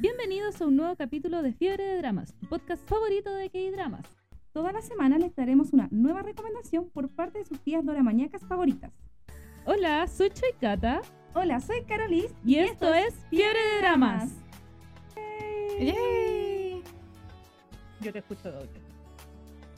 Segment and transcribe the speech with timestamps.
[0.00, 4.06] Bienvenidos a un nuevo capítulo de Fiebre de Dramas, tu podcast favorito de K-Dramas.
[4.50, 8.90] Toda la semana les daremos una nueva recomendación por parte de sus tías doramañacas favoritas.
[9.66, 11.02] Hola, soy Choikata
[11.34, 14.30] Hola, soy Carolis y, esto, es Fiebre de Dramas.
[15.78, 16.82] ¡Yay!
[18.00, 18.80] Yo te escucho doble.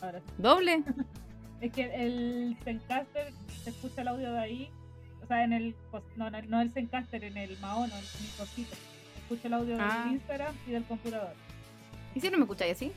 [0.02, 0.26] Ahora sí.
[0.38, 0.84] ¿Doble?
[1.60, 3.32] Es que el Zencaster
[3.64, 4.70] se escucha el audio de ahí.
[5.20, 5.74] O sea, en el.
[6.16, 8.76] No, no, no el Zencaster, en el Maono, en mi cosito.
[9.32, 10.02] Escucho el audio Ah.
[10.04, 11.32] del Instagram y del computador.
[12.14, 12.92] ¿Y si no me escucháis así?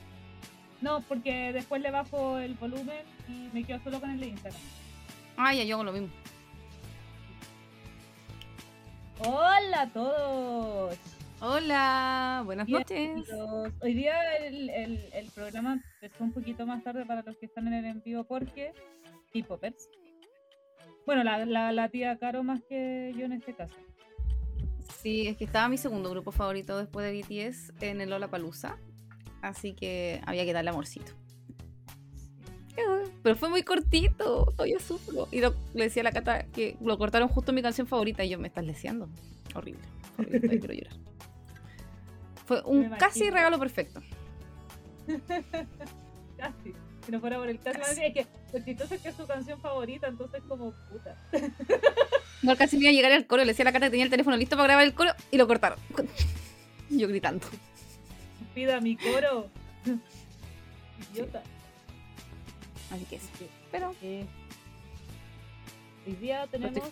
[0.82, 4.60] No, porque después le bajo el volumen y me quedo solo con el de Instagram.
[5.38, 6.08] Ah, ya, yo hago lo mismo.
[9.20, 10.98] ¡Hola a todos!
[11.40, 13.26] Hola, buenas noches.
[13.80, 17.66] Hoy día el, el, el programa empezó un poquito más tarde para los que están
[17.68, 18.72] en el en vivo porque
[19.32, 19.88] K-Poppers.
[21.06, 23.74] Bueno, la, la, la tía Caro más que yo en este caso.
[25.02, 28.76] Sí, es que estaba mi segundo grupo favorito después de BTS en el Lollapalooza.
[29.42, 31.12] Así que había que darle amorcito.
[33.22, 35.28] Pero fue muy cortito, todavía sufro.
[35.30, 38.24] Y lo- le decía a la Cata que lo cortaron justo en mi canción favorita
[38.24, 39.08] y yo me estás leseando.
[39.54, 39.82] Horrible,
[40.18, 40.96] horrible, quiero llorar.
[42.46, 44.00] Fue un casi regalo perfecto.
[46.36, 46.74] Casi.
[47.04, 47.78] Si no fuera por el casi.
[47.78, 48.02] Casi.
[48.02, 51.16] Es que lo chistoso es que es su canción favorita, entonces como puta.
[52.42, 53.42] No, me iba a llegar al coro.
[53.44, 55.36] Le decía a la Cata que tenía el teléfono listo para grabar el coro y
[55.36, 55.78] lo cortaron.
[56.90, 57.46] Yo gritando.
[58.54, 59.48] Pida mi coro.
[61.12, 61.42] Idiota.
[62.90, 63.28] Así que sí.
[63.38, 63.46] Sí.
[63.70, 64.24] Pero Eh,
[66.06, 66.88] hoy día tenemos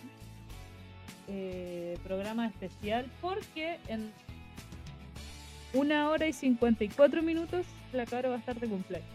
[1.28, 4.12] eh, programa especial porque en
[5.72, 9.08] una hora y 54 minutos la Caro va a estar de cumpleaños.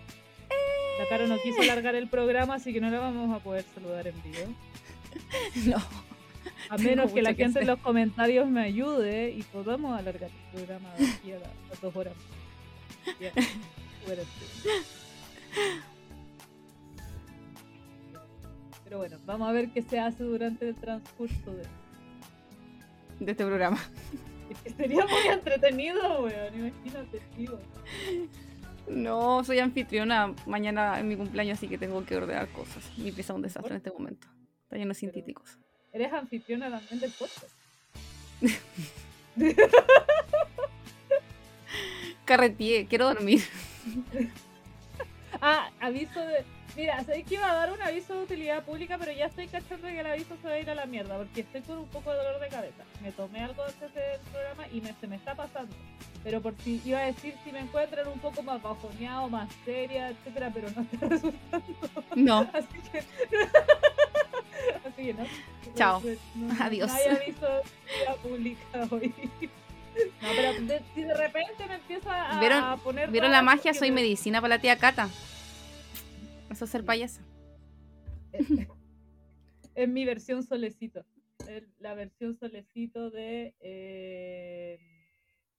[0.99, 4.07] La Caro no quiso alargar el programa, así que no la vamos a poder saludar
[4.07, 4.53] en vivo.
[5.65, 6.08] no.
[6.69, 10.51] A menos que la que gente en los comentarios me ayude y podamos alargar el
[10.57, 12.13] programa de aquí a la- a dos horas.
[13.05, 13.25] Sí.
[18.83, 21.63] Pero bueno, vamos a ver qué se hace durante el transcurso de...
[23.25, 23.77] De este programa.
[24.77, 27.59] Sería muy entretenido, weón, imagínate, tío.
[28.87, 32.83] No, soy anfitriona mañana en mi cumpleaños, así que tengo que ordenar cosas.
[32.97, 34.27] Mi pieza es un desastre en este momento.
[34.63, 35.59] Está lleno de científicos.
[35.93, 37.51] Eres anfitriona también del podcast.
[42.25, 43.41] Carretier, quiero dormir.
[45.41, 46.45] Ah, aviso de...
[46.75, 49.87] Mira, sabéis que iba a dar un aviso de utilidad pública, pero ya estoy cachando
[49.87, 52.11] que el aviso se va a ir a la mierda, porque estoy con un poco
[52.11, 52.83] de dolor de cabeza.
[53.01, 55.75] Me tomé algo antes del programa y me, se me está pasando.
[56.23, 60.09] Pero por si iba a decir si me encuentran un poco más bajoneado, más seria,
[60.09, 61.65] etcétera, pero no está resultando.
[62.15, 62.49] No.
[62.53, 63.03] Así que.
[65.75, 66.01] Chao.
[66.35, 66.89] No, Adiós.
[66.91, 67.47] No hay aviso
[68.23, 69.13] pública hoy.
[70.21, 73.11] No, pero de- si de repente me empieza a, ¿Vieron- poner.
[73.11, 73.73] ¿Vieron la magia?
[73.73, 75.09] Soy me- medicina para la tía Cata.
[76.49, 77.21] Eso es ser payasa.
[79.75, 81.05] Es mi versión solecito.
[81.47, 83.55] Es la versión solecito de.
[83.61, 84.77] Eh,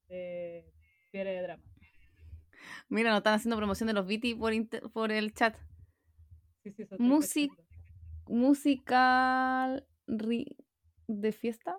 [0.07, 0.65] de
[1.11, 1.63] Fiebre de Drama.
[2.89, 4.53] Mira, nos están haciendo promoción de los BT por,
[4.91, 5.55] por el chat.
[6.63, 7.17] Sí, sí, cachando.
[8.27, 10.55] Musical ri-
[11.07, 11.77] de fiesta.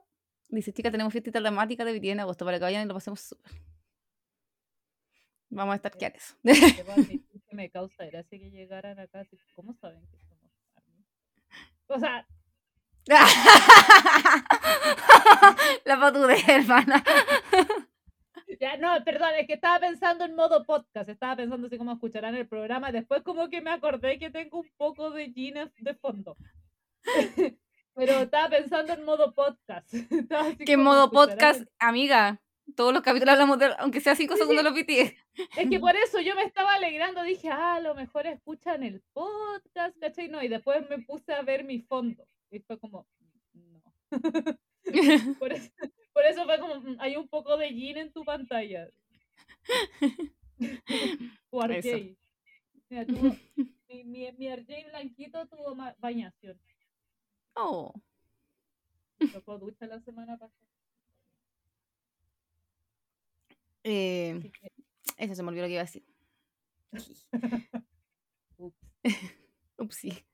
[0.48, 3.20] Dice, chica, tenemos fiesta dramática de BT en agosto para que vayan y lo pasemos
[3.20, 3.52] súper.
[5.50, 6.34] Vamos a estar que eso.
[7.52, 9.26] Me causa gracia que llegaran acá.
[9.54, 11.04] ¿Cómo saben que somos Army?
[11.88, 12.26] O sea,
[15.84, 17.02] la patudez, hermana.
[18.62, 21.08] Ya no, perdón, es que estaba pensando en modo podcast.
[21.08, 22.92] Estaba pensando así como escucharán el programa.
[22.92, 26.36] Después, como que me acordé que tengo un poco de Gina de fondo.
[27.96, 29.92] Pero estaba pensando en modo podcast.
[30.64, 32.40] Como, modo ¿escucharán podcast, el- amiga.
[32.76, 34.90] Todos los capítulos hablamos de, aunque sea cinco segundos los BT.
[35.56, 39.02] Es que por eso yo me estaba alegrando, dije, ah, a lo mejor escuchan el
[39.12, 40.28] podcast, ¿cachai?
[40.28, 42.24] No, y después me puse a ver mi fondo.
[42.52, 43.08] Y fue como,
[43.54, 43.82] no.
[45.40, 45.70] Por eso,
[46.12, 48.88] por eso fue como, "Mm, hay un poco de Jean en tu pantalla.
[50.58, 51.60] Eso.
[51.66, 52.16] RJ.
[52.88, 53.36] Mira, tuvo,
[53.88, 56.58] mi, mi, mi RJ blanquito tuvo bañación.
[57.54, 57.92] Oh.
[59.32, 60.62] Tocó ducha la semana pasada.
[63.84, 64.40] Eh,
[65.18, 66.04] eso se me olvidó lo que iba a decir.
[68.58, 68.76] ups.
[69.86, 70.24] Upsi.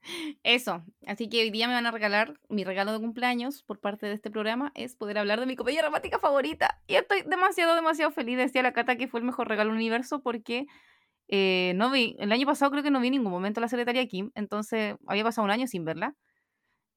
[0.42, 0.84] Eso.
[1.06, 4.12] Así que hoy día me van a regalar mi regalo de cumpleaños por parte de
[4.12, 6.80] este programa es poder hablar de mi comedia romántica favorita.
[6.86, 8.36] Y estoy demasiado, demasiado feliz.
[8.36, 10.66] Decía la Cata que fue el mejor regalo del universo porque
[11.28, 14.06] eh, no vi, el año pasado creo que no vi en ningún momento la secretaria
[14.06, 16.14] Kim, entonces había pasado un año sin verla.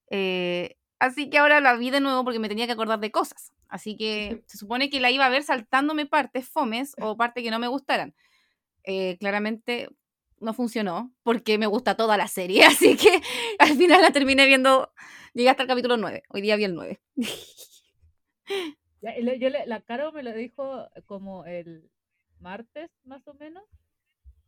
[0.10, 3.52] Eh, Así que ahora la vi de nuevo porque me tenía que acordar de cosas.
[3.68, 7.50] Así que se supone que la iba a ver saltándome partes fomes o partes que
[7.50, 8.14] no me gustaran.
[8.84, 9.90] Eh, claramente
[10.42, 12.64] no funcionó porque me gusta toda la serie.
[12.66, 13.22] Así que
[13.60, 14.92] al final la terminé viendo.
[15.34, 16.24] Llegué hasta el capítulo 9.
[16.30, 17.02] Hoy día vi el 9.
[19.02, 21.90] Ya, y le- yo le- la Caro me lo dijo como el
[22.40, 23.64] martes, más o menos,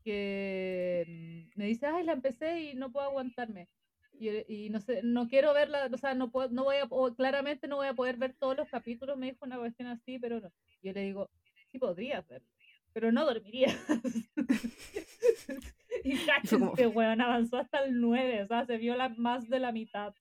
[0.03, 3.67] que mm, me dice, ay, la empecé y no puedo aguantarme.
[4.13, 6.85] Y, yo- y no sé, no quiero verla, o sea, no puedo, no voy a,
[6.89, 10.19] o claramente no voy a poder ver todos los capítulos, me dijo una cuestión así,
[10.19, 10.51] pero no.
[10.83, 11.29] Yo le digo,
[11.71, 12.47] sí podrías verlo,
[12.93, 13.75] pero no dormirías.
[16.03, 19.47] y Fue como- cáchense, weón, avanzó hasta el 9, o sea, se vio la, más
[19.49, 20.13] de la mitad.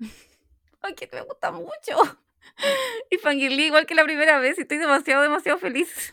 [0.80, 1.70] Ay, que me gusta mucho.
[3.10, 6.12] Y fangirlé igual que la primera vez y estoy demasiado, demasiado feliz.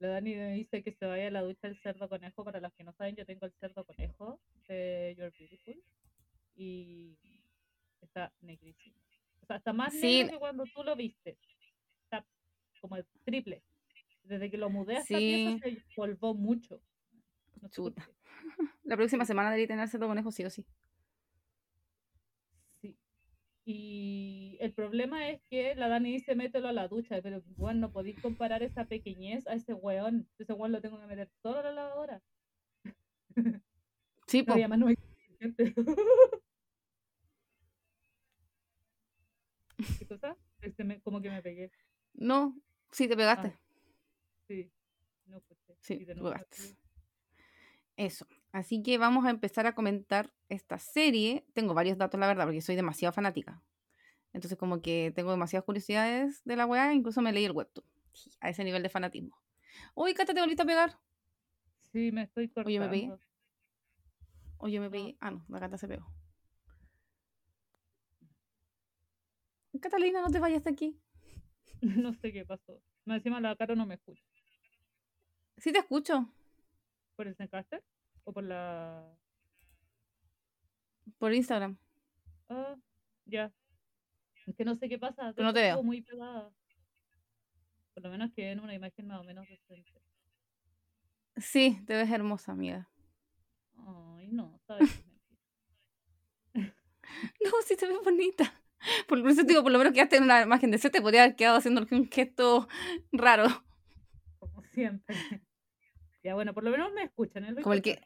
[0.00, 2.42] La Dani me dice que se vaya a la ducha el cerdo conejo.
[2.44, 5.80] Para los que no saben, yo tengo el cerdo conejo de You're Beautiful.
[6.56, 7.16] Y
[8.00, 8.96] está negrísimo.
[9.40, 10.00] O sea, está más Sí.
[10.24, 11.38] negro que cuando tú lo viste.
[12.02, 12.26] Está
[12.80, 13.62] como el triple.
[14.24, 15.58] Desde que lo mudé a esta Sí.
[15.60, 16.82] pieza se polvó mucho.
[17.70, 18.08] Chuta.
[18.84, 20.64] La próxima semana debería tener cerdo conejo sí o sí.
[22.80, 22.96] Sí.
[23.64, 27.92] Y el problema es que la Dani dice mételo a la ducha, pero bueno, no
[27.92, 30.28] podéis comparar esa pequeñez a ese weón.
[30.38, 32.22] Ese weón lo tengo que meter solo a la lavadora.
[34.26, 34.76] Sí, No, po.
[34.76, 34.96] no hay.
[39.98, 40.36] ¿Qué cosa?
[40.60, 41.70] Este me- como que me pegué.
[42.14, 42.56] No,
[42.90, 43.48] sí te pegaste.
[43.48, 43.60] Ah,
[44.46, 44.70] sí,
[45.26, 45.76] no escuché.
[45.80, 46.56] Sí, Y de te pegaste.
[47.96, 48.26] Eso.
[48.52, 51.46] Así que vamos a empezar a comentar esta serie.
[51.54, 53.62] Tengo varios datos, la verdad, porque soy demasiado fanática.
[54.32, 57.86] Entonces, como que tengo demasiadas curiosidades de la weá, incluso me leí el webtoon.
[58.40, 59.36] A ese nivel de fanatismo.
[59.94, 60.98] Uy, Cata, te volviste a pegar.
[61.92, 62.68] Sí, me estoy cortando.
[62.68, 63.12] Oye, me pegué.
[64.58, 65.16] O yo me pegué.
[65.20, 66.06] Ah, no, la Cata se pegó.
[69.80, 71.00] Catalina, no te vayas de aquí.
[72.02, 72.80] No sé qué pasó.
[73.04, 74.22] Más encima la cara no me escucha.
[75.58, 76.32] Sí te escucho.
[77.16, 77.82] ¿Por el Zencaster?
[78.24, 79.16] ¿O por la...?
[81.18, 81.76] Por Instagram.
[82.48, 82.76] Ah,
[83.26, 83.52] ya.
[84.46, 85.32] Es que no sé qué pasa.
[85.34, 85.82] Pero no te veo.
[85.82, 86.52] muy pegada.
[87.94, 90.02] Por lo menos que en una imagen más o menos decente.
[91.36, 92.88] Sí, te ves hermosa, amiga.
[93.76, 94.88] Ay, no, sabes.
[97.44, 98.52] No, sí te ves bonita.
[99.06, 101.36] Por eso te digo, por lo menos quedaste en una imagen de te podría haber
[101.36, 102.66] quedado haciendo un gesto
[103.12, 103.46] raro.
[104.38, 105.16] Como siempre.
[106.24, 107.44] Ya, bueno, por lo menos me escuchan.
[107.44, 108.00] Es lo Como el que-.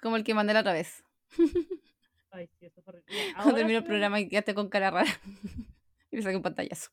[0.00, 1.02] Como el que mandé la otra vez.
[2.30, 3.06] Ay, sí, eso fue horrible.
[3.36, 5.10] Cuando terminó el programa y quedaste con cara rara.
[6.10, 6.90] y le saqué un pantallazo.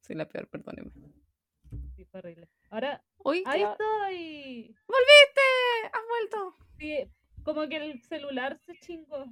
[0.00, 0.92] Soy la peor, perdónenme.
[1.96, 2.48] Sí, fue horrible.
[2.70, 4.76] Ahora, Uy, ahí ya- estoy.
[4.86, 5.42] ¡Volviste!
[5.92, 6.56] ¡Has vuelto!
[6.78, 7.10] Sí,
[7.42, 9.24] como que el celular se chingó.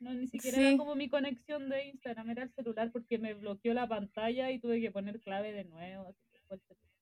[0.00, 0.64] No, ni siquiera Sí.
[0.68, 4.58] era como mi conexión de Instagram, era el celular porque me bloqueó la pantalla y
[4.58, 6.08] tuve que poner clave de nuevo.
[6.08, 6.93] así que fue el celular.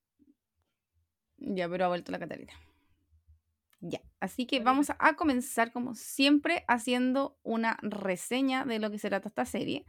[1.44, 2.52] Ya, pero ha vuelto la Catalina.
[3.80, 8.98] Ya, así que vamos a, a comenzar como siempre haciendo una reseña de lo que
[8.98, 9.84] se trata esta serie,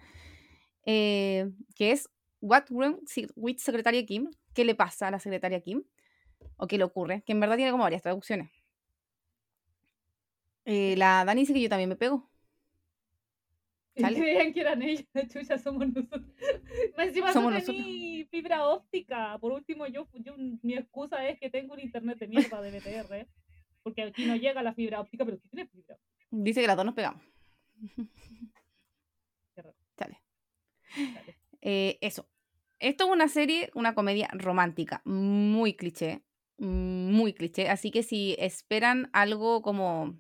[0.85, 2.09] eh, que es
[2.41, 2.99] What Room
[3.35, 5.83] with Secretaria Kim, ¿qué le pasa a la secretaria Kim?
[6.57, 7.23] ¿O qué le ocurre?
[7.23, 8.51] Que en verdad tiene como varias traducciones.
[10.65, 12.29] Eh, la Dani dice que yo también me pego.
[13.95, 14.17] Y Chale.
[14.19, 16.23] creían que eran ellos, chucha, somos nosotros.
[16.97, 17.85] Más Encima Somos no nosotros.
[18.31, 19.37] fibra óptica.
[19.39, 23.27] Por último, yo, yo mi excusa es que tengo un internet de mierda de BTR.
[23.83, 25.97] Porque aquí no llega la fibra óptica, pero tú tienes fibra.
[26.31, 27.21] Dice que las dos nos pegamos.
[29.55, 29.75] Qué raro.
[29.97, 30.17] Chale.
[30.95, 31.37] Dale.
[31.61, 32.27] Eh, eso.
[32.79, 36.23] Esto es una serie, una comedia romántica, muy cliché,
[36.57, 37.69] muy cliché.
[37.69, 40.19] Así que si esperan algo como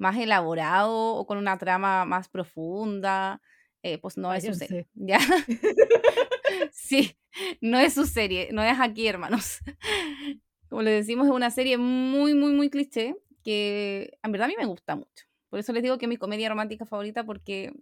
[0.00, 3.40] más elaborado o con una trama más profunda,
[3.82, 4.88] eh, pues no es su serie.
[4.94, 5.18] ¿Ya?
[6.72, 7.16] sí,
[7.60, 9.58] no es su serie, no es aquí, hermanos.
[10.68, 14.54] Como les decimos, es una serie muy, muy, muy cliché que en verdad a mí
[14.58, 15.24] me gusta mucho.
[15.48, 17.72] Por eso les digo que es mi comedia romántica favorita porque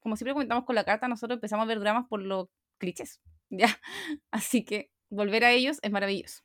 [0.00, 2.48] como siempre comentamos con la carta, nosotros empezamos a ver dramas por los
[2.78, 3.20] clichés,
[3.50, 3.66] ¿ya?
[4.30, 6.42] Así que volver a ellos es maravilloso.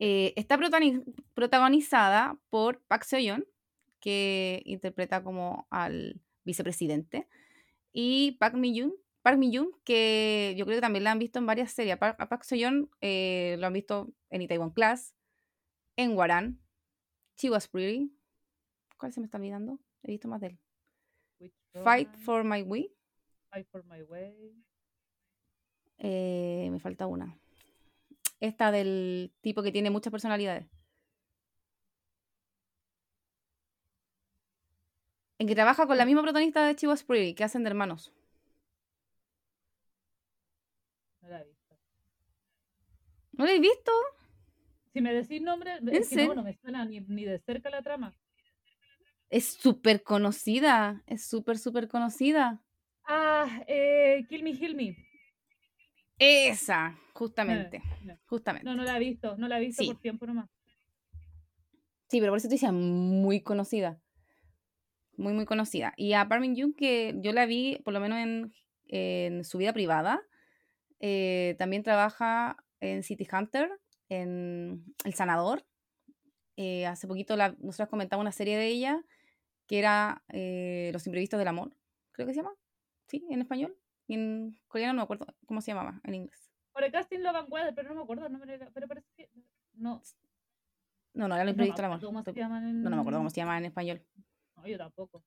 [0.00, 1.04] Eh, está protagoni-
[1.34, 3.44] protagonizada por Park Seo-yeon,
[4.06, 7.26] que interpreta como al vicepresidente,
[7.92, 11.72] y Park Mi-yoon, Park Mi-yoon, que yo creo que también la han visto en varias
[11.72, 11.96] series.
[11.96, 15.16] Park, a Park Seo-yeon eh, lo han visto en Itaewon Class,
[15.96, 16.60] en Waran,
[17.36, 18.12] She Was Pretty.
[18.96, 19.80] ¿Cuál se me está olvidando?
[20.04, 20.46] He visto más de
[21.40, 21.50] él.
[21.82, 22.94] Fight for My Way.
[23.50, 24.54] Fight for my way.
[25.98, 27.36] Eh, me falta una.
[28.38, 30.64] Esta del tipo que tiene muchas personalidades.
[35.38, 38.12] En que trabaja con la misma protagonista de Chivas Pretty, que hacen de hermanos.
[41.20, 41.76] No la he visto.
[43.32, 43.92] ¿No la he visto?
[44.92, 47.82] Si me decís nombre, es que no, no me suena ni, ni de cerca la
[47.82, 48.16] trama.
[49.28, 51.02] Es súper conocida.
[51.06, 52.62] Es súper, súper conocida.
[53.04, 54.96] Ah, eh, Kill Me, Heal Me.
[56.18, 57.82] Esa, justamente.
[58.04, 58.16] no.
[58.26, 58.64] Justamente.
[58.64, 59.88] No, no la he visto, no la he visto Sí.
[59.88, 60.48] por tiempo nomás.
[62.08, 64.00] Sí, pero por eso te decía muy conocida.
[65.16, 65.92] Muy, muy conocida.
[65.96, 68.52] Y a Park Min Yoon, que yo la vi por lo menos en,
[68.88, 70.22] en su vida privada.
[71.00, 73.70] eh, también trabaja en City Hunter,
[74.08, 75.64] en El Sanador.
[76.56, 79.02] Eh, hace poquito la, nosotros comentamos una serie de ella
[79.66, 81.76] que era eh, Los Imprevistos del Amor,
[82.12, 82.54] creo que se llama.
[83.08, 83.76] Sí, en español.
[84.06, 86.50] Y en coreano no me acuerdo cómo se llamaba en inglés.
[86.72, 89.28] Por el casting Love and Weather, pero no me acuerdo el nombre, pero parece que
[89.74, 90.02] no.
[91.14, 91.96] No, no, era Los Imprevistos del Amor.
[91.96, 94.02] acuerdo ¿Cómo se Estoy- llaman en- No, no me acuerdo cómo se llama en español.
[94.66, 95.24] No, yo tampoco.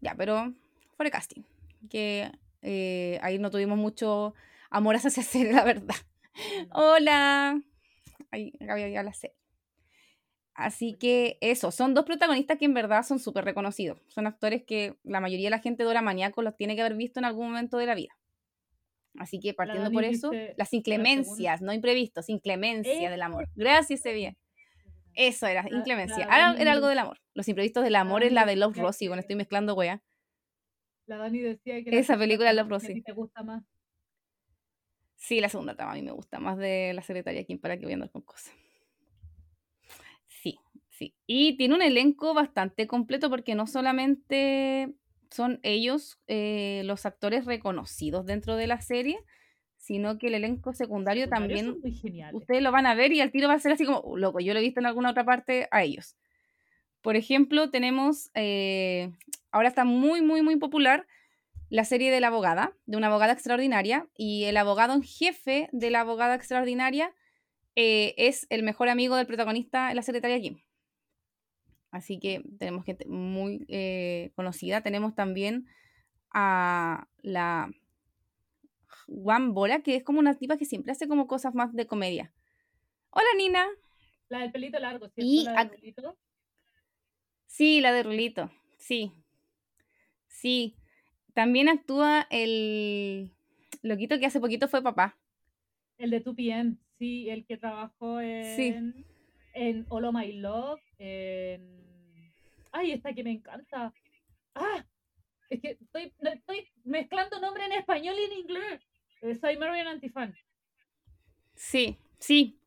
[0.00, 0.52] Ya, pero
[0.96, 1.42] fue el casting.
[1.90, 2.30] Que
[2.62, 4.34] eh, ahí no tuvimos mucho
[4.70, 5.96] amor hacia serie, la verdad.
[6.68, 6.92] No.
[6.92, 7.60] Hola.
[8.30, 9.36] Ahí había ya la serie.
[10.54, 14.00] Así que eso, son dos protagonistas que en verdad son súper reconocidos.
[14.08, 17.20] Son actores que la mayoría de la gente de maníaco los tiene que haber visto
[17.20, 18.16] en algún momento de la vida.
[19.18, 23.48] Así que partiendo por eso, las la inclemencias, no imprevistos, inclemencia del amor.
[23.54, 24.36] Gracias, bien.
[25.16, 26.18] Eso era, La- inclemencia.
[26.18, 27.18] la Ahora Dani era algo del amor.
[27.34, 30.02] Los imprevistos del amor es la de Love cuando que- estoy mezclando wea.
[31.06, 33.62] La Dani decía que Esa la película segunda Love ti te gusta más.
[35.16, 37.84] Sí, la segunda trama a mí me gusta más de la secretaria Kim para que
[37.84, 38.52] voy a andar con cosas.
[40.26, 40.58] Sí,
[40.90, 41.14] sí.
[41.26, 44.94] Y tiene un elenco bastante completo porque no solamente
[45.30, 49.18] son ellos eh, los actores reconocidos dentro de la serie,
[49.86, 52.34] sino que el elenco secundario también son muy geniales.
[52.34, 54.40] ustedes lo van a ver y al tiro va a ser así como, "Uh, loco,
[54.40, 56.16] yo lo he visto en alguna otra parte a ellos.
[57.02, 59.12] Por ejemplo, tenemos, eh,
[59.52, 61.06] ahora está muy, muy, muy popular
[61.70, 65.90] la serie de la abogada, de una abogada extraordinaria, y el abogado en jefe de
[65.90, 67.12] la abogada extraordinaria
[67.76, 70.58] eh, es el mejor amigo del protagonista, la secretaria Kim.
[71.92, 74.80] Así que tenemos gente muy eh, conocida.
[74.80, 75.66] Tenemos también
[76.32, 77.70] a la
[79.06, 82.32] Juan Bora, que es como una tipa que siempre hace como cosas más de comedia.
[83.10, 83.66] Hola Nina.
[84.28, 85.22] La del pelito largo, ¿cierto?
[85.30, 86.18] Y la del ac- pelito.
[87.46, 88.50] Sí, la de Rulito.
[88.78, 89.12] Sí.
[90.28, 90.76] Sí.
[91.34, 93.30] También actúa el
[93.82, 95.18] loquito que hace poquito fue papá.
[95.98, 98.74] El de 2PM, sí, el que trabajó en, Sí.
[99.54, 102.32] en All of My Love, en...
[102.72, 103.94] Ay, esta que me encanta.
[104.54, 104.84] Ah,
[105.48, 108.82] es que estoy, estoy mezclando nombre en español y en inglés.
[109.40, 110.34] Soy Marian Antifan.
[111.54, 112.58] Sí, sí.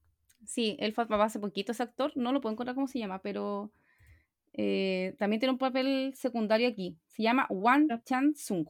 [0.46, 2.12] Sí, él fue papá hace poquito, ese actor.
[2.16, 3.72] No lo puedo encontrar cómo se llama, pero
[4.54, 6.98] eh, también tiene un papel secundario aquí.
[7.08, 7.88] Se llama Wan.
[8.04, 8.68] Chan Sung.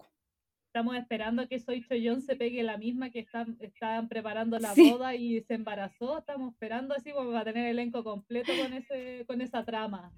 [0.68, 4.92] Estamos esperando que Soy Choyon se pegue la misma que están, están preparando la Sí.
[4.92, 6.20] boda y se embarazó.
[6.20, 10.12] Estamos esperando así como para tener elenco completo con ese con esa trama.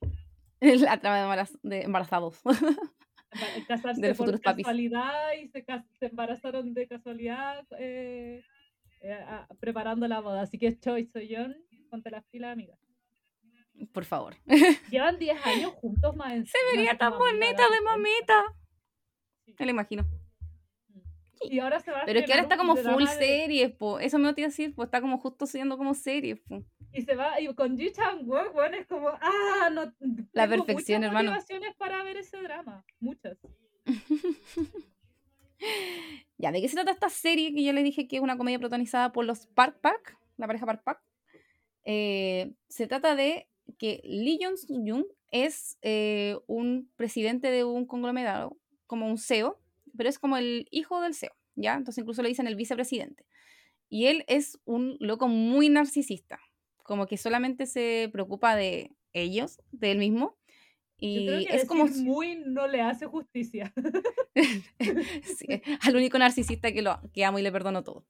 [0.60, 2.40] La trama de, embarazo- de embarazados.
[3.68, 4.64] Casarse De los por papis.
[4.64, 5.64] casualidad y se,
[5.98, 8.42] se embarazaron de casualidad eh,
[9.00, 10.42] eh, a- preparando la boda.
[10.42, 11.56] Así que Choi Soyon,
[11.90, 12.76] ponte las pilas, amiga.
[13.92, 14.34] Por favor.
[14.90, 18.44] Llevan 10 años juntos más Se vería tan bonita de mamita.
[19.58, 20.04] Me lo imagino.
[21.50, 23.98] Y ahora se va a Pero es que ahora está como full de- series, po.
[23.98, 26.62] Eso me iba a decir, pues está como justo siendo como series, po.
[26.92, 29.92] Y se va, y con Ji Chang Wook, bueno, es como, ah, no.
[30.32, 31.30] La perfección, muchas hermano.
[31.30, 33.38] motivaciones para ver ese drama, muchas.
[36.38, 38.58] Ya, ¿de qué se trata esta serie que yo les dije que es una comedia
[38.58, 41.00] protagonizada por los Park Park, la pareja Park Park?
[41.84, 49.06] Eh, se trata de que Lee Jong-jung es eh, un presidente de un conglomerado, como
[49.06, 49.60] un CEO,
[49.96, 51.74] pero es como el hijo del CEO, ¿ya?
[51.74, 53.24] Entonces incluso le dicen el vicepresidente.
[53.88, 56.40] Y él es un loco muy narcisista,
[56.82, 60.36] como que solamente se preocupa de ellos, de él mismo.
[60.98, 63.72] Yo Y creo que es como muy no le hace justicia.
[65.36, 68.06] Sí, al único narcisista que, lo, que amo y le perdono todo.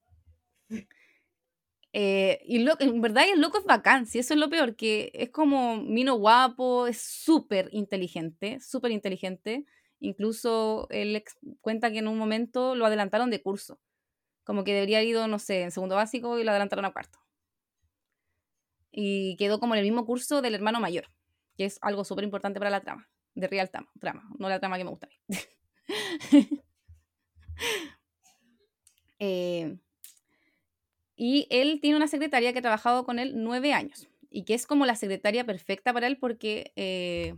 [1.95, 5.11] Eh, y lo, en verdad el loco es bacán, si eso es lo peor, que
[5.15, 9.67] es como mino guapo, es súper inteligente, súper inteligente.
[10.01, 11.23] Incluso él
[11.61, 13.79] cuenta que en un momento lo adelantaron de curso,
[14.45, 17.19] como que debería haber ido, no sé, en segundo básico y lo adelantaron a cuarto.
[18.93, 21.09] Y quedó como en el mismo curso del hermano mayor,
[21.57, 24.79] que es algo súper importante para la trama, de real trama, trama, no la trama
[24.79, 25.39] que me gusta a mí.
[29.25, 29.79] Eh,
[31.15, 34.67] y él tiene una secretaria que ha trabajado con él nueve años y que es
[34.67, 37.37] como la secretaria perfecta para él porque eh,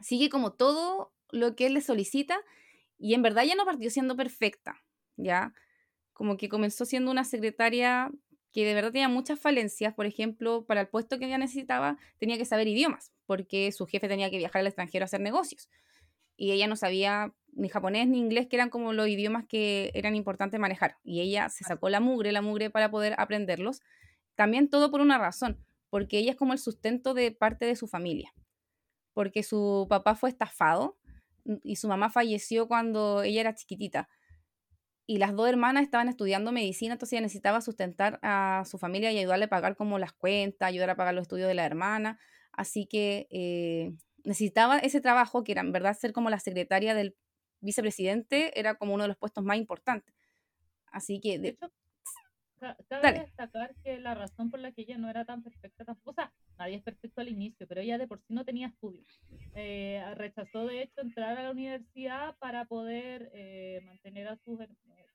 [0.00, 2.40] sigue como todo lo que él le solicita
[2.98, 4.82] y en verdad ya no partió siendo perfecta,
[5.16, 5.52] ¿ya?
[6.14, 8.10] Como que comenzó siendo una secretaria
[8.52, 12.36] que de verdad tenía muchas falencias, por ejemplo, para el puesto que ella necesitaba tenía
[12.36, 15.68] que saber idiomas, porque su jefe tenía que viajar al extranjero a hacer negocios.
[16.36, 20.16] Y ella no sabía ni japonés ni inglés, que eran como los idiomas que eran
[20.16, 20.96] importantes manejar.
[21.04, 23.82] Y ella se sacó la mugre, la mugre para poder aprenderlos.
[24.34, 27.86] También todo por una razón, porque ella es como el sustento de parte de su
[27.86, 28.32] familia.
[29.12, 30.98] Porque su papá fue estafado
[31.62, 34.08] y su mamá falleció cuando ella era chiquitita
[35.10, 39.18] y las dos hermanas estaban estudiando medicina, entonces ella necesitaba sustentar a su familia y
[39.18, 42.20] ayudarle a pagar como las cuentas, ayudar a pagar los estudios de la hermana,
[42.52, 47.16] así que eh, necesitaba ese trabajo, que era en verdad ser como la secretaria del
[47.60, 50.14] vicepresidente, era como uno de los puestos más importantes.
[50.92, 51.40] Así que...
[51.40, 51.58] De,
[52.88, 56.14] Cabe destacar que la razón por la que ella no era tan perfecta tampoco, o
[56.14, 59.06] sea, nadie es perfecto al inicio, pero ella de por sí no tenía estudios.
[59.54, 64.60] Eh, rechazó de hecho entrar a la universidad para poder eh, mantener a sus,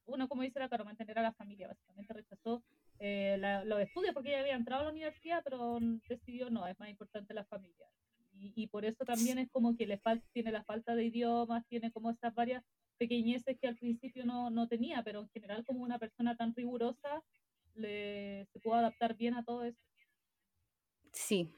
[0.08, 2.64] uno como dice la cara, mantener a la familia, básicamente rechazó
[3.00, 5.78] eh, los estudios porque ella había entrado a la universidad, pero
[6.10, 7.86] decidió no, es más importante la familia.
[8.34, 11.66] Y, y por eso también es como que le falta, tiene la falta de idiomas,
[11.68, 12.64] tiene como esas varias
[12.96, 17.24] pequeñeces que al principio no, no tenía, pero en general como una persona tan rigurosa
[17.75, 19.80] le, se pudo adaptar bien a todo eso.
[21.12, 21.50] Sí,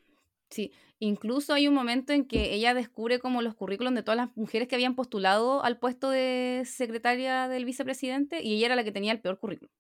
[0.50, 0.72] sí.
[1.00, 4.68] Incluso hay un momento en que ella descubre como los currículums de todas las mujeres
[4.68, 9.12] que habían postulado al puesto de secretaria del vicepresidente y ella era la que tenía
[9.12, 9.72] el peor currículum.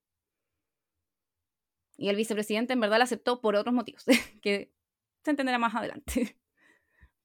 [1.97, 4.05] Y el vicepresidente en verdad la aceptó por otros motivos,
[4.41, 4.71] que
[5.23, 6.37] se entenderá más adelante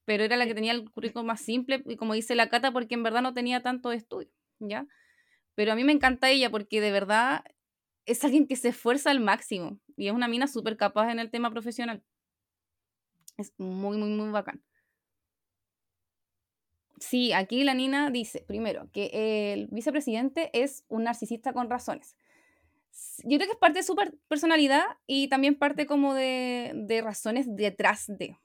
[0.05, 2.95] pero era la que tenía el currículum más simple, y como dice la Cata, porque
[2.95, 4.29] en verdad no tenía tanto estudio,
[4.59, 4.87] ¿ya?
[5.55, 7.43] Pero a mí me encanta ella porque de verdad
[8.05, 11.29] es alguien que se esfuerza al máximo y es una mina súper capaz en el
[11.29, 12.03] tema profesional.
[13.37, 14.63] Es muy, muy, muy bacán.
[16.99, 22.15] Sí, aquí la Nina dice, primero, que el vicepresidente es un narcisista con razones.
[23.23, 23.95] Yo creo que es parte de su
[24.27, 28.37] personalidad y también parte como de, de razones detrás de,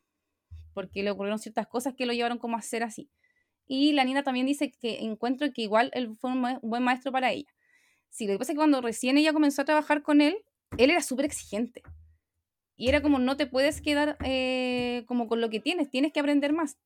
[0.79, 3.11] porque le ocurrieron ciertas cosas que lo llevaron como a ser así.
[3.67, 7.33] Y la Nina también dice que encuentro que igual él fue un buen maestro para
[7.33, 7.51] ella.
[8.11, 10.39] Sí, lo que pasa es que cuando recién ella comenzó a trabajar con él,
[10.77, 11.83] él era súper exigente.
[12.77, 16.21] Y era como, no te puedes quedar eh, como con lo que tienes, tienes que
[16.21, 16.79] aprender más.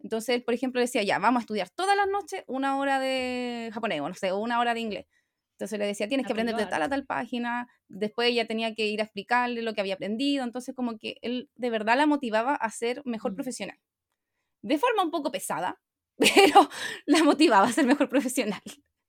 [0.00, 3.70] Entonces él, por ejemplo, decía, ya, vamos a estudiar todas las noches una hora de
[3.72, 4.00] japonés,
[4.32, 5.06] o una hora de inglés.
[5.56, 7.66] Entonces le decía, tienes que aprender de tal a tal página.
[7.88, 10.44] Después ella tenía que ir a explicarle lo que había aprendido.
[10.44, 13.36] Entonces como que él de verdad la motivaba a ser mejor mm.
[13.36, 13.78] profesional.
[14.60, 15.80] De forma un poco pesada,
[16.18, 16.68] pero
[17.06, 18.60] la motivaba a ser mejor profesional.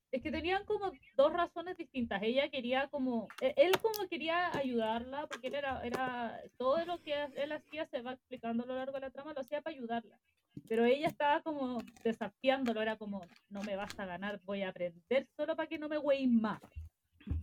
[0.10, 2.24] Es que tenían como dos razones distintas.
[2.24, 7.14] Ella quería como, e, él como quería ayudarla, porque él era, era, todo lo que
[7.36, 10.18] él hacía se va explicando a lo largo de la trama, lo hacía para ayudarla.
[10.68, 15.28] Pero ella estaba como desafiándolo, era como, no me vas a ganar, voy a aprender
[15.36, 16.62] solo para que no me güey más.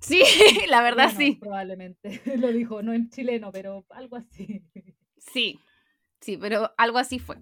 [0.00, 0.22] Sí,
[0.68, 1.36] la verdad sí.
[1.40, 4.62] Probablemente lo dijo, no en chileno, pero algo así.
[5.32, 5.58] Sí,
[6.20, 7.38] sí, pero algo así fue.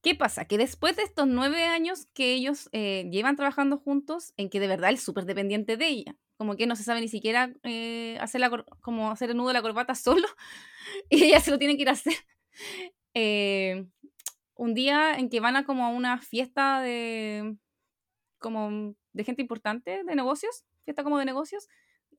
[0.00, 0.44] ¿Qué pasa?
[0.44, 4.68] Que después de estos nueve años que ellos eh, llevan trabajando juntos, en que de
[4.68, 8.16] verdad él es súper dependiente de ella, como que no se sabe ni siquiera eh,
[8.20, 10.28] hacer, la, como hacer el nudo de la corbata solo,
[11.10, 12.14] y ella se lo tiene que ir a hacer.
[13.12, 13.84] Eh,
[14.56, 17.56] un día en que van a como a una fiesta de
[18.38, 21.68] como de gente importante de negocios, fiesta como de negocios.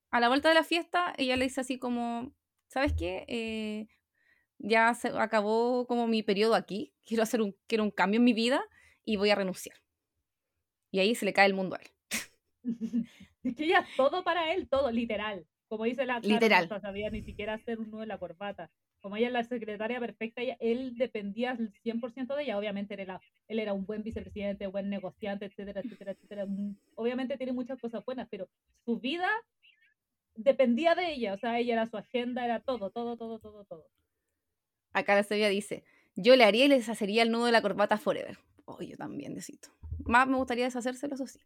[0.10, 2.34] A la vuelta de la fiesta, ella le dice así como,
[2.68, 3.26] ¿sabes qué?
[3.28, 3.88] Eh,
[4.58, 8.34] ya se acabó como mi periodo aquí, quiero hacer un, quiero un cambio en mi
[8.34, 8.64] vida
[9.04, 9.78] y voy a renunciar.
[10.92, 11.92] Y ahí se le cae el mundo a él.
[13.44, 15.46] es que ya todo para él, todo, literal.
[15.68, 16.70] Como dice la literal.
[16.70, 20.00] no sabía ni siquiera hacer un nudo en la corbata como ella es la secretaria
[20.00, 22.58] perfecta, él dependía al 100% de ella.
[22.58, 26.48] Obviamente él era, un buen vicepresidente, buen negociante, etcétera, etcétera, etcétera.
[26.96, 28.50] Obviamente tiene muchas cosas buenas, pero
[28.86, 29.30] su vida
[30.36, 31.34] dependía de ella.
[31.34, 33.86] O sea, ella era su agenda, era todo, todo, todo, todo, todo.
[34.94, 35.84] Acá la Sevilla dice,
[36.16, 38.38] yo le haría y le deshacería el nudo de la corbata forever.
[38.66, 39.70] Oh, yo también necesito.
[40.06, 41.40] Más me gustaría deshacérselo, eso sí.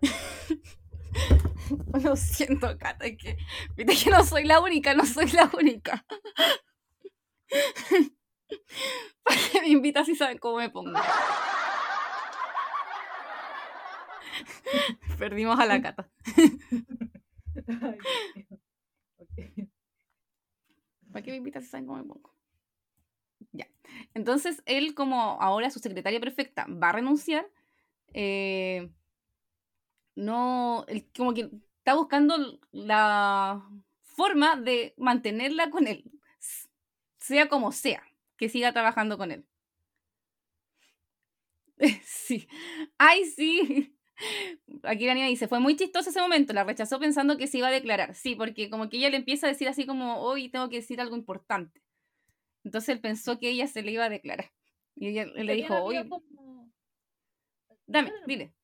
[2.04, 3.36] Lo siento, Cata, que,
[3.76, 6.04] que no soy la única, no soy la única.
[9.22, 10.92] ¿Para que me invitas si saben cómo me pongo?
[15.18, 16.08] Perdimos a la cata.
[21.12, 22.34] ¿Para qué me invitas si saben cómo me pongo?
[23.52, 23.66] Ya.
[24.14, 27.46] Entonces, él, como ahora su secretaria perfecta va a renunciar,
[28.12, 28.90] eh,
[30.14, 33.62] no, él como que está buscando la
[34.02, 36.15] forma de mantenerla con él
[37.26, 38.02] sea como sea,
[38.36, 39.46] que siga trabajando con él.
[42.04, 42.48] sí.
[42.98, 43.92] Ay, sí.
[44.82, 47.68] Aquí la niña dice, fue muy chistoso ese momento, la rechazó pensando que se iba
[47.68, 48.14] a declarar.
[48.14, 51.00] Sí, porque como que ella le empieza a decir así como, hoy tengo que decir
[51.00, 51.82] algo importante.
[52.64, 54.52] Entonces él pensó que ella se le iba a declarar.
[54.94, 56.72] Y ella le dijo, oye, como-
[57.86, 58.54] dame, dile.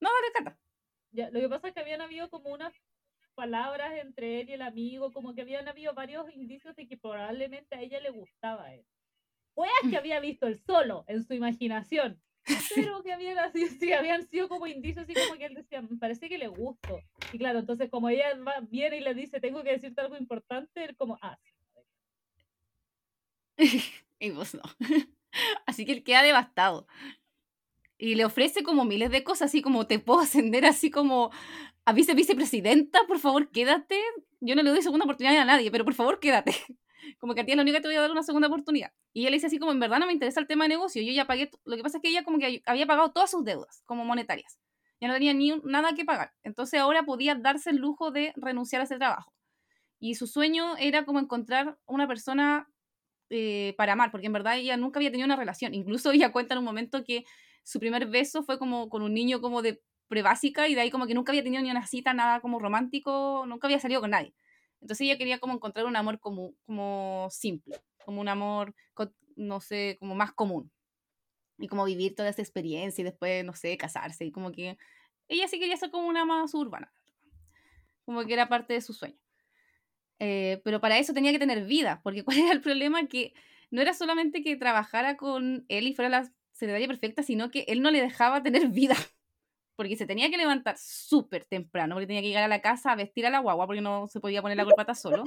[0.00, 0.58] No, dale, Cata.
[1.12, 2.74] Ya, lo que pasa es que habían habido como unas
[3.32, 7.74] palabras entre él y el amigo, como que habían habido varios indicios de que probablemente
[7.74, 8.84] a ella le gustaba él.
[9.54, 12.20] Weas que había visto él solo en su imaginación,
[12.74, 15.96] pero que habían, así, sí, habían sido como indicios así como que él decía, me
[15.98, 17.00] parece que le gusto.
[17.32, 20.84] Y claro, entonces como ella va, viene y le dice, tengo que decirte algo importante,
[20.84, 21.52] él como, ah, sí.
[24.18, 24.62] y vos no.
[25.66, 26.86] Así que él queda devastado.
[27.98, 31.30] Y le ofrece como miles de cosas, así como te puedo ascender, así como
[31.84, 34.00] a vice vicepresidenta, por favor, quédate.
[34.40, 36.52] Yo no le doy segunda oportunidad a nadie, pero por favor, quédate.
[37.18, 38.92] Como que a ti es la única que te voy a dar una segunda oportunidad.
[39.12, 41.12] Y ella dice así como, en verdad no me interesa el tema de negocio, yo
[41.12, 43.82] ya pagué, lo que pasa es que ella como que había pagado todas sus deudas,
[43.86, 44.58] como monetarias.
[45.00, 46.32] Ya no tenía ni nada que pagar.
[46.44, 49.32] Entonces ahora podía darse el lujo de renunciar a ese trabajo.
[49.98, 52.68] Y su sueño era como encontrar una persona
[53.30, 55.74] eh, para amar, porque en verdad ella nunca había tenido una relación.
[55.74, 57.24] Incluso ella cuenta en un momento que
[57.64, 61.06] su primer beso fue como con un niño como de prebásica y de ahí como
[61.06, 64.34] que nunca había tenido ni una cita, nada como romántico, nunca había salido con nadie.
[64.82, 68.74] Entonces ella quería como encontrar un amor como, como simple, como un amor,
[69.36, 70.70] no sé, como más común.
[71.58, 74.26] Y como vivir toda esa experiencia y después, no sé, casarse.
[74.26, 74.76] Y como que
[75.28, 76.92] ella sí quería ser como una más urbana.
[78.04, 79.16] Como que era parte de su sueño.
[80.18, 83.06] Eh, pero para eso tenía que tener vida, porque ¿cuál era el problema?
[83.06, 83.32] Que
[83.70, 87.80] no era solamente que trabajara con él y fuera la secretaria perfecta, sino que él
[87.80, 88.96] no le dejaba tener vida,
[89.76, 92.96] porque se tenía que levantar súper temprano, porque tenía que llegar a la casa a
[92.96, 95.24] vestir a la guagua, porque no se podía poner la corbata solo.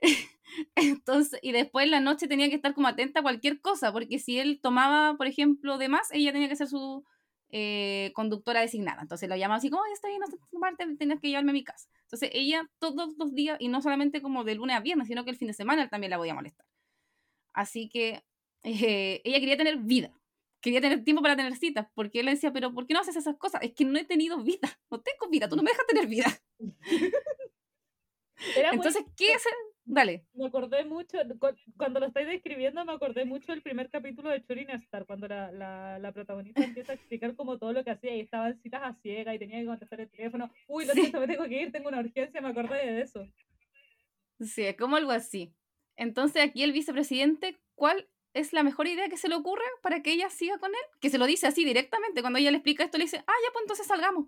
[0.76, 4.18] Entonces, y después en la noche tenía que estar como atenta a cualquier cosa, porque
[4.18, 7.04] si él tomaba, por ejemplo, de más, ella tenía que ser su
[7.50, 9.02] eh, conductora designada.
[9.02, 11.64] Entonces lo llamaba así como, "Oye, estoy sé qué parte, tienes que llevarme a mi
[11.64, 11.88] casa.
[12.02, 15.30] Entonces ella todos los días, y no solamente como de lunes a viernes, sino que
[15.30, 16.66] el fin de semana también la podía molestar.
[17.52, 18.24] Así que
[18.64, 20.12] eh, ella quería tener vida,
[20.64, 23.16] quería tener tiempo para tener citas, porque él le decía, pero ¿por qué no haces
[23.16, 23.62] esas cosas?
[23.62, 26.26] Es que no he tenido vida, no tengo vida, tú no me dejas tener vida.
[28.56, 29.52] Era muy- Entonces, ¿qué hacer?
[29.86, 30.24] Dale.
[30.32, 34.42] me acordé mucho, cu- cuando lo estáis describiendo, me acordé mucho del primer capítulo de
[34.44, 38.16] Chorin Star, cuando la, la, la protagonista empieza a explicar como todo lo que hacía
[38.16, 40.50] y estaba en citas a ciega y tenía que contestar el teléfono.
[40.68, 41.00] Uy, lo Sí.
[41.02, 43.26] siento, me tengo que ir, tengo una urgencia, me acordé de eso.
[44.40, 45.54] Sí, es como algo así.
[45.96, 50.12] Entonces aquí el vicepresidente, ¿cuál es la mejor idea que se le ocurre para que
[50.12, 51.00] ella siga con él?
[51.00, 52.20] Que se lo dice así directamente.
[52.20, 54.26] Cuando ella le explica esto, le dice, ah, ya, pues entonces salgamos.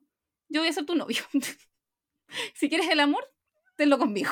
[0.48, 1.22] Yo voy a ser tu novio.
[2.54, 3.28] si quieres el amor,
[3.76, 4.30] tenlo conmigo.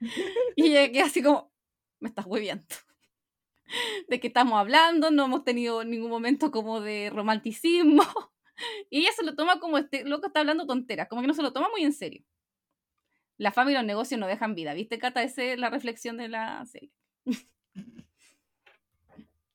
[0.56, 1.52] y ella queda así como,
[2.00, 2.66] me estás hueviando.
[4.08, 8.02] De qué estamos hablando, no hemos tenido ningún momento como de romanticismo.
[8.90, 11.42] y ella se lo toma como este loco está hablando tonteras, como que no se
[11.42, 12.24] lo toma muy en serio.
[13.38, 14.74] La fama y los negocios no dejan vida.
[14.74, 15.22] ¿Viste, Cata?
[15.22, 16.92] Esa es la reflexión de la serie.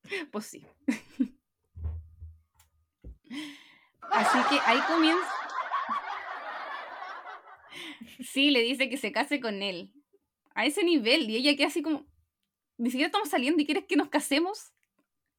[0.31, 0.65] pues sí.
[4.11, 5.27] Así que ahí comienza.
[8.19, 9.93] Sí, le dice que se case con él.
[10.55, 11.29] A ese nivel.
[11.29, 12.05] Y ella queda así como.
[12.77, 14.71] Ni siquiera estamos saliendo y quieres que nos casemos.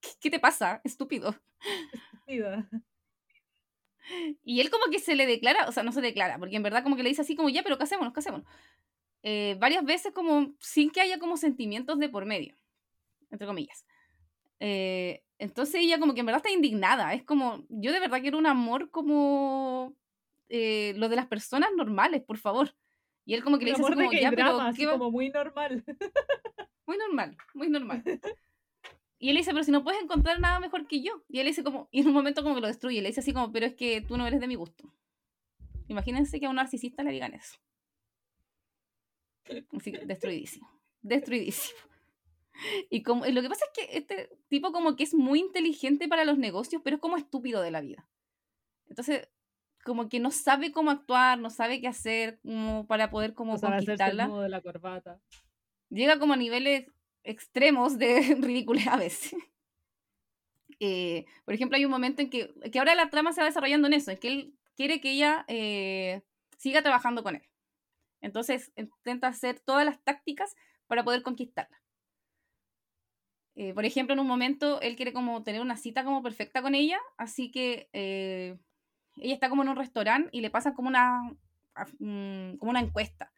[0.01, 0.81] ¿Qué, qué te pasa?
[0.85, 1.35] Estúpido.
[2.27, 2.69] Vida.
[4.45, 6.83] Y él como que se le declara, o sea, no se declara, porque en verdad
[6.83, 8.47] como que le dice así como, ya, pero casémonos, casémonos.
[9.23, 12.55] Eh, varias veces como sin que haya como sentimientos de por medio,
[13.31, 13.85] entre comillas.
[14.61, 18.39] Eh, entonces ella como que en verdad está indignada, es como, yo de verdad quiero
[18.39, 19.95] un amor como
[20.49, 22.75] eh, lo de las personas normales, por favor.
[23.25, 25.85] Y él como que le dice así como, ya, pero ¿qué va-?" como muy normal.
[26.87, 28.03] Muy normal, muy normal.
[29.21, 31.25] Y él dice, pero si no puedes encontrar nada mejor que yo.
[31.29, 33.33] Y él dice como, y en un momento como que lo destruye, le dice así
[33.33, 34.95] como, pero es que tú no eres de mi gusto.
[35.89, 37.59] Imagínense que a un narcisista le digan eso.
[39.77, 40.71] Así que destruidísimo.
[41.03, 41.81] Destruidísimo.
[42.91, 46.09] Y como, y lo que pasa es que este tipo como que es muy inteligente
[46.09, 48.09] para los negocios, pero es como estúpido de la vida.
[48.89, 49.29] Entonces,
[49.85, 53.59] como que no sabe cómo actuar, no sabe qué hacer como para poder como O
[53.59, 55.21] sea, el conquistarla nudo de la corbata.
[55.89, 56.87] llega como a niveles
[57.23, 59.35] extremos de ridiculez a veces.
[60.81, 63.89] Eh, por ejemplo, hay un momento en que, que ahora la trama se va desarrollando
[63.89, 66.23] en eso, en que él quiere que ella eh,
[66.57, 67.43] siga trabajando con él.
[68.21, 70.55] Entonces intenta hacer todas las tácticas
[70.87, 71.78] para poder conquistarla.
[73.61, 76.77] Eh, por ejemplo, en un momento él quiere como tener una cita como perfecta con
[76.77, 78.57] ella, así que eh,
[79.17, 81.23] ella está como en un restaurante y le pasan como una,
[81.99, 83.33] mm, como una encuesta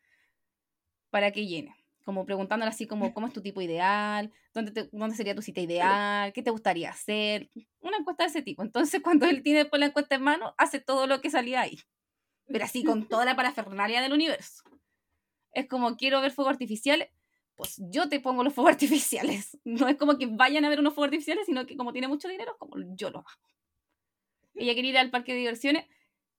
[1.08, 4.32] para que llene como preguntándole así como, ¿cómo es tu tipo ideal?
[4.52, 6.32] ¿Dónde, ¿Dónde sería tu cita ideal?
[6.32, 7.48] ¿Qué te gustaría hacer?
[7.80, 8.62] Una encuesta de ese tipo.
[8.62, 11.78] Entonces, cuando él tiene después la encuesta en mano, hace todo lo que salía ahí.
[12.46, 14.64] Pero así, con toda la parafernalia del universo.
[15.52, 17.08] Es como, quiero ver fuegos artificiales,
[17.60, 19.58] pues yo te pongo los fuegos artificiales.
[19.64, 22.26] No es como que vayan a ver unos fuegos artificiales, sino que como tiene mucho
[22.26, 23.28] dinero, como yo lo hago.
[24.54, 25.86] Ella quiere ir al parque de diversiones,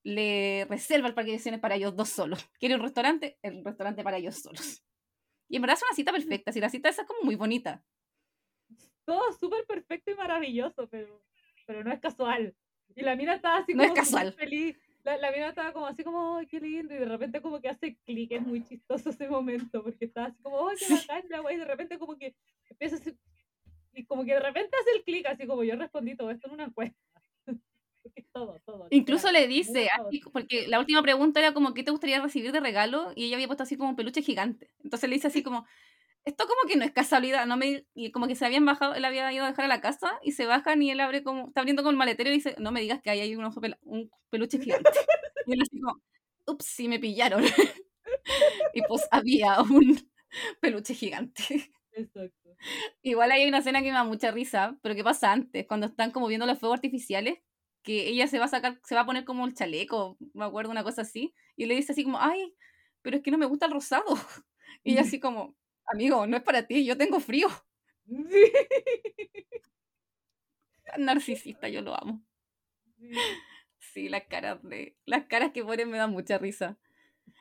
[0.02, 2.44] le reserva el parque de diversiones para ellos dos solos.
[2.58, 4.82] Quiere un restaurante, el restaurante para ellos solos.
[5.48, 7.84] Y en verdad es una cita perfecta, si la cita esa es como muy bonita.
[9.04, 11.24] Todo súper perfecto y maravilloso, pero,
[11.66, 12.56] pero no es casual.
[12.96, 14.32] Y la mina estaba así No es como súper casual.
[14.34, 14.76] feliz.
[15.04, 16.94] La, la mina estaba como así como, ¡ay, qué lindo!
[16.94, 20.40] Y de repente como que hace clic, es muy chistoso ese momento, porque estaba así
[20.42, 21.24] como, ¡ay, qué bacán!
[21.28, 22.34] la wea", Y de repente como que
[22.70, 23.16] empieza así,
[23.94, 26.54] y como que de repente hace el clic, así como yo respondí todo esto en
[26.54, 26.98] una encuesta.
[28.32, 28.86] Todo, todo.
[28.90, 32.60] Incluso le dice, así, porque la última pregunta era como, ¿qué te gustaría recibir de
[32.60, 33.12] regalo?
[33.14, 34.70] Y ella había puesto así como un peluche gigante.
[34.82, 35.66] Entonces le dice así como,
[36.24, 37.86] esto como que no es casualidad, no me...
[37.94, 40.32] Y como que se habían bajado, él había ido a dejar a la casa y
[40.32, 42.80] se bajan y él abre como, está abriendo con el maletero y dice, no me
[42.80, 44.90] digas que ahí hay unos pela- un peluche gigante.
[45.46, 46.00] Y él así como,
[46.46, 47.42] ups, sí me pillaron.
[48.74, 49.98] y pues había un
[50.60, 51.72] peluche gigante.
[51.92, 52.50] Exacto.
[53.02, 55.66] Igual hay una escena que me da mucha risa, pero ¿qué pasa antes?
[55.66, 57.38] Cuando están como viendo los fuegos artificiales,
[57.82, 60.70] que ella se va a sacar, se va a poner como el chaleco, me acuerdo,
[60.70, 62.54] una cosa así, y le dice así como, ay,
[63.02, 64.04] pero es que no me gusta el rosado.
[64.84, 65.56] Y ella así como,
[65.92, 67.48] amigo, no es para ti, yo tengo frío.
[68.06, 68.52] Sí.
[70.84, 72.22] Tan narcisista, yo lo amo.
[72.98, 73.10] Sí.
[73.78, 74.96] Sí, las caras de.
[75.06, 76.78] Las caras que ponen me dan mucha risa.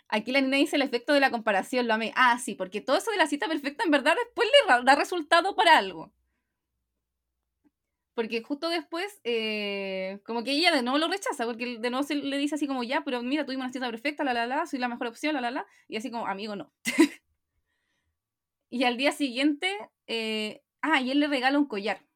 [0.09, 2.13] Aquí la niña dice el efecto de la comparación, lo amé.
[2.15, 5.55] Ah, sí, porque todo eso de la cita perfecta en verdad después le da resultado
[5.55, 6.13] para algo.
[8.13, 12.15] Porque justo después, eh, como que ella de nuevo lo rechaza, porque de nuevo se
[12.15, 14.79] le dice así como, ya, pero mira, tuvimos una cita perfecta, la, la, la, soy
[14.79, 15.65] la mejor opción, la, la, la.
[15.87, 16.73] Y así como, amigo, no.
[18.71, 22.07] y al día siguiente, eh, ah, y él le regala un collar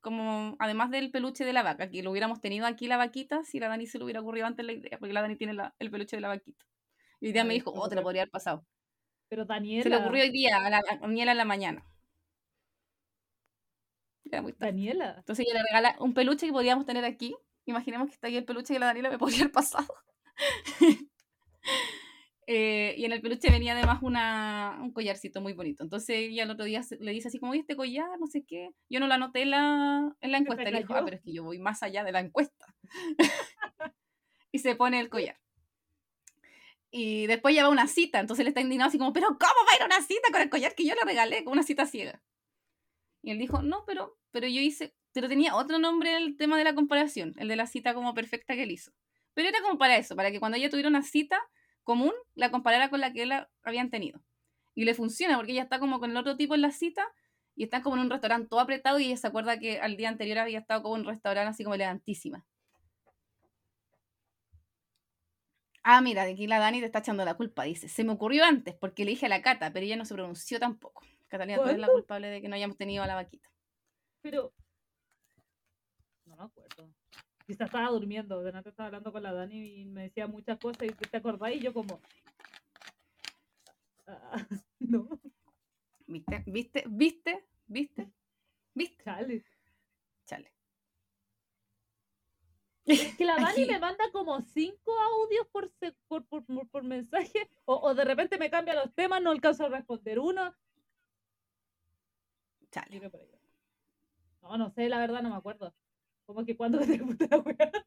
[0.00, 3.58] como además del peluche de la vaca, que lo hubiéramos tenido aquí la vaquita si
[3.58, 5.90] la Dani se le hubiera ocurrido antes la idea, porque la Dani tiene la- el
[5.90, 6.64] peluche de la vaquita.
[7.20, 8.64] Y hoy día me dijo, oh, te lo podría haber pasado.
[9.28, 9.82] Pero Daniela.
[9.82, 11.84] Se le ocurrió hoy día, a la a Daniela en la mañana.
[14.24, 14.72] Era muy tarde.
[14.72, 15.14] Daniela.
[15.18, 17.34] Entonces ella le regala un peluche que podríamos tener aquí.
[17.64, 19.92] Imaginemos que está aquí el peluche que la Daniela me podría haber pasado.
[22.48, 25.82] Eh, y en el peluche venía además una, un collarcito muy bonito.
[25.82, 28.70] Entonces ella el otro día le dice así como, "Oye, este collar, no sé qué.
[28.88, 30.70] Yo no lo anoté en la, en la encuesta.
[30.70, 32.66] Le dijo, ah, pero es que yo voy más allá de la encuesta.
[34.52, 35.40] y se pone el collar.
[36.90, 38.20] Y después ya va a una cita.
[38.20, 40.40] Entonces él está indignado así como, pero ¿cómo va a ir a una cita con
[40.40, 41.42] el collar que yo le regalé?
[41.42, 42.22] Con una cita ciega.
[43.22, 46.62] Y él dijo, no, pero, pero yo hice, pero tenía otro nombre el tema de
[46.62, 48.92] la comparación, el de la cita como perfecta que él hizo.
[49.34, 51.42] Pero era como para eso, para que cuando ella tuviera una cita
[51.86, 54.20] común, la comparara con la que él habían tenido.
[54.74, 57.06] Y le funciona, porque ella está como con el otro tipo en la cita,
[57.54, 60.08] y están como en un restaurante todo apretado, y ella se acuerda que al día
[60.10, 62.44] anterior había estado como en un restaurante así como elegantísima.
[65.84, 67.88] Ah, mira, de aquí la Dani te está echando la culpa, dice.
[67.88, 70.58] Se me ocurrió antes, porque le dije a la Cata, pero ella no se pronunció
[70.58, 71.02] tampoco.
[71.28, 73.48] Catalina, tú eres la culpable de que no hayamos tenido a la vaquita.
[74.20, 74.52] Pero.
[76.24, 76.95] No me acuerdo.
[77.46, 78.42] Quizás estaba durmiendo.
[78.42, 81.52] De nada estaba hablando con la Dani y me decía muchas cosas y te acordás
[81.54, 82.00] y yo como.
[84.06, 84.36] "Ah,
[84.80, 85.08] no,
[86.06, 86.42] ¿Viste?
[86.46, 86.84] ¿Viste?
[86.86, 87.44] ¿Viste?
[87.66, 88.12] ¿Viste?
[88.74, 89.04] ¿Viste?
[89.04, 89.44] chale.
[90.24, 90.52] Chale.
[92.84, 93.66] Es que la Dani Aquí.
[93.66, 95.70] me manda como cinco audios por,
[96.06, 97.50] por, por, por, mensaje.
[97.64, 100.54] O, o de repente me cambia los temas, no alcanzo a responder uno.
[102.70, 103.10] Chale.
[104.42, 105.74] No, no sé, la verdad no me acuerdo.
[106.26, 107.72] Como que cuando te gusta la wea.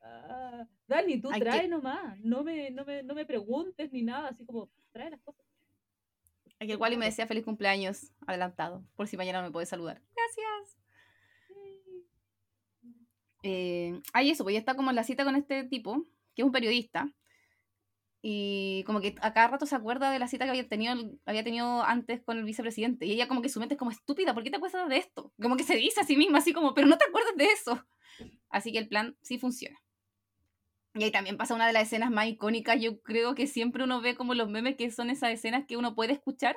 [0.00, 2.18] Ah, Dani, tú Hay que- trae nomás.
[2.20, 5.44] No me, no, me, no me preguntes ni nada, así como trae las cosas.
[6.60, 10.00] Aquí el Wally me decía feliz cumpleaños adelantado, por si mañana no me puede saludar.
[10.14, 10.78] Gracias.
[13.42, 16.46] Eh, hay eso, pues ya está como en la cita con este tipo, que es
[16.46, 17.12] un periodista.
[18.26, 20.94] Y como que a cada rato se acuerda de la cita que había tenido,
[21.26, 23.04] había tenido antes con el vicepresidente.
[23.04, 25.34] Y ella como que su mente es como estúpida, ¿por qué te acuerdas de esto?
[25.38, 27.84] Como que se dice a sí misma así como, pero no te acuerdas de eso.
[28.48, 29.78] Así que el plan sí funciona.
[30.94, 34.00] Y ahí también pasa una de las escenas más icónicas, yo creo que siempre uno
[34.00, 36.56] ve como los memes que son esas escenas que uno puede escuchar,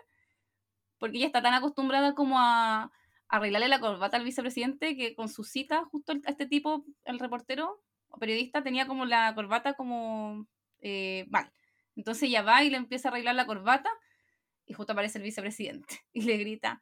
[0.99, 2.93] porque ella está tan acostumbrada como a,
[3.27, 7.83] arreglarle la corbata al vicepresidente que con su cita, justo a este tipo, el reportero
[8.07, 10.47] o periodista, tenía como la corbata como
[10.79, 11.51] eh, mal.
[11.97, 13.89] Entonces ella va y le empieza a arreglar la corbata
[14.65, 16.81] y justo aparece el vicepresidente y le grita,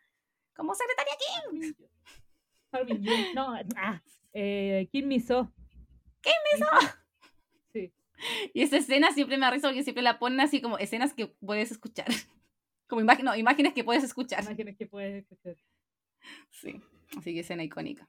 [0.56, 1.14] como secretaria
[1.50, 1.76] Kim.
[2.72, 4.02] Harvey Jun- No, ah,
[4.34, 5.52] eh, Kim Miso.
[6.22, 6.68] ¿Kim Miso?
[7.72, 7.94] Sí.
[8.54, 11.72] Y esa escena siempre me risa porque siempre la ponen así como escenas que puedes
[11.72, 12.08] escuchar.
[12.88, 14.44] Como imagen, no, imágenes que puedes escuchar.
[14.44, 15.56] Imágenes que puedes escuchar.
[16.52, 16.80] Sí,
[17.18, 18.08] así que escena icónica.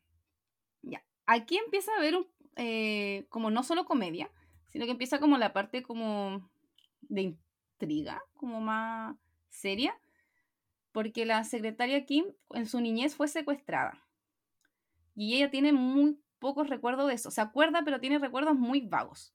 [0.83, 4.31] Ya, aquí empieza a haber un, eh, como no solo comedia,
[4.67, 6.51] sino que empieza como la parte como
[7.09, 9.17] de intriga, como más
[9.49, 9.99] seria,
[10.93, 14.03] porque la secretaria Kim en su niñez fue secuestrada.
[15.15, 17.31] Y ella tiene muy pocos recuerdos de eso.
[17.31, 19.35] Se acuerda, pero tiene recuerdos muy vagos.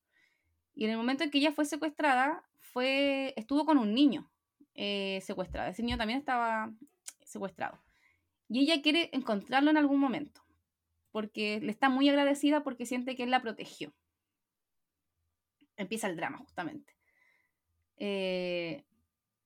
[0.73, 4.31] Y en el momento en que ella fue secuestrada, fue, estuvo con un niño
[4.75, 5.69] eh, secuestrado.
[5.69, 6.71] Ese niño también estaba
[7.23, 7.81] secuestrado.
[8.47, 10.41] Y ella quiere encontrarlo en algún momento,
[11.11, 13.93] porque le está muy agradecida porque siente que él la protegió.
[15.77, 16.93] Empieza el drama, justamente.
[18.03, 18.83] Eh,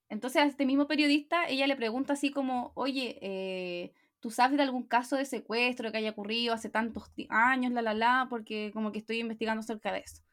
[0.08, 3.92] entonces a este mismo periodista, ella le pregunta así como, oye, eh,
[4.22, 7.94] ¿tú sabes de algún caso de secuestro que haya ocurrido hace tantos años, la, la,
[7.94, 8.28] la?
[8.30, 10.24] Porque como que estoy investigando acerca de eso.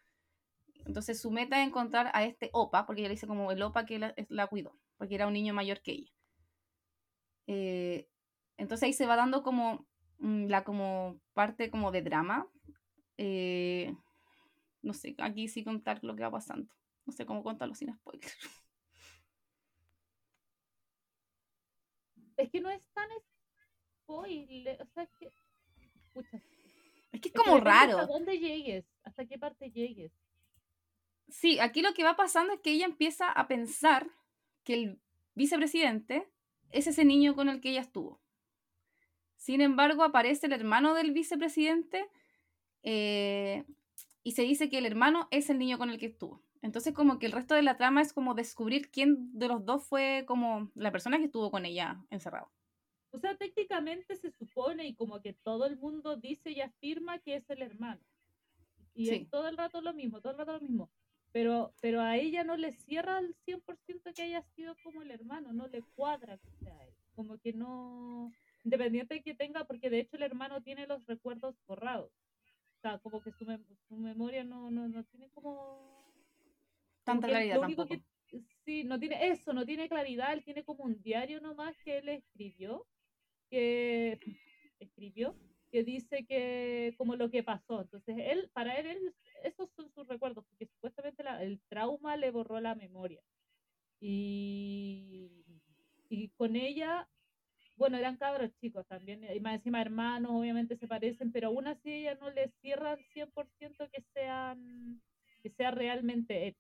[0.87, 3.87] Entonces su meta es encontrar a este OPA, porque ella le dice como el OPA
[3.87, 6.13] que la, cuidó, porque era un niño mayor que ella.
[7.49, 8.09] Eh,
[8.57, 9.85] entonces ahí se va dando como
[10.19, 12.47] mm, la como parte como de drama.
[14.83, 16.73] No sé, aquí sí contar lo que va pasando.
[17.05, 18.31] No sé cómo contarlo sin spoiler.
[22.37, 23.09] Es que no es tan
[24.03, 25.33] spoiler, o sea, es que...
[26.13, 26.43] Pucha.
[27.13, 27.99] Es que es como raro.
[27.99, 28.85] ¿Hasta dónde llegues?
[29.05, 30.13] ¿Hasta qué parte llegues?
[31.29, 34.11] Sí, aquí lo que va pasando es que ella empieza a pensar
[34.65, 35.01] que el
[35.35, 36.29] vicepresidente
[36.71, 38.21] es ese niño con el que ella estuvo.
[39.37, 42.09] Sin embargo, aparece el hermano del vicepresidente
[42.83, 43.65] eh,
[44.23, 46.43] y se dice que el hermano es el niño con el que estuvo.
[46.63, 49.85] Entonces, como que el resto de la trama es como descubrir quién de los dos
[49.85, 52.51] fue como la persona que estuvo con ella encerrado.
[53.11, 57.35] O sea, técnicamente se supone y como que todo el mundo dice y afirma que
[57.37, 58.01] es el hermano.
[58.95, 59.15] Y Sí.
[59.17, 60.91] es todo el rato lo mismo, todo el rato lo mismo.
[61.33, 65.53] Pero, pero a ella no le cierra al 100% que haya sido como el hermano,
[65.53, 66.95] no le cuadra que sea él.
[67.15, 68.31] Como que no,
[68.65, 72.11] independiente de que tenga, porque de hecho el hermano tiene los recuerdos borrados.
[72.77, 76.02] O sea, como que su, mem- su memoria no, no, no tiene como...
[77.05, 77.95] Tanta claridad tampoco.
[78.31, 81.99] que- sí, no tiene eso, no tiene claridad, él tiene como un diario nomás que
[81.99, 82.87] él escribió,
[83.51, 84.19] que
[84.79, 85.37] escribió,
[85.71, 87.83] que dice que como lo que pasó.
[87.83, 92.31] Entonces, él, para él, él- esos son sus recuerdos, porque supuestamente la- el trauma le
[92.31, 93.21] borró la memoria.
[94.01, 95.31] Y,
[96.09, 97.09] y con ella,
[97.77, 101.91] bueno, eran cabros chicos también, y más encima hermanos, obviamente se parecen, pero aún así
[101.93, 105.01] ella no le cierra al 100% que sean,
[105.43, 106.57] que sea realmente él.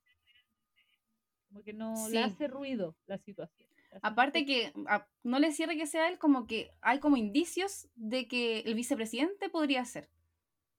[1.52, 2.12] Como que no Sí.
[2.12, 3.68] le hace ruido la situación.
[3.92, 7.88] le Aparte que a- no le cierre que sea él, como que hay como indicios
[7.94, 10.08] de que el vicepresidente podría ser.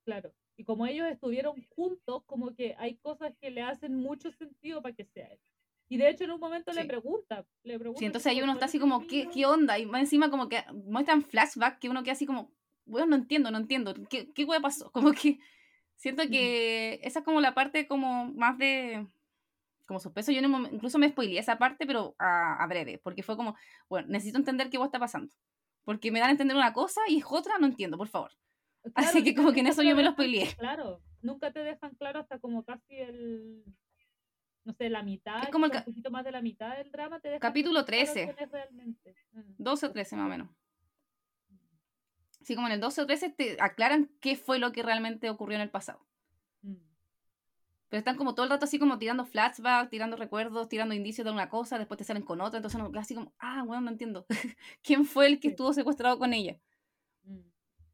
[0.04, 0.34] Claro.
[0.58, 4.96] Y como ellos estuvieron juntos, como que hay cosas que le hacen mucho sentido para
[4.96, 5.40] que sea él.
[5.90, 6.88] Y de hecho en un momento le Sí.
[6.88, 8.00] pregunta, le pregunta.
[8.00, 9.32] Sí, entonces ahí uno "¿Tú está así como, ¿qué, niño?".
[9.32, 9.78] qué onda?
[9.78, 12.52] Y más encima como que muestran flashback que uno queda así como,
[12.86, 13.94] bueno, no entiendo, no entiendo.
[14.10, 14.92] ¿Qué, qué pasó?
[15.12, 15.38] Como que
[15.98, 19.06] siento que esa es como la parte como más de
[19.86, 20.32] como suspenso.
[20.32, 23.56] Yo momen- incluso me spoileé esa parte, pero a, a breve, porque fue como,
[23.89, 25.34] bueno, necesito entender qué hueá está pasando.
[25.84, 28.32] Porque me dan a entender una cosa y es otra, no entiendo, por favor.
[28.84, 30.56] Claro, Así que como que en eso yo me lo spoileé.
[30.58, 33.63] Claro, nunca te dejan claro hasta como casi el,
[34.65, 37.19] no sé, la mitad, Es como el un poquito más de la mitad del drama
[37.22, 38.34] te dejan Capítulo súper claro 13.
[38.34, 39.15] quién es realmente.
[39.32, 39.41] Mm.
[39.58, 40.50] 12 o 13 más o menos.
[42.41, 45.56] Así como en el 12 o 13 te aclaran qué fue lo que realmente ocurrió
[45.56, 46.06] en el pasado.
[47.93, 51.32] Pero están como todo el rato así como tirando flashback, tirando recuerdos, tirando indicios de
[51.32, 54.25] una cosa, después te salen con otra, entonces así como, ah, bueno, no entiendo.
[54.82, 56.60] ¿Quién fue el que estuvo secuestrado con ella?
[57.21, 57.41] Mm.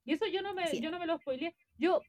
[0.05, 0.79] Y eso yo no me, Sí.
[0.79, 1.53] yo no me lo spoileé.
[1.77, 2.01] Yo,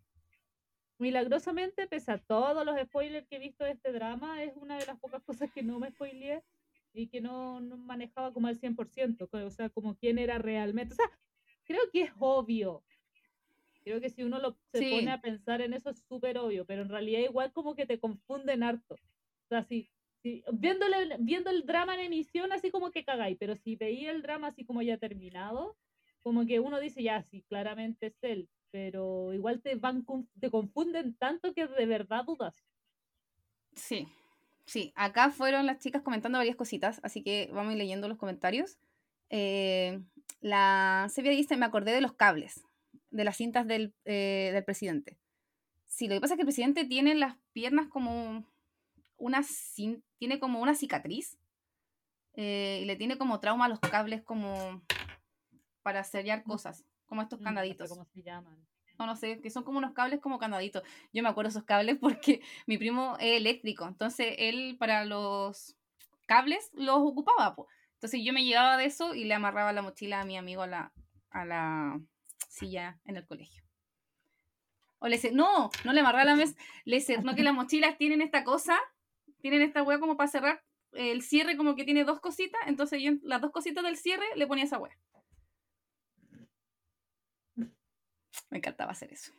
[0.98, 4.86] milagrosamente, pese a todos los spoilers que he visto de este drama, es una de
[4.86, 6.44] las pocas cosas que no me spoileé
[6.92, 10.92] y que no, no manejaba como al 100%, co- o sea, como quién era realmente.
[10.94, 11.10] O sea,
[11.64, 12.84] creo que es obvio.
[13.84, 14.90] Creo que si uno lo, se Sí.
[14.90, 17.98] pone a pensar en eso es súper obvio, pero en realidad igual como que te
[17.98, 18.94] confunden harto.
[18.94, 19.90] O sea, si,
[20.22, 24.22] si viéndole, viendo el drama en emisión así como que cagáis, pero si veía el
[24.22, 25.76] drama así como ya terminado,
[26.22, 30.04] como que uno dice, ya, sí, claramente es él, pero igual te van
[30.38, 32.54] te confunden tanto que de verdad dudas.
[33.74, 34.08] Sí,
[34.66, 34.92] sí.
[34.94, 38.78] Acá fueron las chicas comentando varias cositas, así que vamos a ir leyendo los comentarios.
[39.30, 40.00] Eh,
[40.40, 42.64] la Sevilla dice, me acordé de los cables,
[43.10, 45.18] de las cintas del, eh, del presidente.
[45.86, 48.44] Sí, lo que pasa es que el presidente tiene las piernas como
[49.16, 49.42] una,
[50.18, 51.38] tiene como una cicatriz
[52.34, 54.82] eh, y le tiene como trauma a los cables como
[55.82, 57.90] para sellar cosas, como estos Mm, no candaditos.
[57.90, 58.66] ¿Cómo se llaman?
[59.00, 60.82] o no sé, que son como unos cables como candaditos.
[61.12, 65.76] Yo me acuerdo esos cables porque mi primo es eléctrico, entonces él para los
[66.26, 67.66] cables los ocupaba, po.
[67.94, 70.66] Entonces yo me llevaba de eso y le amarraba la mochila a mi amigo a
[70.66, 70.92] la,
[71.30, 72.00] a la
[72.48, 73.62] silla en el colegio.
[74.98, 77.96] O le decía, no, no le amarraba la mesa, le decía, no que las mochilas
[77.96, 78.78] tienen esta cosa,
[79.40, 80.62] tienen esta hueá como para cerrar
[80.92, 84.46] el cierre como que tiene dos cositas, entonces yo las dos cositas del cierre le
[84.46, 84.96] ponía esa hueá.
[88.50, 89.32] Me encantaba hacer eso.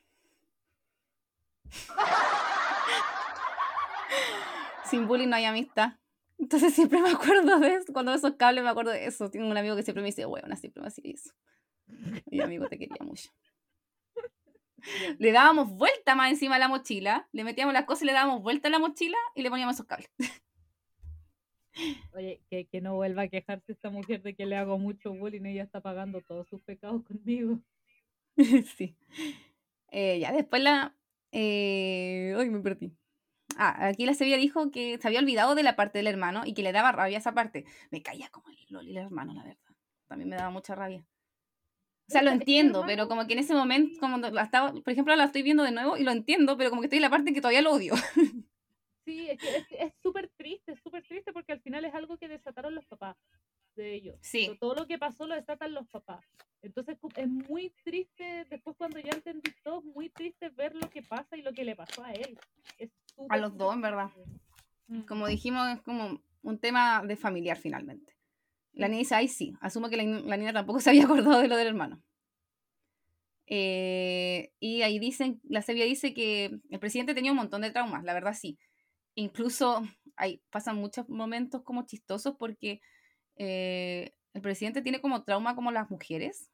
[4.85, 5.93] Sin bullying no hay amistad.
[6.37, 7.93] Entonces siempre me acuerdo de eso.
[7.93, 9.29] Cuando veo esos cables me acuerdo de eso.
[9.29, 11.31] Tengo un amigo que siempre me dice, huevona, siempre me hacía eso.
[12.31, 13.29] Y mi amigo te quería mucho.
[15.19, 18.41] Le dábamos vuelta más encima a la mochila, le metíamos las cosas y le dábamos
[18.41, 20.09] vuelta a la mochila y le poníamos esos cables.
[22.13, 25.45] Oye, que, que no vuelva a quejarse esta mujer de que le hago mucho bullying,
[25.45, 27.59] ella está pagando todos sus pecados conmigo.
[28.77, 28.95] sí.
[29.89, 30.95] Eh, ya después la...
[31.31, 32.35] Eh...
[32.37, 32.91] Uy, me perdí.
[33.57, 36.53] Ah, aquí la Sevilla dijo que se había olvidado de la parte del hermano y
[36.53, 37.65] que le daba rabia esa parte.
[37.89, 39.75] Me caía como el Loli el hermano, la verdad.
[40.07, 41.05] También me daba mucha rabia.
[42.11, 45.15] O sea, lo entiendo, pero como que en ese momento, como la estaba, por ejemplo,
[45.15, 47.33] la estoy viendo de nuevo y lo entiendo, pero como que estoy en la parte
[47.33, 47.93] que todavía lo odio.
[49.03, 52.75] Sí, es que es súper triste, súper triste porque al final es algo que desataron
[52.75, 53.17] los papás
[53.75, 54.15] de ellos.
[54.21, 54.45] Sí.
[54.45, 56.23] To- Todo lo que pasó lo desatan los papás.
[56.61, 61.01] Entonces es muy triste, después cuando ya entendí todo, es muy triste ver lo que
[61.01, 62.37] pasa y lo que le pasó a él.
[62.77, 64.11] Es súper, los dos, en verdad.
[64.87, 65.01] Mm.
[65.01, 68.13] Como dijimos, es como un tema de familiar finalmente.
[68.73, 71.39] La niña dice, ay, sí, asumo que la, ni- la niña tampoco se había acordado
[71.41, 72.01] de lo del hermano.
[73.47, 78.03] Eh, y ahí dicen, la Sevilla dice que el presidente tenía un montón de traumas,
[78.03, 78.57] la verdad sí.
[79.15, 79.83] Incluso
[80.17, 82.81] hay, pasan muchos momentos como chistosos porque
[83.37, 86.51] eh, el presidente tiene como trauma como las mujeres,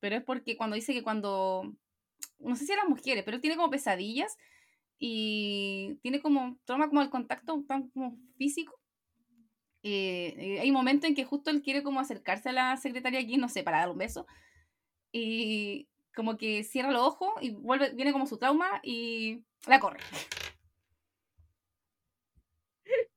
[0.00, 1.74] pero es porque cuando dice que cuando,
[2.40, 4.36] no sé si las mujeres, pero tiene como pesadillas
[4.98, 8.80] y tiene como trauma como el contacto tan como físico.
[9.88, 13.48] Eh, hay momentos en que justo él quiere como acercarse a la secretaria aquí, no
[13.48, 14.26] sé, para dar un beso,
[15.12, 20.00] y como que cierra los ojos y vuelve, viene como su trauma y la corre.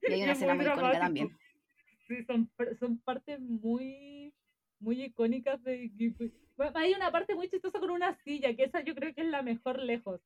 [0.02, 1.38] Y hay una Es escena muy muy icónica también.
[2.08, 2.50] Sí, son,
[2.80, 4.34] son partes muy,
[4.80, 5.92] muy icónicas de...
[6.56, 9.28] Bueno, hay una parte muy chistosa con una silla, que esa yo creo que es
[9.28, 10.22] la mejor lejos.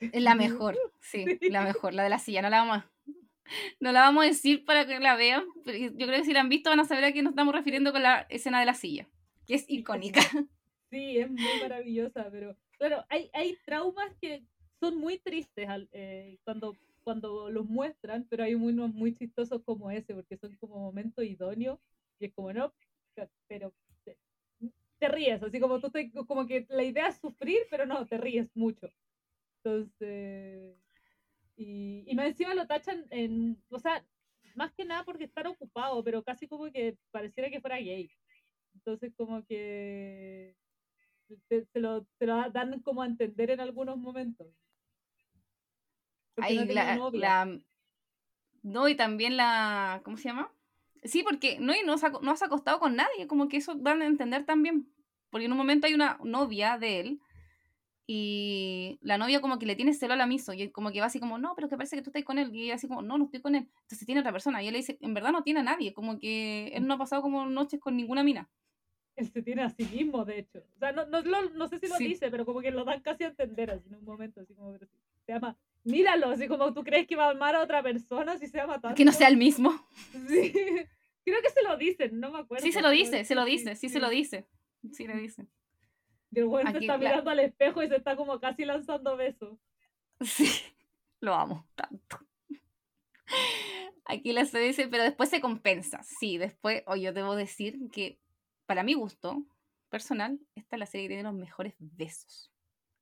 [0.00, 2.42] Es la mejor, sí, la mejor, la de la silla.
[2.42, 2.90] No la vamos a,
[3.80, 6.40] no la vamos a decir para que la vean, pero yo creo que si la
[6.40, 8.74] han visto van a saber a qué nos estamos refiriendo con la escena de la
[8.74, 9.08] silla,
[9.46, 10.20] que es icónica.
[10.90, 14.42] Sí, es muy maravillosa, pero claro, hay, hay traumas que
[14.80, 20.14] son muy tristes eh, cuando, cuando los muestran, pero hay unos muy chistosos como ese,
[20.14, 21.78] porque son como momentos idóneos
[22.18, 22.72] y es como, no,
[23.46, 23.74] pero
[24.04, 24.16] te,
[24.98, 28.16] te ríes, así como tú te, como que la idea es sufrir, pero no, te
[28.18, 28.88] ríes mucho.
[29.62, 30.76] Entonces,
[31.58, 34.04] y, y más encima lo tachan en, o sea,
[34.54, 38.10] más que nada porque estar ocupado, pero casi como que pareciera que fuera gay.
[38.74, 40.56] Entonces como que
[41.48, 44.46] te- lo, se lo dan como a entender en algunos momentos.
[46.34, 46.58] Porque Ahí
[46.96, 47.60] no la,
[48.62, 50.00] No, y también la.
[50.04, 50.52] ¿Cómo se llama?
[51.02, 54.06] Sí, porque no, y no, no has acostado con nadie, como que eso dan a
[54.06, 54.92] entender también.
[55.30, 57.20] Porque en un momento hay una novia de él
[58.10, 61.06] y la novia como que le tiene celo a la miso y como que va
[61.06, 62.48] así como, no, pero que parece que tú estás con él.
[62.56, 63.68] Y ella así como, no, no estoy con él.
[63.82, 64.62] Entonces tiene otra persona.
[64.62, 66.98] Y él le dice, en verdad no tiene a nadie, como que él no ha
[66.98, 68.48] pasado como noches con ninguna mina.
[69.14, 70.60] Él se tiene a sí mismo, de hecho.
[70.76, 72.08] O sea, no, no, lo- no sé si lo Sí.
[72.08, 74.78] dice, pero como que lo dan casi a entender así en un momento, así como,
[74.78, 74.86] se
[75.32, 75.54] llama,
[75.84, 78.80] míralo, así como tú crees que va a amar a otra persona si se llama
[78.80, 78.96] tanto.
[78.96, 79.70] Que no sea el mismo.
[80.28, 80.50] Sí.
[81.24, 82.64] Creo que se lo dicen, no me acuerdo.
[82.64, 84.14] Sí se lo dice, se lo dice, sí, se lo sí.
[84.16, 84.46] dice.
[84.92, 85.46] Sí le dice.
[86.30, 89.58] Y el Aquí, está mirando al espejo y se está como casi lanzando besos.
[90.20, 90.50] Sí,
[91.20, 92.18] lo amo tanto.
[94.04, 96.02] Aquí la se dice, pero después se compensa.
[96.02, 98.18] Sí, después, o yo debo decir que
[98.66, 99.44] para mi gusto
[99.90, 102.52] personal, esta es la serie que tiene los mejores besos.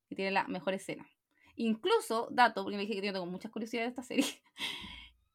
[0.09, 1.09] Que tiene la mejor escena.
[1.55, 4.27] Incluso, dato, porque me dije que yo tengo muchas curiosidades de esta serie.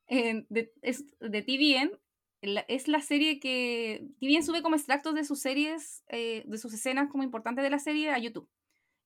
[0.50, 1.98] de, es, de TVN,
[2.42, 7.10] es la serie que TVN sube como extractos de sus series, eh, de sus escenas
[7.10, 8.50] como importantes de la serie a YouTube.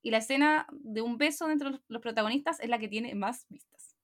[0.01, 3.45] Y la escena de un beso entre los, los protagonistas es la que tiene más
[3.49, 3.95] vistas.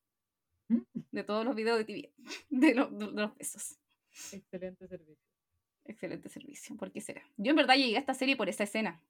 [0.68, 0.80] ¿Mm?
[1.12, 2.12] De todos los videos de TV.
[2.50, 3.78] De, lo- de los besos.
[4.32, 5.16] Excelente servicio.
[5.84, 6.76] Excelente servicio.
[6.76, 7.22] ¿Por qué será?
[7.36, 9.00] Yo en verdad llegué a esta serie por esa escena.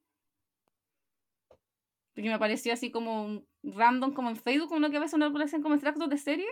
[2.14, 5.14] Porque me apareció así como un random, como en Facebook, como lo que a veces
[5.14, 6.46] uno aparecen como extractos de serie.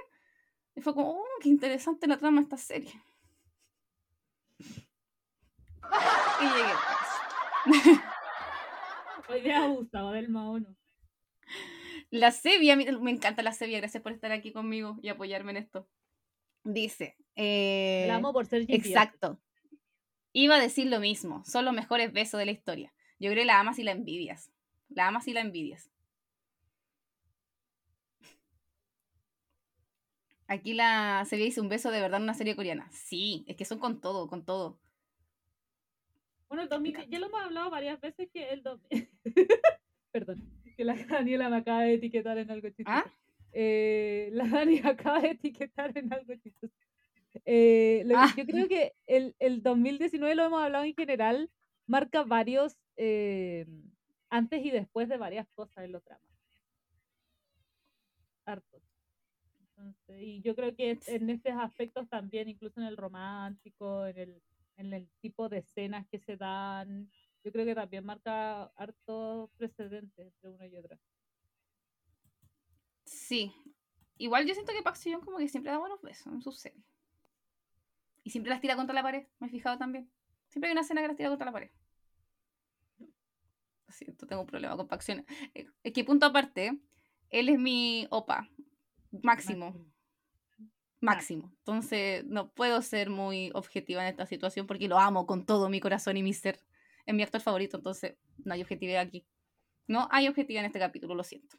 [0.74, 2.90] Y fue como, oh, qué interesante la trama de esta serie.
[6.40, 8.00] Y llegué a eso.
[9.28, 10.74] Hoy día ha gustado del Maono.
[12.10, 15.88] La Sevia, me encanta la Sevia, gracias por estar aquí conmigo y apoyarme en esto.
[16.64, 17.16] Dice.
[17.36, 18.88] Eh, La amo por ser GPS.
[18.88, 19.40] Exacto.
[20.32, 22.92] Iba a decir lo mismo, son los mejores besos de la historia.
[23.18, 24.50] Yo creo que la amas y la envidias.
[24.88, 25.90] La amas y la envidias.
[30.46, 32.90] Aquí la Sevilla dice un beso de verdad en una serie coreana.
[32.92, 34.80] Sí, es que son con todo, con todo.
[36.50, 39.08] Bueno, el 2000, ya lo hemos hablado varias veces que el 2000...
[40.12, 40.42] Perdón,
[40.76, 42.90] que la Daniela me acaba de etiquetar en algo chistoso.
[42.90, 43.04] ¿Ah?
[43.52, 46.74] Eh, la Dani acaba de etiquetar en algo chistoso.
[47.44, 48.34] Eh, lo que- Ah.
[48.36, 51.48] Yo creo que el, el 2019 lo hemos hablado en general,
[51.86, 53.66] marca varios eh,
[54.28, 56.26] antes y después de varias cosas en los dramas.
[58.44, 58.82] Hartos.
[59.76, 64.42] Entonces, y yo creo que en estos aspectos también, incluso en el romántico, en el,
[64.80, 67.10] en el tipo de escenas que se dan,
[67.44, 70.98] yo creo que también marca hartos precedentes entre una y otra.
[73.04, 73.52] Sí.
[74.16, 76.84] Igual yo siento que Park como que siempre da buenos besos en sus series.
[78.22, 80.10] Y siempre las tira contra la pared, me he fijado también.
[80.48, 81.70] Siempre hay una escena que las tira contra la pared.
[82.98, 85.02] Lo siento, tengo un problema con Park.
[85.54, 86.78] Eh, Es que punto aparte,
[87.30, 88.48] él es mi opa,
[89.22, 89.66] máximo.
[89.66, 89.99] máximo.
[91.02, 95.80] Entonces, no puedo ser muy objetiva en esta situación porque lo amo con todo mi
[95.80, 96.60] corazón y mi ser.
[97.06, 99.26] Es mi actor favorito, entonces no hay objetividad aquí.
[99.86, 101.56] No hay objetividad en este capítulo, lo siento.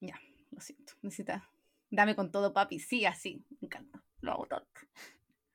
[0.00, 0.20] Ya,
[0.50, 0.92] lo siento.
[1.02, 1.48] Necesita.
[1.90, 2.78] Dame con todo, papi.
[2.78, 3.44] Sí, así.
[3.60, 4.02] Me encanta.
[4.20, 4.68] Lo hago tanto.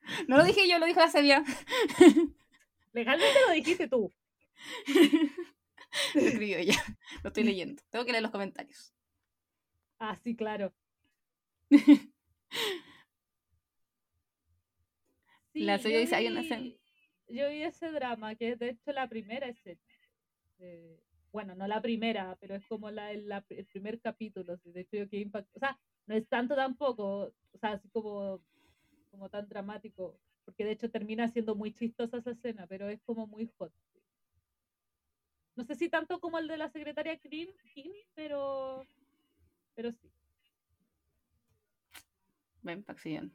[0.26, 1.44] No lo dije yo, lo dijo la Sevilla.
[2.92, 4.12] Legalmente lo dijiste tú.
[6.14, 6.82] Lo escribió ella.
[7.22, 7.82] Lo estoy leyendo.
[7.90, 8.92] Tengo que leer los comentarios.
[10.00, 10.72] Ah, sí, claro.
[15.54, 16.74] La Sí, dice, hay una vi- escena.
[17.28, 19.80] Yo vi ese drama, que es de hecho la primera escena.
[21.32, 24.56] bueno, no la primera, pero es como la, la- el primer capítulo.
[24.64, 25.56] De hecho, yo quedé impactado.
[25.56, 28.42] O sea, no es tanto tampoco, o sea, así como,
[29.10, 33.26] como tan dramático, porque de hecho termina siendo muy chistosa esa escena, pero es como
[33.28, 33.72] muy hot.
[35.54, 38.84] No sé si tanto como el de la secretaria Kim, Kim pero,
[39.74, 40.10] pero sí.
[42.62, 43.34] Ven, Paxillón.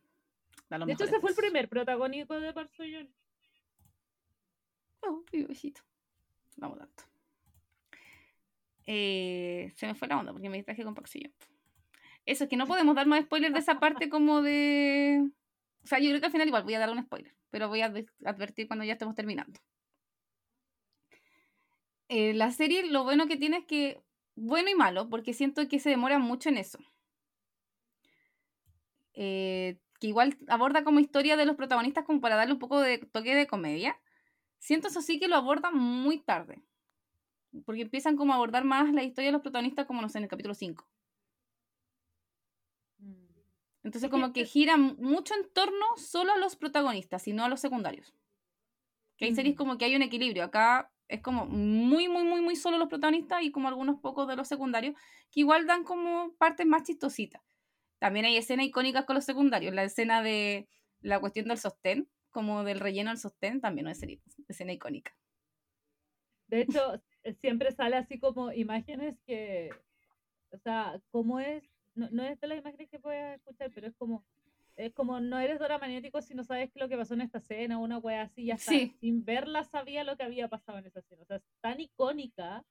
[0.70, 3.10] Da los De hecho, ese fue el primer protagónico de Seo-yoon.
[5.02, 5.82] Oh, mi besito.
[6.58, 7.04] Vamos tanto.
[8.88, 11.32] Eh, se me fue la onda porque me distraje con Paxillo.
[12.26, 15.30] Eso es que no podemos dar más spoilers de esa parte como de.
[15.84, 17.82] O sea, yo creo que al final igual voy a dar un spoiler, pero voy
[17.82, 19.60] a adver- advertir cuando ya estemos terminando.
[22.08, 24.02] Eh, la serie, lo bueno que tiene es que.
[24.38, 26.80] Bueno y malo, porque siento que se demora mucho en eso.
[29.16, 32.97] Eh, que igual aborda como historia de los protagonistas como para darle un poco de
[32.99, 33.97] toque de comedia.
[34.59, 36.63] Siento eso sí que lo abordan muy tarde.
[37.66, 40.26] Porque empiezan como a abordar más la historia de los protagonistas como, no sé, en
[40.26, 40.88] el capítulo 5.
[42.99, 43.26] Mm.
[43.84, 47.49] Entonces como que es- gira mucho en torno solo a los protagonistas y no a
[47.49, 48.13] los secundarios.
[49.18, 49.57] Que hay series Mm.
[49.57, 50.43] como que hay un equilibrio.
[50.43, 54.36] Acá es como muy, muy, muy, muy solo los protagonistas y como algunos pocos de
[54.36, 54.95] los secundarios
[55.32, 57.41] que igual dan como partes más chistositas.
[58.06, 59.74] También hay escenas icónicas con los secundarios.
[59.74, 60.70] La escena de
[61.01, 63.99] la cuestión del sostén, como del relleno del sostén, también es
[64.47, 65.18] escena icónica.
[66.45, 67.01] De hecho,
[67.41, 69.72] siempre sale así como imágenes que,
[70.51, 71.64] o sea, ¿cómo es?
[71.95, 74.24] No, no es de las imágenes que puedes escuchar, pero es como,
[74.76, 77.80] es como no eres Dora Magnético si no sabes lo que pasó en esta escena
[77.80, 78.60] una wea así, ya.
[78.60, 78.95] Sí.
[78.99, 81.24] Sin verla sabía lo que había pasado en esa escena.
[81.24, 82.64] O sea, es tan icónica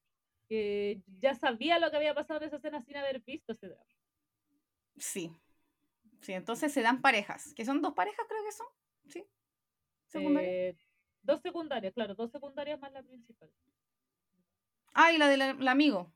[0.48, 3.90] que ya sabía lo que había pasado en esa escena sin haber visto ese drama.
[4.96, 5.32] Sí.
[6.20, 8.66] Sí, entonces se dan parejas, que son dos parejas creo que son.
[9.06, 9.24] Sí.
[10.06, 10.52] Secundarias.
[10.52, 10.78] Eh,
[11.22, 13.50] dos secundarias, claro, dos secundarias más la principal.
[14.94, 16.12] Ah, y la del el amigo.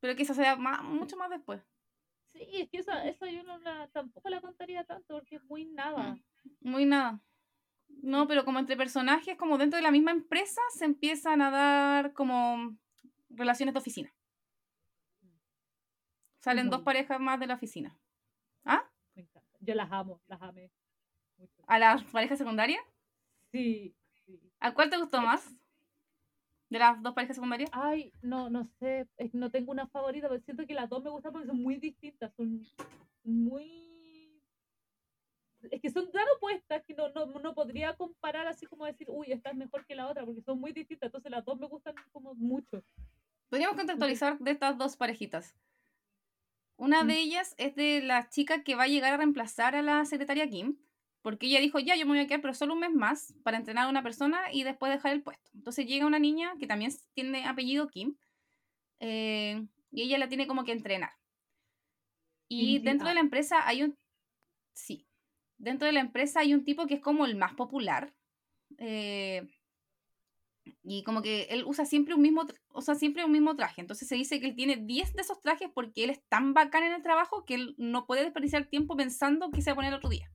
[0.00, 1.62] Pero que esa se da más- mucho más después.
[2.26, 5.64] Sí, es que esa, esa yo no la, tampoco la contaría tanto porque es muy
[5.64, 6.18] nada.
[6.60, 7.20] Muy nada.
[8.02, 12.12] No, pero como entre personajes, como dentro de la misma empresa, se empiezan a dar
[12.12, 12.76] como
[13.30, 14.12] relaciones de oficina.
[16.46, 17.98] Salen dos parejas más de la oficina.
[18.64, 18.88] ¿Ah?
[19.16, 19.58] Me encanta.
[19.58, 20.70] Yo las amo, las amé.
[21.38, 21.60] Mucho.
[21.66, 22.84] ¿A las parejas secundarias?
[23.50, 24.40] Sí, sí.
[24.60, 25.52] ¿A cuál te gustó más?
[26.70, 27.68] ¿De las dos parejas secundarias?
[27.72, 31.02] Ay, no, no sé, es que no tengo una favorita, pero siento que las dos
[31.02, 32.64] me gustan porque son muy distintas, son
[33.24, 34.40] muy...
[35.68, 39.32] Es que son tan opuestas que no, no, no podría comparar así como decir, uy,
[39.32, 41.96] esta es mejor que la otra, porque son muy distintas, entonces las dos me gustan
[42.12, 42.84] como mucho.
[43.48, 45.56] Podríamos contextualizar de estas dos parejitas.
[46.76, 47.06] Una Mm.
[47.08, 50.48] de ellas es de la chica que va a llegar a reemplazar a la secretaria
[50.48, 50.78] Kim,
[51.22, 53.56] porque ella dijo, ya, yo me voy a quedar, pero solo un mes más para
[53.56, 55.50] entrenar a una persona y después dejar el puesto.
[55.54, 58.16] Entonces llega una niña que también tiene apellido Kim,
[59.00, 61.10] eh, y ella la tiene como que entrenar.
[62.48, 63.14] Y dentro de ah.
[63.14, 63.98] la empresa hay un...
[64.72, 65.06] Sí,
[65.58, 68.14] dentro de la empresa hay un tipo que es como el más popular.
[68.78, 69.48] eh,
[70.82, 72.44] y como que él usa siempre un mismo
[72.98, 73.80] siempre un mismo traje.
[73.80, 76.84] Entonces se dice que él tiene 10 de esos trajes porque él es tan bacán
[76.84, 79.94] en el trabajo que él no puede desperdiciar tiempo pensando que se va a poner
[79.94, 80.30] otro día.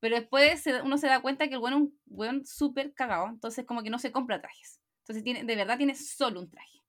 [0.00, 3.28] Pero después uno se da cuenta que el bueno es un weón súper cagado.
[3.28, 4.80] Entonces como que no se compra trajes.
[5.00, 6.82] Entonces tiene, de verdad tiene solo un traje.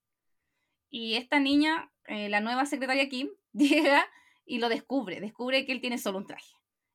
[0.89, 4.05] Y esta niña, eh, la nueva secretaria Kim, llega
[4.45, 5.19] y lo descubre.
[5.19, 6.51] Descubre que él tiene solo un traje.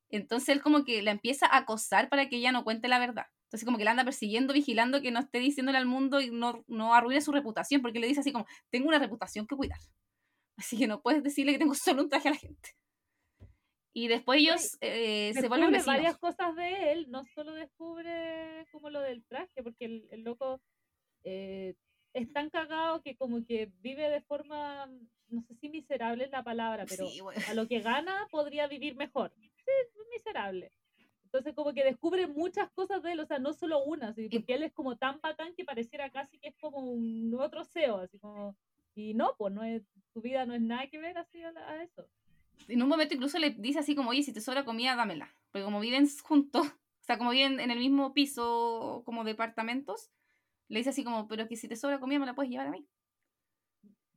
[0.08, 3.26] Entonces él como que la empieza a acosar para que ella no cuente la verdad.
[3.52, 6.64] Entonces como que la anda persiguiendo, vigilando que no esté diciéndole al mundo y no,
[6.68, 9.78] no arruine su reputación, porque le dice así como, tengo una reputación que cuidar.
[10.56, 12.70] Así que no puedes decirle que tengo solo un traje a la gente.
[13.94, 15.86] Y después ellos eh, se vuelven vecinos.
[15.86, 20.62] varias cosas de él, no solo descubre como lo del traje, porque el, el loco
[21.24, 21.74] eh,
[22.14, 24.86] es tan cagado que como que vive de forma,
[25.28, 27.38] no sé si miserable es la palabra, pero Sí, bueno.
[27.46, 29.30] a lo que gana podría vivir mejor.
[29.36, 30.72] Sí, es miserable.
[31.32, 34.28] Entonces como que descubre muchas cosas de él, o sea, no solo una, ¿sí?
[34.28, 37.96] porque él es como tan bacán que pareciera casi que es como un otro CEO,
[38.00, 38.54] así como...
[38.94, 41.66] Y no, pues no es, su vida no es nada que ver así a, la-
[41.70, 42.06] a eso.
[42.68, 45.34] en un momento incluso le dice así como, oye, si te sobra comida, dámela.
[45.50, 46.66] Porque como viven juntos,
[47.00, 50.10] o sea, como viven en el mismo piso como departamentos,
[50.68, 52.70] le dice así como, pero que si te sobra comida me la puedes llevar a
[52.70, 52.86] mí.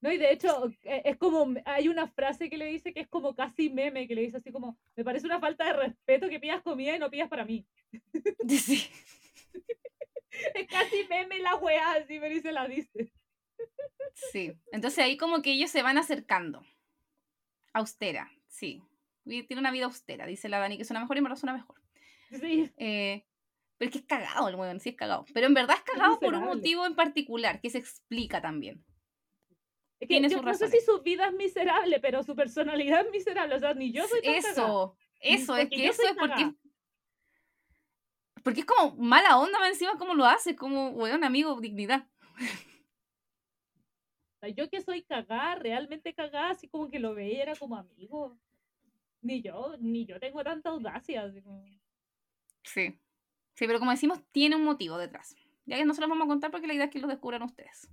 [0.05, 3.07] No, y de hecho, e- es como, hay una frase que le dice que es
[3.07, 6.39] como casi meme, que le dice así como, me parece una falta de respeto que
[6.39, 7.65] pidas comida y no pidas para mí.
[8.47, 8.87] Sí.
[10.53, 13.11] Es casi meme la weá, así me dice la dice.
[14.31, 14.53] Sí.
[14.71, 16.61] Entonces ahí como que ellos se van acercando.
[17.73, 18.83] Austera, sí.
[19.23, 21.81] Tiene una vida austera, dice la Dani, que suena mejor y en verdad suena mejor.
[22.29, 23.25] Sí, Eh,
[23.77, 25.25] pero es que es cagado el weón, sí es cagado.
[25.33, 28.83] Pero en verdad es cagado por un motivo en particular, que se explica también.
[29.99, 33.55] Es que yo no sé si su vida es miserable, pero su personalidad es miserable.
[33.55, 34.51] O sea, ni yo soy tan cagada.
[34.51, 36.29] Eso, eso, es que eso es porque.
[36.35, 36.55] cagada.
[38.43, 42.07] Porque es como mala onda más encima como lo hace, como, weón, amigo, dignidad.
[44.35, 47.75] O sea, yo que soy cagada, realmente cagada, así como que lo veía era como
[47.77, 48.37] amigo.
[49.21, 51.23] Ni yo, ni yo tengo tanta audacia.
[51.23, 51.65] así como-
[52.63, 52.99] Sí.
[53.55, 55.35] Sí, pero como decimos, tiene un motivo detrás.
[55.65, 57.41] Ya que no se los vamos a contar porque la idea es que lo descubran
[57.41, 57.89] ustedes.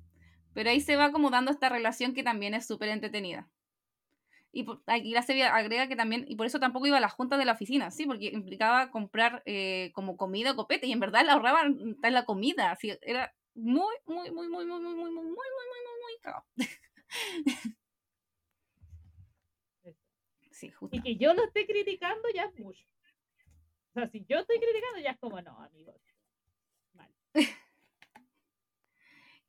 [0.54, 3.48] Pero ahí se va como dando esta relación que también es súper entretenida.
[4.52, 7.12] Y por- aquí la serie agrega que también, y por eso tampoco iba a las
[7.14, 11.00] juntas de la oficina, sí, porque implicaba comprar eh, como comida o copete, y en
[11.00, 14.94] verdad la ahorraban en la comida, así, era muy, muy, muy, muy, muy, muy, muy,
[14.94, 16.44] muy, muy, muy, muy, muy, muy cagado.
[20.50, 20.96] Sí, justo.
[20.96, 22.84] Y que yo lo esté criticando ya es mucho.
[23.90, 25.94] O sea, si yo estoy criticando ya es como, no, amigo.
[26.92, 27.10] Mal.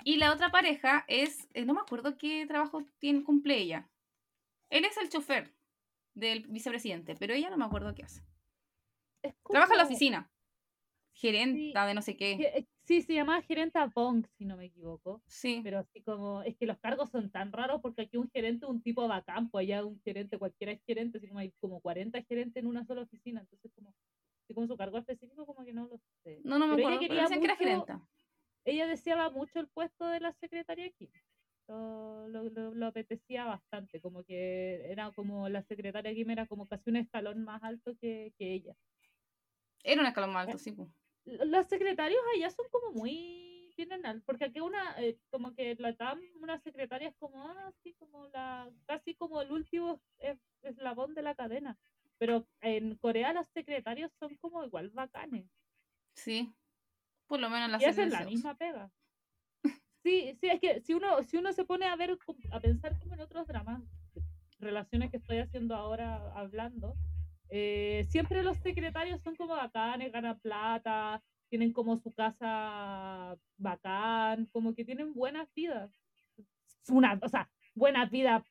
[0.03, 3.89] Y la otra pareja es, eh, no me acuerdo qué trabajo tiene, cumple ella.
[4.69, 5.53] Él es el chofer
[6.13, 8.21] del vicepresidente, pero ella no me acuerdo qué hace.
[9.49, 10.31] Trabaja en la oficina.
[11.15, 12.33] Gerenta de no sé qué.
[12.33, 15.21] eh, Sí, se llama gerenta Bong, si no me equivoco.
[15.25, 15.61] Sí.
[15.63, 18.69] Pero así como, es que los cargos son tan raros porque aquí un gerente es
[18.69, 22.21] un tipo bacán, pues allá un gerente, cualquiera es gerente, así como hay como 40
[22.23, 23.95] gerentes en una sola oficina, entonces como,
[24.43, 26.41] así como su cargo específico como que no lo sé.
[26.43, 28.09] No, no me Pero ella acuerdo, pero decían que era gerenta.
[28.66, 31.11] Ella deseaba mucho el puesto de la secretaria aquí.
[31.68, 36.89] Lo, lo, lo- apetecía bastante, como que era como la secretaria Kim era como casi
[36.89, 38.76] un escalón más alto que, que ella.
[39.84, 40.72] Era un escalón más alto, sí.
[40.74, 40.89] po.
[41.26, 43.41] L- Los secretarios allá son como muy
[43.76, 48.28] tienen porque aquí una eh, como que la TAM una secretaria es como ah, como
[48.28, 51.80] la casi como el último es- eslabón de la cadena
[52.20, 55.49] pero en Corea los secretarios son como igual bacanes
[56.16, 56.53] Sí.
[57.34, 58.91] Por lo menos la y hacen la misma pega.
[60.03, 62.15] Sí sí es que si uno si uno se pone a ver
[62.51, 63.81] a pensar como en otros dramas
[64.59, 66.95] relaciones que estoy haciendo ahora hablando
[67.49, 74.75] eh, siempre los secretarios son como bacanes ganan plata tienen como su casa bacán como
[74.75, 75.89] que tienen buenas vidas
[76.89, 78.43] una o sea buenas vidas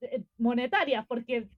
[0.00, 1.50] eh, monetarias porque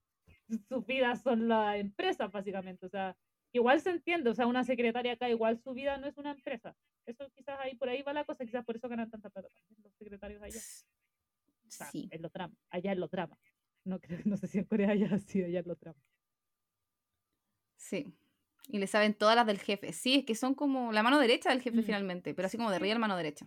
[0.69, 2.87] sus vidas son la empresa básicamente.
[2.87, 3.17] O sea
[3.53, 6.75] igual se entiende, o sea, una secretaria acá, igual su vida no es una empresa.
[7.07, 9.49] Eso quizás ahí por ahí va la cosa, quizás por eso ganan tanta plata
[9.83, 10.59] los secretarios allá.
[10.59, 12.09] O sea, Sí.
[12.11, 13.39] en los dramas, allá en los dramas.
[13.85, 16.03] No, creo, no sé si en Corea haya sido allá en los dramas.
[17.77, 18.15] Sí.
[18.69, 19.93] Y le saben todas las del jefe.
[19.93, 21.85] Sí, es que son como la mano derecha del jefe Mm.
[21.85, 23.47] finalmente, pero así como de real mano derecha.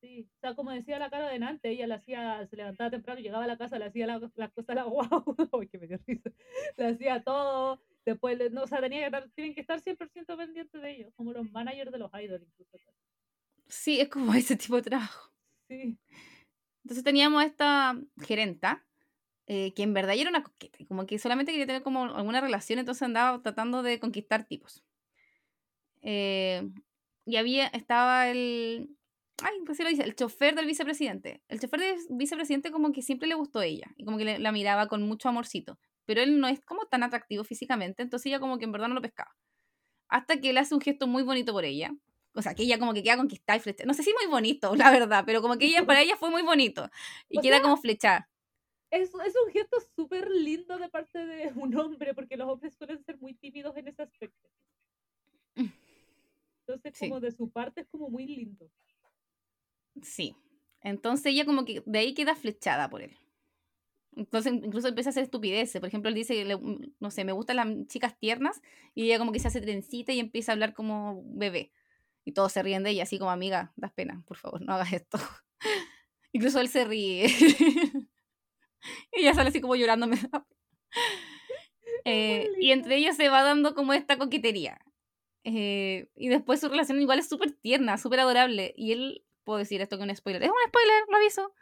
[0.00, 3.20] Sí, o sea, como decía la cara de Nante, ella le hacía, se levantaba temprano,
[3.20, 4.84] llegaba a la casa, le hacía la- las cosas a la
[5.22, 6.30] guau, uy, que me dio risa,
[6.76, 10.80] le hacía todo, después, no, o sea, tenía que estar, tienen que estar 100% pendientes
[10.80, 12.92] de ellos, como los managers de los idols incluso.
[13.68, 15.32] Sí, es como ese tipo de trabajo.
[15.68, 15.98] Sí,
[16.84, 18.86] Entonces teníamos a esta gerenta,
[19.46, 22.04] eh, que en verdad ya era una coqueta, y como que solamente quería tener como
[22.06, 24.84] alguna relación, entonces andaba tratando de conquistar tipos.
[26.02, 26.68] Eh,
[27.24, 28.96] y había, estaba el,
[29.42, 31.42] ay, pues sí lo dice, el chofer del vicepresidente.
[31.48, 34.38] El chofer del vicepresidente como que siempre le gustó a ella, y como que le-
[34.38, 38.40] la miraba con mucho amorcito, pero él no es como tan atractivo físicamente, entonces ella
[38.40, 39.30] como que en verdad no lo pescaba.
[40.08, 41.90] Hasta que él hace un gesto muy bonito por ella.
[42.34, 43.86] O sea, que ella como que queda conquistada y flechada.
[43.86, 46.42] No sé si muy bonito, la verdad, pero como que ella, para ella fue muy
[46.42, 46.90] bonito.
[47.28, 48.28] Y O queda sea, como flechada.
[48.90, 53.02] Es, es un gesto súper lindo de parte de un hombre, porque los hombres suelen
[53.04, 54.48] ser muy tímidos en ese aspecto.
[56.66, 57.08] Entonces, Sí.
[57.08, 58.70] como de su parte, es como muy lindo.
[60.02, 60.34] Sí.
[60.82, 63.16] Entonces ella como que de ahí queda flechada por él.
[64.16, 65.80] Entonces incluso empieza a hacer estupideces.
[65.80, 66.58] Por ejemplo, él dice, que le-
[67.00, 68.60] no sé, me gustan las chicas tiernas
[68.94, 71.72] y ella como que se hace trencita y empieza a hablar como bebé.
[72.24, 74.92] Y todos se ríen de ella, así como amiga, das pena, por favor, no hagas
[74.92, 75.18] esto.
[76.32, 77.26] Incluso él se ríe.
[79.12, 80.06] y ella sale así como llorando.
[80.06, 80.46] me da-
[82.04, 84.80] Eh, y entre ellos se va dando como esta coquetería.
[85.44, 88.74] Eh, y después su relación igual es súper tierna, súper adorable.
[88.76, 90.42] Y él, puedo decir esto que es un spoiler.
[90.42, 91.54] Es un spoiler, lo aviso.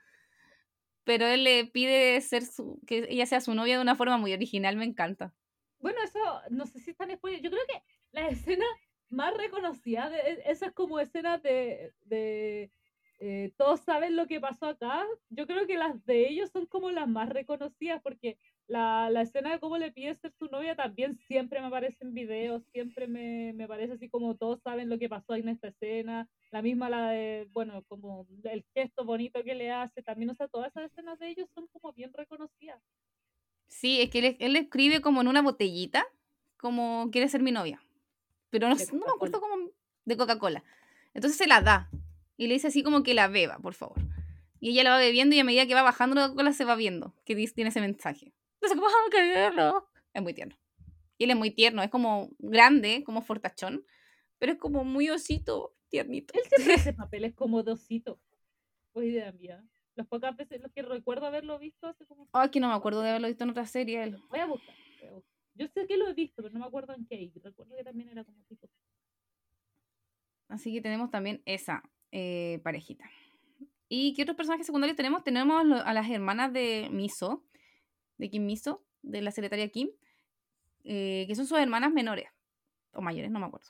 [1.05, 4.33] Pero él le pide ser su, que ella sea su novia de una forma muy
[4.33, 5.35] original, me encanta.
[5.79, 6.19] Bueno, eso
[6.51, 7.41] no sé si están spoiler.
[7.43, 7.83] Yo creo que
[8.13, 8.67] la escena
[9.09, 12.71] más reconocida, de, e- esas como escenas de, de
[13.19, 16.91] eh, todos saben lo que pasó acá, yo creo que las de ellos son como
[16.91, 18.39] las más reconocidas porque
[18.71, 22.15] la, la escena de cómo le pide ser su novia también siempre me aparece en
[22.15, 26.29] videos, siempre me, me parece así como todos saben lo que pasó en esta escena,
[26.53, 30.47] la misma la de, bueno, como el gesto bonito que le hace, también, o sea,
[30.47, 32.81] todas esas escenas de ellos son como bien reconocidas.
[33.67, 36.07] Sí, es que él, él escribe como en una botellita,
[36.57, 37.83] como quiere ser mi novia.
[38.51, 39.71] Pero no, no me acuerdo cómo.
[40.05, 40.63] De Coca-Cola.
[41.13, 41.89] Entonces se la da.
[42.37, 44.01] Y le dice así como que la beba, por favor.
[44.61, 46.75] Y ella la va bebiendo y a medida que va bajando la Coca-Cola se va
[46.75, 48.33] viendo que tiene ese mensaje.
[48.69, 49.87] Como, ¡ah, qué tierno!
[50.13, 50.57] Es muy tierno.
[51.19, 53.85] Y él es muy tierno, es como grande, como fortachón,
[54.39, 56.33] pero es como muy osito, tiernito.
[56.35, 58.19] Él siempre hace papeles como dosito.
[58.93, 59.63] Pues idea mía.
[59.95, 62.29] Las pocas veces, los que recuerdo haberlo visto hace como.
[62.33, 64.03] Ay, que no me acuerdo de haberlo visto en otra serie.
[64.03, 64.19] él.
[64.31, 64.75] Voy a buscar.
[64.99, 65.31] voy a buscar.
[65.55, 67.17] Yo sé que lo he visto, pero no me acuerdo en qué.
[67.17, 68.71] Y recuerdo que también era como tipo.
[70.49, 71.83] Así que tenemos también esa
[72.13, 73.09] eh, parejita.
[73.89, 75.23] ¿Y qué otros personajes secundarios tenemos?
[75.23, 77.45] Tenemos a las hermanas de Miso,
[78.21, 79.89] de Kim Miso, de la secretaria Kim,
[80.85, 82.29] eh, que son sus hermanas menores,
[82.93, 83.67] o mayores, no me acuerdo.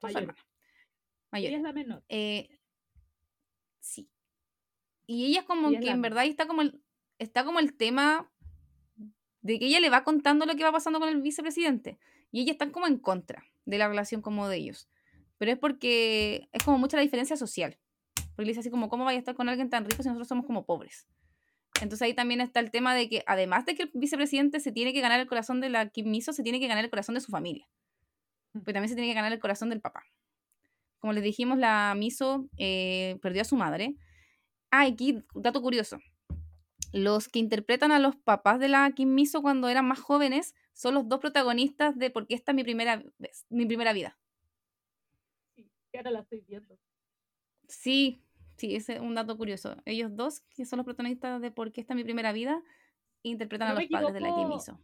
[0.00, 0.28] Son sus Mayores.
[0.28, 0.46] hermanas.
[0.46, 1.56] Ella Mayores.
[1.56, 2.04] es la menor.
[2.08, 2.58] Eh,
[3.80, 4.08] sí.
[5.06, 6.10] Y ella es como Ella que en menor.
[6.10, 6.82] verdad está como el,
[7.18, 8.30] está como el tema
[9.40, 11.98] de que ella le va contando lo que va pasando con el vicepresidente.
[12.30, 14.88] Y ellas están como en contra de la relación como de ellos.
[15.38, 17.78] Pero es porque es como mucha la diferencia social.
[18.14, 20.28] Porque le dice así como, ¿cómo vaya a estar con alguien tan rico si nosotros
[20.28, 21.08] somos como pobres?
[21.80, 24.92] Entonces ahí también está el tema de que además de que el vicepresidente se tiene
[24.92, 27.20] que ganar el corazón de la Kim Miso, se tiene que ganar el corazón de
[27.20, 27.66] su familia.
[28.52, 30.04] Pero también se tiene que ganar el corazón del papá.
[30.98, 33.96] Como les dijimos, la Miso eh, perdió a su madre.
[34.70, 35.98] Ah, aquí, dato curioso.
[36.92, 40.94] Los que interpretan a los papás de la Kim Miso cuando eran más jóvenes son
[40.94, 44.18] los dos protagonistas de Porque esta es mi primera vez, mi primera vida.
[45.54, 46.78] Sí, ahora la estoy viendo.
[47.68, 48.22] Sí,
[48.60, 49.76] sí, ese es un dato curioso.
[49.86, 52.62] Ellos dos, que son los protagonistas de Porque esta es mi primera vida,
[53.22, 54.78] interpretan No a los padres de la Miso.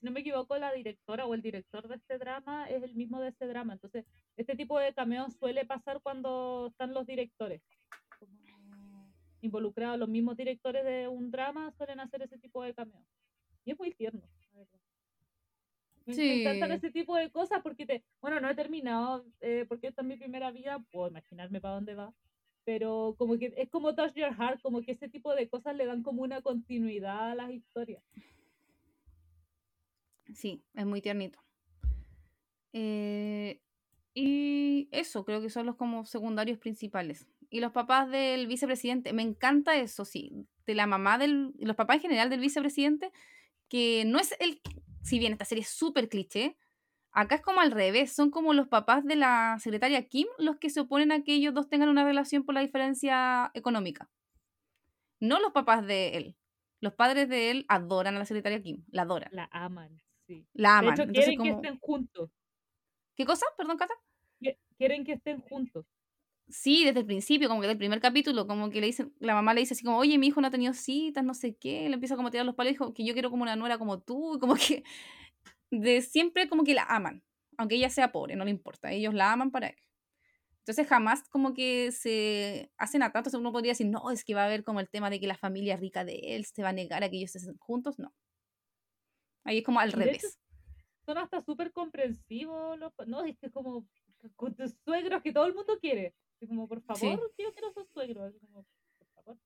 [0.00, 3.20] Si no me equivoco, la directora o el director de este drama es el mismo
[3.20, 3.74] de este drama.
[3.74, 4.06] Entonces,
[4.36, 7.60] este tipo de cameos suele pasar cuando están los directores.
[8.18, 13.04] Como involucrados, los mismos directores de un drama suelen hacer ese tipo de cameos.
[13.64, 14.22] Y es muy tierno,
[14.52, 14.80] la verdad.
[16.06, 20.00] Me, encantan ese tipo de cosas porque te, bueno, no he terminado eh, porque esta
[20.00, 22.14] es mi primera vida, puedo imaginarme para dónde va,
[22.68, 25.86] pero como que es como Touch Your Heart, como que ese tipo de cosas le
[25.86, 28.04] dan como una continuidad a las historias.
[30.34, 31.38] Sí, es muy tiernito.
[32.74, 33.62] Eh,
[34.12, 37.26] y eso, creo que son los como secundarios principales.
[37.48, 41.96] Y los papás del vicepresidente, me encanta eso, sí, de la mamá del, los papás
[41.96, 43.12] en general del vicepresidente,
[43.70, 44.60] que no es el,
[45.02, 46.58] si bien esta serie es súper cliché,
[47.12, 50.70] acá es como al revés, son como los papás de la secretaria Kim los que
[50.70, 54.08] se oponen a que ellos dos tengan una relación por la diferencia económica.
[55.20, 56.36] No los papás de él.
[56.80, 60.46] Los padres de él adoran a la secretaria Kim, la adoran, La aman, sí.
[60.52, 60.92] la De aman.
[60.94, 62.30] hecho, Entonces, quieren que estén juntos.
[63.16, 63.46] ¿Qué cosa?
[63.56, 63.94] Perdón, Cata.
[64.40, 65.86] Qui- Quieren que estén juntos.
[66.50, 69.52] Sí, desde el principio, como que del primer capítulo, como que le dicen, la mamá
[69.54, 71.94] le dice así como, oye, mi hijo no ha tenido citas, no sé qué, le
[71.94, 74.00] empieza como a tirar los palos y dijo que yo quiero como una nuera como
[74.00, 74.82] tú, y como que
[75.70, 77.24] de siempre como que la aman,
[77.58, 79.76] aunque ella sea pobre, no le importa, ellos la aman para él.
[80.60, 84.46] Entonces jamás como que se hacen a uno podría decir, no, es que va a
[84.46, 87.04] haber como el tema de que la familia rica de él se va a negar
[87.04, 88.12] a que ellos estén juntos, no.
[89.44, 90.38] Ahí es como al Y de hecho, revés.
[91.06, 93.86] son hasta súper comprensivos los no es que es como
[94.36, 97.24] con tus suegros que todo el mundo quiere así como por favor Sí.
[97.36, 98.66] quiero esos suegros así como
[98.98, 99.38] por favor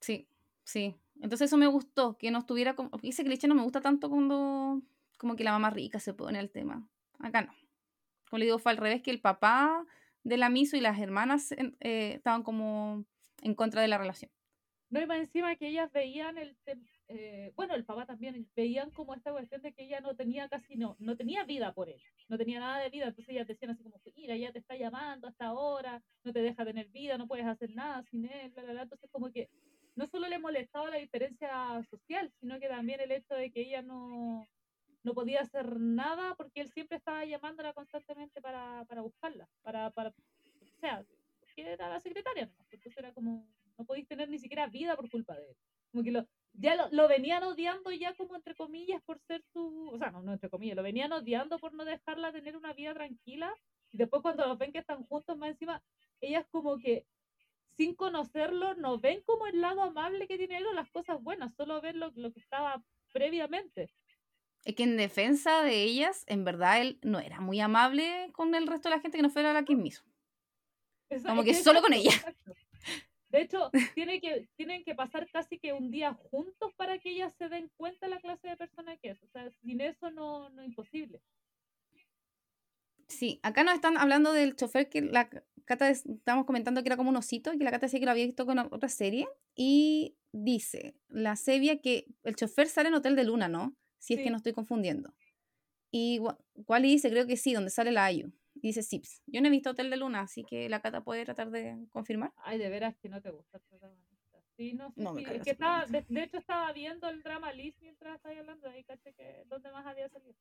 [0.00, 0.28] Sí,
[0.64, 0.96] sí.
[1.20, 2.90] Entonces eso me gustó, que no estuviera como...
[3.02, 4.82] Ese cliché no me gusta tanto cuando
[5.18, 6.88] como que la mamá rica se pone al tema.
[7.18, 7.52] Acá no.
[8.30, 9.84] Como le digo, fue al revés que el papá
[10.22, 13.04] de la miso y las hermanas eh, estaban como
[13.42, 14.30] en contra de la relación.
[14.90, 16.56] no y más encima que ellas veían el
[17.08, 20.76] eh, bueno el papá también veían como esta cuestión de que ella no tenía casi
[20.76, 23.82] no no tenía vida por él no tenía nada de vida entonces ellas decían así
[23.82, 27.46] como mira ella te está llamando hasta ahora no te deja tener vida no puedes
[27.46, 28.82] hacer nada sin él bla, bla, bla.
[28.82, 29.48] entonces como que
[29.96, 33.82] no solo le molestaba la diferencia social sino que también el hecho de que ella
[33.82, 34.46] no
[35.02, 40.10] no podía hacer nada porque él siempre estaba llamándola constantemente para, para buscarla, para, para,
[40.10, 41.04] o sea,
[41.54, 43.46] que era la secretaria, nomás, pues, entonces era como,
[43.78, 46.26] no podéis tener ni siquiera vida por culpa de él.
[46.52, 50.22] Ya lo, lo venían odiando ya como entre comillas por ser su, o sea, no,
[50.22, 53.52] no entre comillas, lo venían odiando por no dejarla tener una vida tranquila.
[53.90, 55.82] Y después cuando los ven que están juntos, más encima,
[56.20, 57.06] ellas como que
[57.80, 61.54] sin conocerlo, no ven como el lado amable que tiene él o las cosas buenas,
[61.54, 63.90] solo ven lo, lo que estaba previamente.
[64.64, 68.66] Es que en defensa de ellas, en verdad él no era muy amable con el
[68.66, 69.72] resto de la gente que no fuera la que.
[71.08, 72.10] Esa- Como que solo con ella.
[72.12, 72.52] exacto.
[73.30, 77.32] De hecho, tiene que, tienen que pasar casi que un día juntos para que ellas
[77.38, 79.22] se den cuenta de la clase de persona que es.
[79.22, 81.22] O sea, sin eso no, no es imposible.
[83.10, 85.28] Sí, acá nos están hablando del chofer que la
[85.64, 88.06] Cata es- estábamos comentando que era como un osito y que la Cata decía que
[88.06, 89.28] lo había visto con otra serie.
[89.54, 93.76] Y dice la Sevia que el chofer sale en Hotel de Luna, ¿no?
[93.98, 94.30] Si es que Sí.
[94.30, 95.12] no estoy confundiendo.
[95.90, 98.32] Y Wa- Wally dice, creo que sí, donde sale la Ayu.
[98.54, 99.22] Y dice Sips.
[99.26, 102.32] Yo no he visto Hotel de Luna, así que la Cata puede tratar de confirmar.
[102.38, 104.42] Ay, de veras que no te gusta el protagonista.
[104.56, 107.52] Sí, no sé No si- es que estaba, de, de hecho estaba viendo el drama
[107.52, 110.34] Liz mientras estaba hablando, ahí caché que dónde más había salido.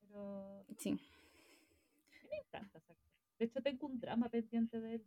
[0.00, 0.96] Pero Sí.
[2.36, 2.80] Me encanta.
[3.38, 5.04] De hecho tengo un drama pendiente de él.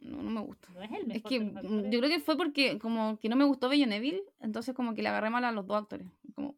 [0.00, 0.68] No, no me gusta.
[0.72, 3.36] No es el mejor Es que mm, yo creo que fue porque como que no
[3.36, 6.08] me gustó Bello Neville, entonces como que le agarré mal a los dos actores.
[6.34, 6.56] Como,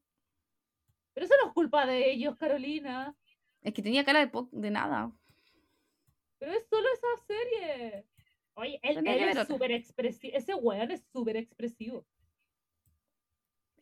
[1.14, 3.14] Pero eso no es culpa de ellos, Carolina.
[3.62, 5.12] es que tenía cara de, po- de nada.
[6.38, 8.06] Pero es solo esa serie.
[8.54, 10.36] Oye, él, él es súper expresivo.
[10.36, 12.04] Ese weón es súper expresivo.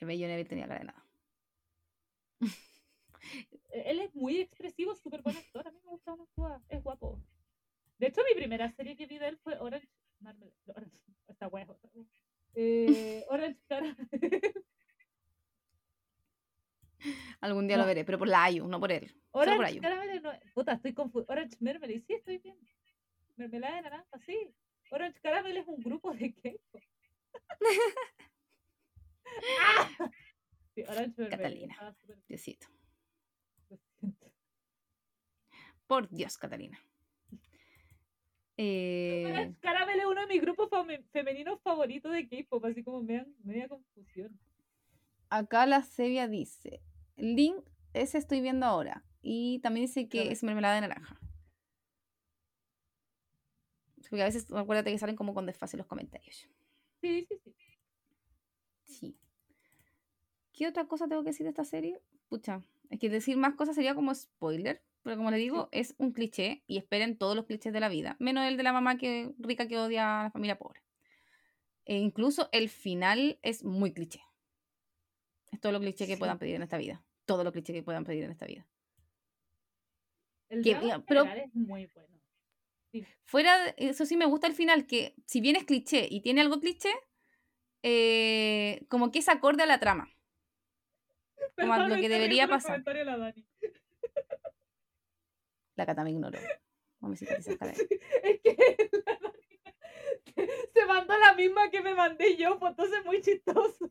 [0.01, 1.05] El Bello Neville tenía cara de nada.
[3.75, 5.67] Él es muy expresivo, súper buen actor.
[5.67, 6.63] A mí me gusta cómo actúa.
[6.69, 7.21] Es guapo.
[7.99, 9.89] De hecho, mi primera serie que vi de él fue Orange
[10.21, 10.55] Marmalade.
[10.67, 12.07] Orange, esta wea es otra wea.
[12.55, 13.97] Eh, Orange Caramel.
[17.41, 19.13] Algún día lo veré, pero por la Ayu, no por él.
[19.31, 19.83] Por Orange Ayu.
[19.83, 20.33] Caramel no.
[20.55, 21.33] Puta, estoy confundida.
[21.33, 22.01] Orange Marmalade.
[22.07, 22.57] Sí, estoy bien.
[23.37, 24.55] Mermelada de naranja, sí.
[24.91, 26.83] Orange Caramel es un grupo de K-pop.
[29.61, 30.11] ¡Ah!
[30.75, 31.29] Sí, Orange.
[31.29, 31.75] Catalina.
[32.01, 32.69] súper- Diosito.
[33.71, 34.33] lo siento.
[35.95, 36.77] Por Dios, Catalina.
[38.57, 40.69] Eh, Caramel es uno de mis grupos
[41.13, 44.37] femeninos favoritos de K-pop, así como me dan media confusión.
[45.31, 46.81] acá la Sevia dice,
[47.15, 49.05] Link, ese estoy viendo ahora.
[49.23, 51.21] Y también dice que es mermelada de naranja.
[54.11, 56.49] Porque a veces, acuérdate que salen como con desfase los comentarios.
[57.03, 57.55] Sí, sí, sí.
[58.83, 59.17] Sí.
[60.53, 62.01] ¿Qué otra cosa tengo que decir de esta serie?
[62.29, 66.13] Pucha, es que decir más cosas sería como spoiler, pero como le digo, es un
[66.13, 69.33] cliché y esperen todos los clichés de la vida, menos el de la mamá que
[69.39, 70.81] rica que odia a la familia pobre.
[71.85, 74.21] E incluso el final es muy cliché.
[75.53, 76.19] Es todo lo cliché que Sí.
[76.19, 77.05] puedan pedir en esta vida.
[77.27, 78.67] Todo lo cliché que puedan pedir en esta vida.
[80.49, 80.77] El Que-
[81.07, 82.09] pero- es muy bueno.
[83.25, 86.41] Fuera, de- eso sí me gusta el final, que si bien es cliché y tiene
[86.41, 86.91] algo cliché,
[87.83, 90.09] eh, como que es acorde a la trama.
[91.73, 92.83] Como a lo que debería pasar.
[93.05, 93.45] la Dani.
[95.77, 96.39] La Cata me ignoró.
[97.15, 97.73] Se escala.
[98.23, 98.57] Es que
[99.07, 99.21] la
[100.75, 103.91] se mandó la misma que me mandé yo, pues entonces es muy chistoso.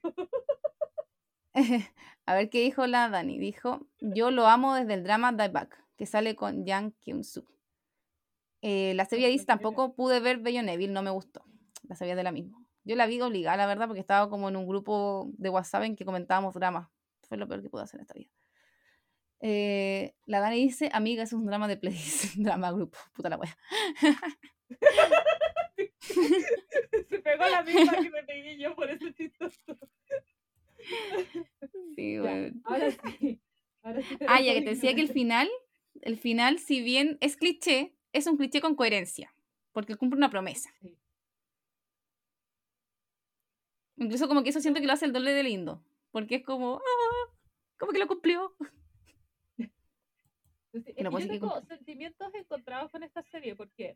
[2.26, 3.38] A ver qué dijo la Dani.
[3.38, 7.46] Dijo, yo lo amo desde el drama Die Back, que sale con Yang Kyung-soo.
[8.62, 11.46] Eh, la Sevilla dice, tampoco pude ver Bello Neville, no me gustó.
[11.84, 12.58] La Sevilla de la misma.
[12.86, 15.96] Yo la vi obligada, la verdad, porque estaba como en un grupo de WhatsApp en
[15.96, 16.90] que comentábamos dramas.
[17.28, 18.32] Fue lo peor que pude hacer en esta vida.
[19.46, 21.98] Eh, la Dani dice, amiga, es un drama de Play,
[22.38, 22.98] drama grupo.
[23.14, 23.58] Puta la wea.
[26.00, 29.60] Se pegó la misma que me pegué yo, por eso es chistoso.
[31.96, 32.62] Sí, weón.
[32.66, 33.40] ahora sí.
[33.84, 35.50] Ahora sí te Ah, ya que te decía que el final,
[36.02, 39.34] el final, si bien es cliché, es un cliché con coherencia,
[39.72, 40.74] porque cumple una promesa.
[40.82, 40.98] Sí.
[43.98, 46.78] Incluso como que eso siento que lo hace el doble de lindo, porque es como,
[46.78, 47.34] ah,
[47.78, 48.54] como que lo cumplió.
[50.74, 53.96] Es decir, Que no decir yo tengo sentimientos encontrados con esta serie porque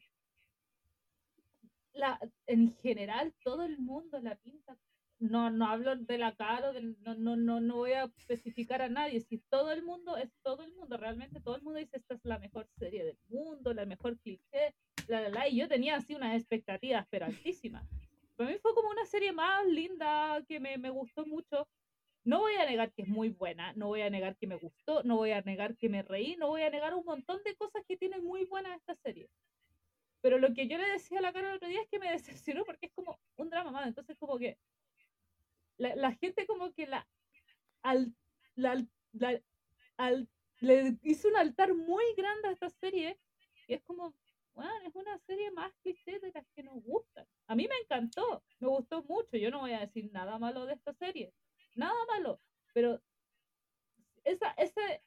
[1.93, 4.78] la, en general todo el mundo la pinta.
[5.19, 8.84] No, no hablo de la cara, o del- no, no, no, no voy a especificar
[8.84, 9.19] a nadie.
[9.21, 12.23] Si todo el mundo es todo el mundo, realmente todo el mundo dice esta es
[12.23, 14.75] la mejor serie del mundo, la mejor cliché,
[15.07, 17.84] la, la, la", Y yo tenía así unas expectativas, pero altísimas.
[18.36, 21.67] Para mí fue como una serie más linda que me, me gustó mucho.
[22.28, 25.01] No voy a negar que es muy buena, no voy a negar que me gustó,
[25.03, 27.86] no voy a negar que me reí, no voy a negar un montón de cosas
[27.88, 29.30] que tiene muy buena esta serie.
[30.19, 32.11] Pero lo que yo le decía a la cara el otro día es que me
[32.11, 33.88] decepcionó porque es como un drama más.
[33.88, 34.57] Entonces, como que
[35.78, 37.07] la, la gente, como que la,
[37.82, 38.13] al,
[38.55, 38.84] la,
[39.95, 43.17] al- le hizo un altar muy grande a esta serie.
[43.69, 44.13] Y es como,
[44.53, 47.25] bueno, es una serie más cliché de las que nos gustan.
[47.47, 49.38] A mí me encantó, me gustó mucho.
[49.38, 51.34] Yo no voy a decir nada malo de esta serie
[51.78, 52.41] nada malo,
[52.73, 53.01] pero
[54.23, 55.01] esa, ese,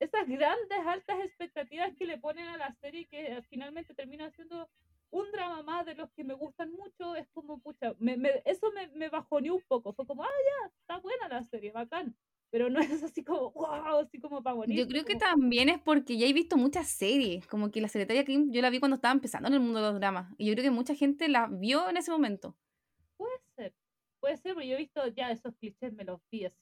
[0.00, 4.70] esas grandes, altas expectativas que le ponen a la serie que eh, finalmente termina siendo
[5.10, 8.70] un drama más de los que me gustan mucho, es como, pucha, me, me- eso
[8.72, 12.16] me, me bajoneó un poco, fue como, ah, ya, está buena la serie, bacán,
[12.50, 14.76] pero no es así como, wow, así como para morir.
[14.78, 17.88] Yo creo que como- también es porque ya he visto muchas series, como que la
[17.88, 20.46] secretaria Kim yo la vi cuando estaba empezando en el mundo de los dramas, y
[20.46, 22.56] yo creo que mucha gente la vio en ese momento.
[24.20, 26.56] Puede ser, pero yo he visto ya esos clichés, me los vi así.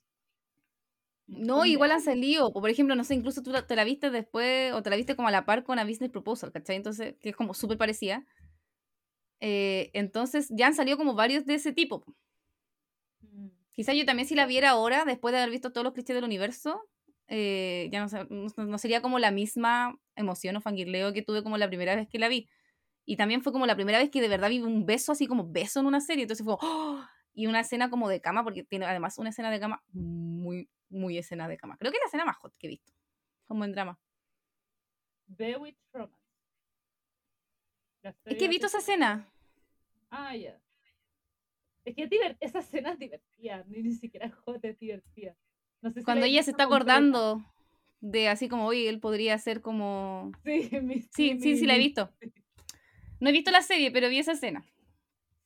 [1.27, 4.11] No, igual han salido, o por ejemplo, no sé, incluso tú la- te la viste
[4.11, 6.77] después, o te la viste como a la par con A Business Proposal, ¿cachai?
[6.77, 8.25] Entonces, que es como súper parecida.
[9.41, 12.01] Eh, entonces, ya han salido como varios de ese tipo.
[12.01, 12.15] po.
[13.21, 13.49] Mm.
[13.75, 16.25] Quizás yo también si la viera ahora, después de haber visto todos los clichés del
[16.25, 16.83] universo,
[17.29, 21.43] eh, ya no, sé- no- no sería como la misma emoción o fangirleo que tuve
[21.43, 22.49] como la primera vez que la vi.
[23.05, 25.51] Y también fue como la primera vez que de verdad vi un beso así como
[25.51, 26.23] beso en una serie.
[26.25, 27.05] Entonces fue, ¡oh!
[27.39, 31.19] Y una escena como de cama, porque tiene además una escena de cama muy, muy
[31.19, 31.77] escena de cama.
[31.79, 32.93] Creo que es la escena más hot que he visto,
[33.47, 33.97] como en drama.
[35.29, 36.19] Bewitched Romance.
[38.25, 39.29] Es que he visto esa escena.
[40.11, 40.61] Ah, ya.
[41.85, 45.37] Es que es divert- esa escena es divertida, ni, ni siquiera hot, es divertida.
[45.81, 46.95] No sé si Cuando ella se está completa.
[46.97, 47.45] acordando
[48.01, 50.33] de así como, oye, él podría ser como...
[50.45, 52.11] Sí, mi- Sí, mi- sí, sí, la he visto.
[53.21, 54.65] No he visto la serie, pero vi esa escena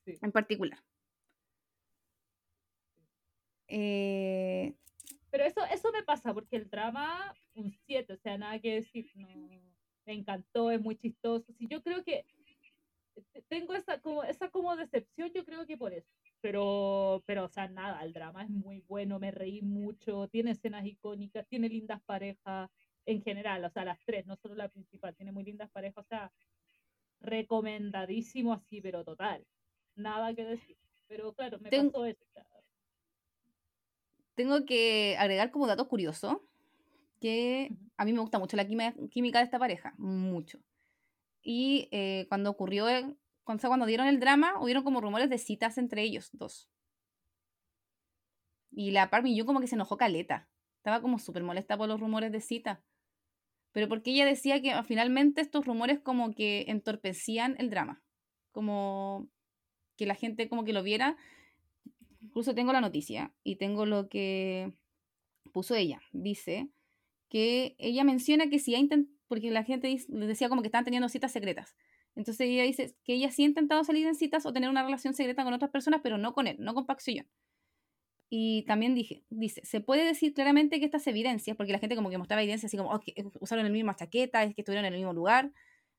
[0.07, 0.19] Sí.
[0.23, 0.79] en particular.
[3.75, 4.75] Eh,
[5.31, 9.11] Pero eso, eso me pasa, porque el drama, un 7, o sea, nada que decir.
[9.15, 9.29] No,
[10.05, 11.51] me encantó, es muy chistoso.
[11.55, 12.27] Sí, yo creo que
[13.33, 16.11] te- tengo esa como, esa como decepción, yo creo que por eso.
[16.43, 20.85] Pero, pero, o sea, nada, el drama es muy bueno, me reí mucho, tiene escenas
[20.85, 22.69] icónicas, tiene lindas parejas
[23.07, 26.09] en general, o sea, las tres, no solo la principal, tiene muy lindas parejas, o
[26.09, 26.33] sea,
[27.21, 29.47] recomendadísimo así, pero total,
[29.95, 30.77] nada que decir.
[31.07, 32.25] Pero claro, me Ten- pasó eso.
[32.25, 32.47] o sea,
[34.35, 36.43] tengo que agregar como dato curioso
[37.21, 40.59] que a mí me gusta mucho la química, de esta pareja, mucho.
[41.43, 42.87] Y eh, cuando ocurrió,
[43.45, 46.69] cuando, cuando dieron el drama, hubieron como rumores de citas entre ellos dos.
[48.73, 50.49] Y la Park como que se enojó caleta.
[50.79, 52.83] Estaba como súper molesta por los rumores de cita.
[53.73, 58.03] Pero porque ella decía que ah, finalmente estos rumores como que entorpecían el drama.
[58.51, 59.29] Como
[59.97, 61.17] que la gente como que lo viera.
[62.33, 64.73] Incluso tengo la noticia y tengo lo que
[65.53, 66.01] puso ella.
[66.13, 66.71] Dice
[67.29, 71.11] que ella menciona que si ha intentado, porque la gente decía como que estaban teniendo
[71.11, 71.77] citas secretas.
[72.15, 75.13] Entonces ella dice que ella sí ha intentado salir en citas o tener una relación
[75.13, 77.03] secreta con otras personas, pero no con él, no con Park.
[78.31, 82.09] Y también dije, dice, se puede decir claramente que estas evidencias, porque la gente como
[82.09, 85.01] que mostraba evidencias así como, que usaron la misma chaqueta, es que estuvieron en el
[85.01, 85.53] mismo lugar.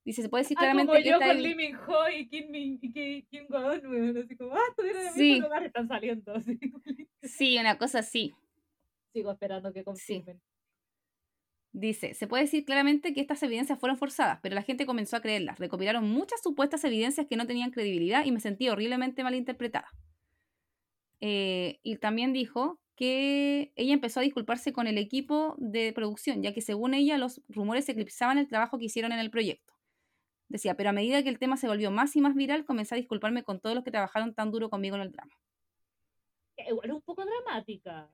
[0.06, 2.28] Dice, se puede decir Ah, claramente como que yo esta con Lee Min Ho y
[2.28, 5.22] Kim, Min, y Ki- Kim Go-eun, así como, ah, estuvieron en el Sí.
[5.32, 6.60] mismo lugar, están saliendo, así.
[7.22, 8.34] Sí, una cosa así.
[9.14, 10.42] Sigo esperando que confirmen.
[11.72, 15.22] Dice, se puede decir claramente que estas evidencias fueron forzadas, pero la gente comenzó a
[15.22, 15.58] creerlas.
[15.58, 19.88] Recopilaron muchas supuestas evidencias que no tenían credibilidad y me sentí horriblemente malinterpretada.
[21.22, 26.54] Eh, y también dijo que ella empezó a disculparse con el equipo de producción, ya
[26.54, 29.73] que según ella los rumores eclipsaban el trabajo que hicieron en el proyecto.
[30.54, 32.98] Decía, pero a medida que el tema se volvió más y más viral, comencé a
[33.00, 35.36] disculparme con todos los que trabajaron tan duro conmigo en el drama.
[36.58, 38.08] Igual es un poco dramática.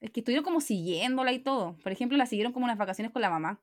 [0.00, 1.78] Es que estuvieron como siguiéndola y todo.
[1.82, 3.62] Por ejemplo, la siguieron como unas vacaciones con la mamá.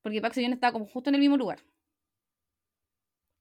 [0.00, 1.60] Porque Park Seo-yeon estaba como justo en el mismo lugar.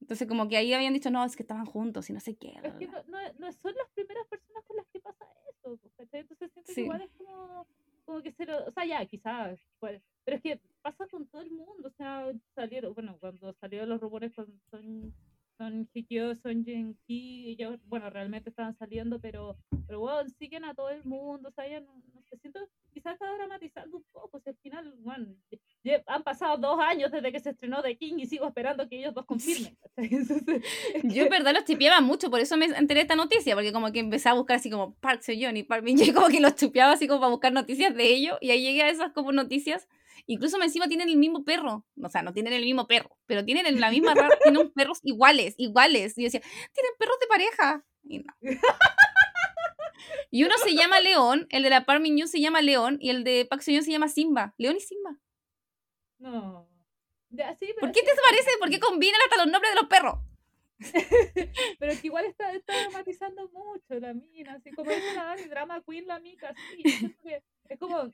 [0.01, 2.59] Entonces como que ahí habían dicho, no, es que estaban juntos y no sé qué.
[2.61, 5.93] Es que no, no, no son las primeras personas con las que pasa eso, pues,
[5.95, 6.19] ¿cachai?
[6.19, 6.81] Entonces siento que Sí.
[6.81, 7.65] igual es como,
[8.05, 11.51] como que se lo, o sea, ya, quizás, pero es que pasa con todo el
[11.51, 15.13] mundo, o sea, salieron, bueno, cuando salieron los rumores con Son,
[15.57, 20.89] Son Hikyo, Son Jinki, ellos, bueno, realmente estaban saliendo, pero, pero bueno, siguen a todo
[20.89, 22.59] el mundo, o sea, ya no, no sé, siento,
[22.93, 25.27] quizás está dramatizando un poco, o sea, al final, bueno,
[25.83, 28.99] lle- han pasado dos años desde que se estrenó The King y sigo esperando que
[28.99, 29.77] ellos dos confirmen.
[31.03, 33.91] Yo en verdad los chipeaba mucho, por eso me enteré de esta noticia, porque como
[33.91, 36.93] que empecé a buscar así como Park Seo-yeon y Park Min-young, como que los chupeaba
[36.93, 39.87] así como para buscar noticias de ellos, y ahí llegué a esas como noticias.
[40.27, 43.65] Incluso encima tienen el mismo perro, o sea, no tienen el mismo perro, pero tienen
[43.67, 46.17] el- la misma raza, tienen perros iguales, iguales.
[46.17, 46.41] Y yo decía,
[46.73, 47.85] tienen perros de pareja.
[48.03, 48.33] Y no.
[50.31, 53.23] Y uno se llama León, el de la Park Min-young se llama León, y el
[53.23, 54.53] de Park Seo-yeon se llama Simba.
[54.57, 55.17] León y Simba.
[56.19, 56.69] no.
[57.29, 58.49] Ya, sí, pero ¿Por es qué te parece?
[58.59, 60.19] ¿Por qué combinan hasta los nombres de los perros?
[61.79, 65.81] Pero es que igual está, está dramatizando mucho la mina, así como la Dani, drama
[65.85, 66.83] queen la mica, sí.
[67.23, 68.09] que es como,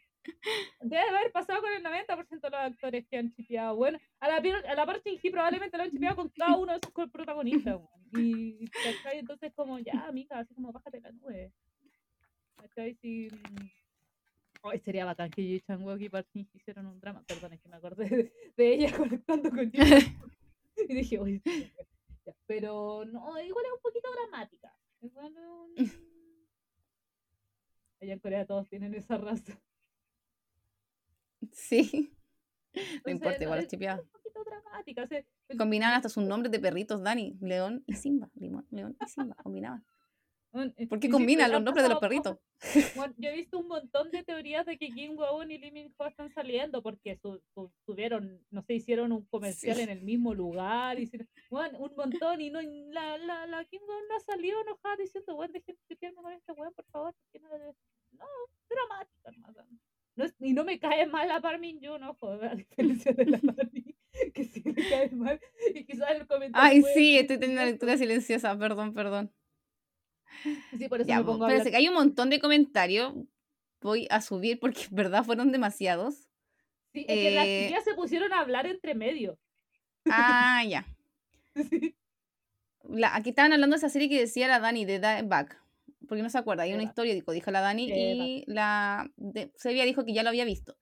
[0.82, 3.76] debe haber pasado con el 90% de los actores que han chipeado.
[3.76, 6.80] Bueno, a la, a la parte Shinji probablemente lo han chipeado con cada uno de
[6.84, 7.80] sus protagonistas.
[8.14, 9.20] Y, ¿cachai?
[9.20, 11.52] Entonces como, ya, mica, así como, bájate la nube.
[12.58, 12.98] ¿Cachai?
[13.02, 13.28] Mm,
[14.64, 17.24] Ay, sería bacán que Yi Chang-wook y Park hicieran un drama.
[17.28, 19.72] Perdón, es que me acordé de, de ella conectando con.
[20.90, 21.72] Y dije, oye, sí,
[22.46, 24.76] pero no, igual es un poquito dramática.
[25.02, 25.34] Igual
[28.02, 29.60] Allá en Corea todos tienen esa raza.
[31.52, 32.14] Sí.
[32.74, 34.00] No Entonces, importa, igual es- los chipeaba.
[34.00, 35.04] Es un poquito dramática.
[35.04, 35.18] o sea,
[35.50, 37.38] el- Combinaban hasta sus nombres de perritos, Dani.
[37.42, 38.30] León y Simba.
[38.36, 39.36] Limón, León y Simba.
[39.44, 39.84] Combinaban.
[40.78, 42.38] eh, ¿Por qué combinan los nombres de los perritos?
[42.96, 46.06] bueno, yo he visto un montón de teorías de que Kim Go-eun y Lee Min-ho
[46.08, 49.82] están saliendo porque su, su- tuvieron, no sé, hicieron un comercial Sí.
[49.84, 54.08] en el mismo lugar, hicieron, bueno, un montón y no la, la, la Kim Go-eun
[54.10, 57.50] no salió enojada diciendo, bueno, dejen de con este weón, por favor, porque no,
[58.12, 58.26] no,
[58.70, 59.56] dramática, nomás,
[60.16, 60.26] ¿no?
[60.26, 63.40] Es- y no me cae mal la Parmin Yu, no joder, a diferencia de la
[63.44, 63.96] Dani,
[64.34, 65.40] que sí me cae mal.
[65.74, 66.54] Y quizás el comentario.
[66.70, 68.58] Ay, sí, estoy teniendo una lectura silenciosa.
[68.58, 69.34] Perdón, perdón.
[70.78, 73.14] Sí, por eso Ya, me po, pongo a que hay un montón de comentarios.
[73.82, 76.28] Voy a subir porque en verdad fueron demasiados.
[76.94, 79.38] Sí, es que las eh, chiquillas se pusieron a hablar entre medio.
[80.10, 80.86] Ah, ya.
[81.70, 81.96] Sí.
[82.84, 85.61] La- aquí estaban hablando de esa serie que decía la Dani de Back.
[86.12, 86.64] Porque no se acuerda.
[86.64, 87.90] Hay una historia, dijo, dijo la Dani.
[87.90, 90.76] Y la de, Sevilla dijo que ya lo había visto.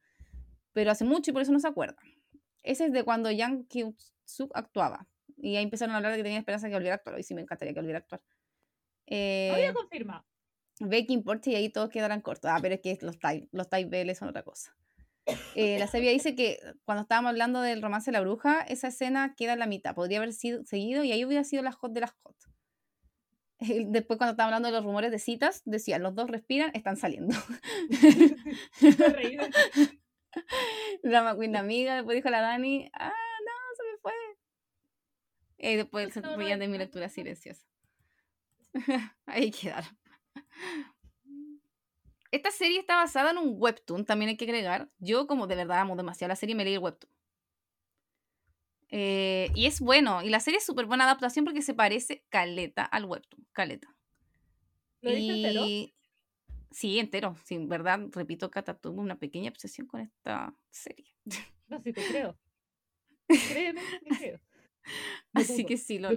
[0.73, 1.97] Pero hace mucho y por eso no se acuerda.
[2.63, 5.07] Ese es de cuando Yang Kyung-suk actuaba.
[5.37, 7.19] Y ahí empezaron a hablar de que tenían esperanza de que volviera a actuar.
[7.19, 8.23] Y sí me encantaría que volviera a actuar.
[9.05, 10.25] Eh, Había confirmado.
[10.79, 12.49] ve que importa y ahí todos quedarán cortos.
[12.51, 14.75] Ah, pero es que los type, los type BL son otra cosa.
[15.53, 19.35] Eh, la Sevilla dice que cuando estábamos hablando del romance de la bruja, esa escena
[19.37, 19.93] queda en la mitad.
[19.93, 22.35] Podría haber sido seguido y ahí hubiera sido la hot de las hot.
[23.59, 26.97] Eh, Después, cuando estábamos hablando de los rumores de citas, decían, los dos respiran, están
[26.97, 27.35] saliendo.
[28.81, 29.99] De-
[31.03, 34.13] la amiga, después dijo la Dani, ah, no, se me fue.
[35.57, 37.65] Y después se reían de mi lectura silenciosa.
[39.25, 39.97] Ahí quedaron.
[42.31, 44.89] Esta serie está basada en un webtoon, también hay que agregar.
[44.99, 47.11] Yo, como de verdad amo demasiado la serie, me leí el webtoon.
[48.91, 52.83] Eh, y es bueno, y la serie es súper buena adaptación porque se parece caleta
[52.83, 53.95] al webtoon, caleta.
[55.01, 55.65] ¿Lo viste entero?
[55.65, 55.95] Y-
[56.71, 57.35] Sí, entero.
[57.45, 61.15] Sí, en verdad, repito, Cata tuvo una pequeña obsesión con esta serie.
[61.67, 62.37] No, sí te creo.
[63.27, 64.39] Créeme te creo.
[65.33, 66.09] No Así que sí, lo,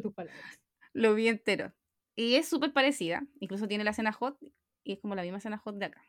[0.94, 1.72] lo vi entero.
[2.14, 3.26] Y es súper parecida.
[3.40, 4.38] Incluso tiene la escena hot
[4.84, 6.02] y es como la misma escena hot de acá.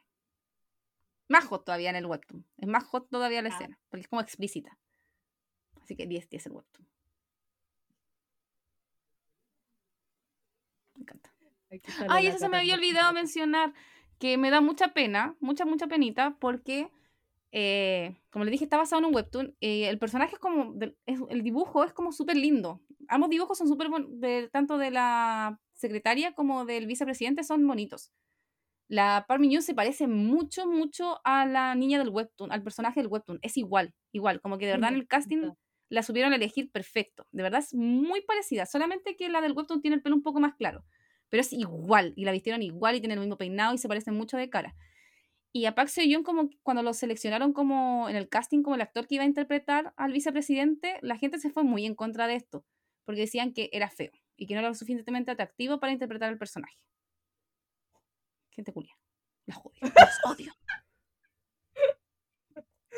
[1.30, 2.46] Más hot todavía en el webtoon.
[2.58, 3.54] Es más hot todavía la Ah.
[3.54, 4.78] escena, porque es como explícita.
[5.84, 6.88] Así que 10, 10 el webtoon.
[10.96, 11.34] Me encanta.
[12.10, 13.74] Ay, eso se me había olvidado mencionar,
[14.20, 16.90] que me da mucha pena, mucha, mucha penita, porque,
[17.52, 19.56] eh, como le dije, está basado en un webtoon.
[19.60, 22.82] eh, el personaje es como, es- el dibujo es como súper lindo.
[23.10, 23.90] Ambos dibujos son súper
[24.52, 28.12] tanto de la secretaria como del vicepresidente son bonitos.
[28.88, 33.08] La Park Min-young se parece mucho, mucho a la niña del webtoon, al personaje del
[33.08, 33.40] webtoon.
[33.42, 35.38] Es igual, igual, como que de verdad en el casting.
[35.94, 37.28] La subieron a elegir perfecto.
[37.32, 40.40] De verdad es muy parecida, solamente que la del webtoon tiene el pelo un poco
[40.40, 40.84] más claro.
[41.30, 44.16] Pero es igual, y la vistieron igual y tienen el mismo peinado y se parecen
[44.16, 44.76] mucho de cara.
[45.52, 49.06] Y a Park Seo-yoon, como cuando lo seleccionaron como en el casting como el actor
[49.06, 52.66] que iba a interpretar al vicepresidente, la gente se fue muy en contra de esto,
[53.06, 56.40] porque decían que era feo y que no era lo suficientemente atractivo para interpretar al
[56.40, 56.80] personaje.
[58.50, 58.98] Gente culia.
[59.46, 59.80] Los odio.
[59.84, 60.54] Los odio.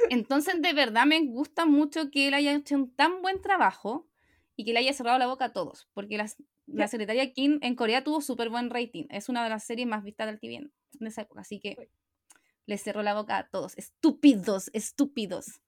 [0.10, 4.08] Entonces, de verdad me gusta mucho que él haya hecho un tan buen trabajo
[4.56, 7.76] y que le haya cerrado la boca a todos, porque las- la secretaria Kim en
[7.76, 9.06] Corea tuvo súper buen rating.
[9.10, 11.90] Es una de las series más vistas del TV en esa época, así que
[12.68, 13.78] Les cerró la boca a todos.
[13.78, 15.62] Estúpidos, estúpidos.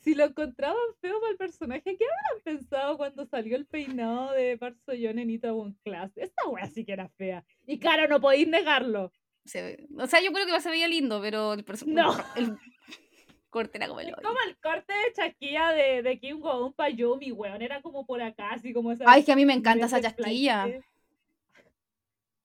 [0.00, 4.58] Si lo encontraban feo para el personaje, ¿qué habrán pensado cuando salió el peinado de
[4.58, 6.12] Park Seo-yeon en Itaewon Class?
[6.16, 7.46] Esta wea sí que era fea.
[7.66, 9.10] Y claro, no podéis negarlo.
[9.46, 12.14] Se O sea, yo creo que se veía lindo, pero el, perso- No.
[12.36, 12.58] el
[13.58, 16.90] corte era como el Es como el corte de chasquilla de, de Kim Go-eun para
[16.90, 17.60] Yumi, weón.
[17.60, 19.04] Era como por acá, así como esa.
[19.06, 20.68] Ay, es que a mí me encanta esa chasquilla.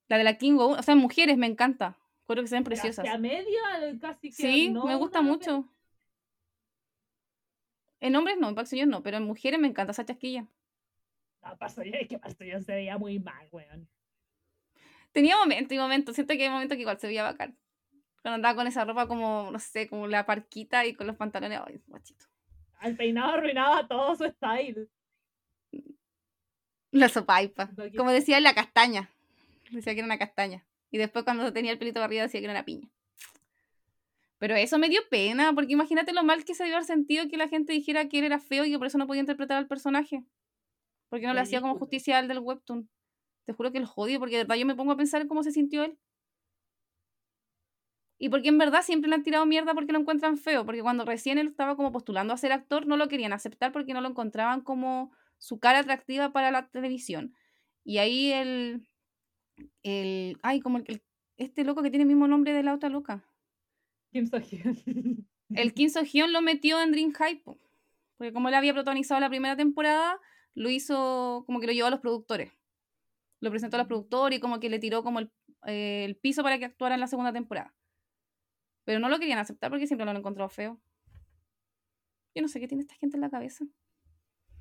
[0.07, 1.97] La de la King Go, o sea, en mujeres me encanta.
[2.27, 3.05] Creo que se ven preciosas.
[3.05, 3.61] Hacia media,
[4.01, 5.69] casi que Sí, no, me gusta mucho.
[7.99, 10.47] En hombres no, en Seo-yeon no, pero en mujeres me encanta esa chasquilla.
[11.43, 13.87] No, Seo-yeon, es que Seo-yeon se veía muy mal, weón.
[15.11, 16.15] Tenía momentos y momentos.
[16.15, 17.55] Siento que hay momentos que igual se veía bacán.
[18.23, 21.59] Cuando andaba con esa ropa como, no sé, como la parquita y con los pantalones.
[21.67, 22.25] Ay, guachito.
[22.81, 24.89] El peinado arruinaba todo su style.
[26.91, 27.69] La sopaipa.
[27.97, 29.09] Como decía la castaña.
[29.71, 30.65] Decía que era una castaña.
[30.89, 32.89] Y después cuando tenía el pelito arriba decía que era una piña.
[34.37, 37.37] Pero eso me dio pena, porque imagínate lo mal que se debió haber sentido que
[37.37, 39.67] la gente dijera que él era feo y que por eso no podía interpretar al
[39.67, 40.23] personaje.
[41.09, 42.89] Porque no le hacía como justicia al del webtoon.
[43.45, 45.43] Te juro que lo odio, porque de verdad yo me pongo a pensar en cómo
[45.43, 45.97] se sintió él.
[48.23, 50.65] Y porque en verdad siempre le han tirado mierda porque lo encuentran feo.
[50.65, 53.93] Porque cuando recién él estaba como postulando a ser actor, no lo querían aceptar porque
[53.93, 57.35] no lo encontraban como su cara atractiva para la televisión.
[57.83, 58.87] Y ahí el.
[59.83, 61.03] el ay, como el,
[61.35, 63.25] este loco que tiene el mismo nombre de la otra loca.
[64.13, 64.77] Kim So-hyun.
[65.49, 67.11] El Kim So-hyun lo metió en Dream
[67.43, 67.59] po.
[68.15, 70.17] Porque como él había protagonizado la primera temporada,
[70.55, 72.53] lo hizo como que lo llevó a los productores.
[73.41, 75.29] Lo presentó a los productores y como que le tiró como el,
[75.65, 77.73] eh, el piso para que actuara en la segunda temporada.
[78.85, 80.79] Pero no lo querían aceptar porque siempre lo han encontrado feo.
[82.35, 83.65] Yo no sé qué tiene esta gente en la cabeza.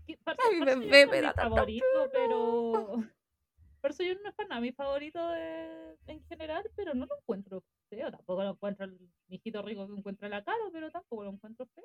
[0.07, 3.05] Ay, bebé, Seo-yeon me es mi favorito, pero.
[3.81, 7.17] Por eso yo no es para nada mi favorito de- en general, pero no lo
[7.19, 8.11] encuentro feo.
[8.11, 11.85] Tampoco lo encuentro el mijito rico que encuentra la cara, pero tampoco lo encuentro feo.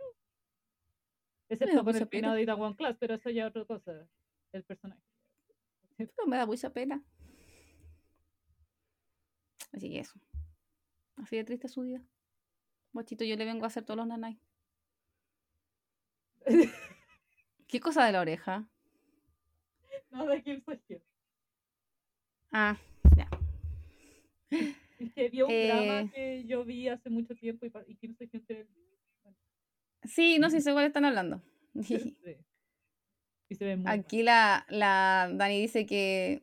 [1.50, 4.08] Excepto con el peinado de Itaewon Class, pero eso ya es otra cosa.
[4.52, 5.02] El personaje.
[5.96, 7.04] Pero me da mucha pena.
[9.72, 10.20] Así que eso.
[11.16, 12.04] Así de triste su vida.
[12.98, 14.40] Bochito, yo le vengo a hacer todos los nanay.
[17.68, 18.68] ¿Qué cosa de la oreja?
[20.10, 21.04] no de Kim So-hyun.
[22.52, 22.76] Ah,
[24.50, 25.68] Es que vio un Eh.
[25.68, 30.50] drama que yo vi hace mucho tiempo y, y Kim So-hyun tiene el- sí, no
[30.50, 31.44] sé cuál están hablando.
[31.84, 32.18] Sí.
[33.50, 33.92] Y se ve muy.
[33.92, 36.42] Aquí la, la Dani dice que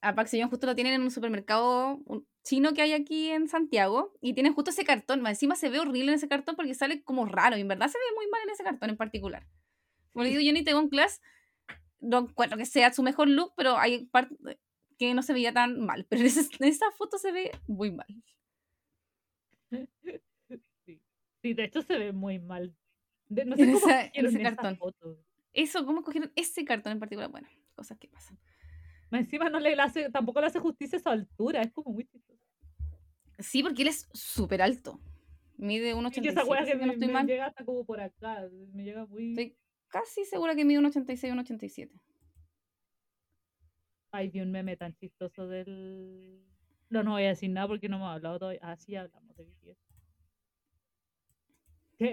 [0.00, 4.14] a Park justo lo tienen en un supermercado un- chino que hay aquí en Santiago
[4.22, 5.26] y tienen justo ese cartón.
[5.26, 7.98] Encima se ve horrible en ese cartón porque sale como raro y en verdad se
[7.98, 9.46] ve muy mal en ese cartón en particular.
[10.12, 11.20] Como le digo, yo ni tengo en clase,
[12.00, 14.38] no encuentro que sea su mejor look, pero hay partes
[14.98, 16.06] que no se veía tan mal.
[16.08, 16.28] Pero en,
[16.66, 18.06] esa foto se ve muy mal.
[20.86, 21.00] Sí.
[21.42, 22.74] Sí, de hecho se ve muy mal.
[23.28, 24.76] De- no sé En cómo esa- en ese cartón.
[24.78, 25.18] foto.
[25.52, 27.30] Eso, ¿cómo escogieron ese cartón en particular?
[27.30, 28.38] Bueno, cosas que pasan.
[29.10, 32.37] Encima no le hace, tampoco le hace justicia a su altura, es como muy chistoso.
[33.38, 35.00] Sí, porque él es súper alto.
[35.56, 36.48] Mide Y que esa 1,87.
[36.48, 37.26] wea si que no me, estoy me mal.
[37.26, 39.30] llega hasta como por acá, me llega muy...
[39.30, 39.56] Estoy
[39.88, 41.90] casi segura que mide 1,86 1,87.
[44.10, 46.44] Ay, vi un meme tan chistoso del...
[46.90, 48.60] No, no voy a decir nada porque no hemos hablado todavía.
[48.62, 49.78] Ah, sí, hablamos de BTS.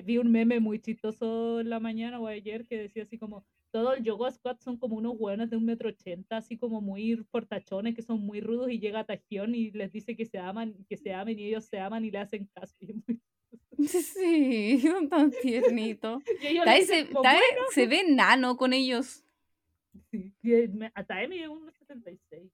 [0.06, 3.46] Vi un meme muy chistoso en la mañana o ayer que decía así como
[3.76, 7.18] todo el yoga squad son como unos hueones de un metro ochenta, así como muy
[7.30, 10.96] portachones, que son muy rudos y llega Tajión y les dice que se aman, que
[10.96, 12.74] se amen y ellos se aman y le hacen caso.
[13.78, 16.24] Sí, son tan tiernitos.
[16.64, 17.66] Tae se, como, Tae "Bueno".
[17.72, 19.26] se ve nano con ellos.
[20.10, 22.50] Sí, él me- Tae mide 1,76.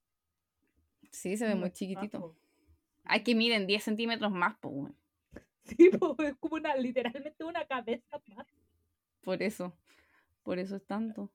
[1.11, 2.19] Sí, se ve muy chiquitito.
[2.19, 2.35] bajo.
[3.03, 4.95] Hay que miden 10 centímetros más, po, weón.
[5.77, 8.47] Sí, po, es como una, literalmente una cabeza más.
[9.21, 9.71] Por eso.
[10.43, 11.31] Por eso es tanto.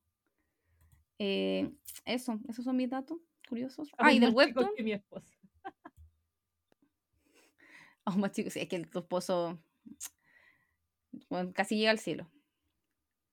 [1.18, 1.70] Eh,
[2.04, 3.18] eso, esos son mis datos
[3.48, 3.90] curiosos.
[3.96, 4.74] Ah, y del webtoon.
[4.76, 5.34] que mi esposa.
[8.04, 9.58] Aún más chicos, es que tu esposo
[11.28, 12.30] bueno, casi llega al cielo.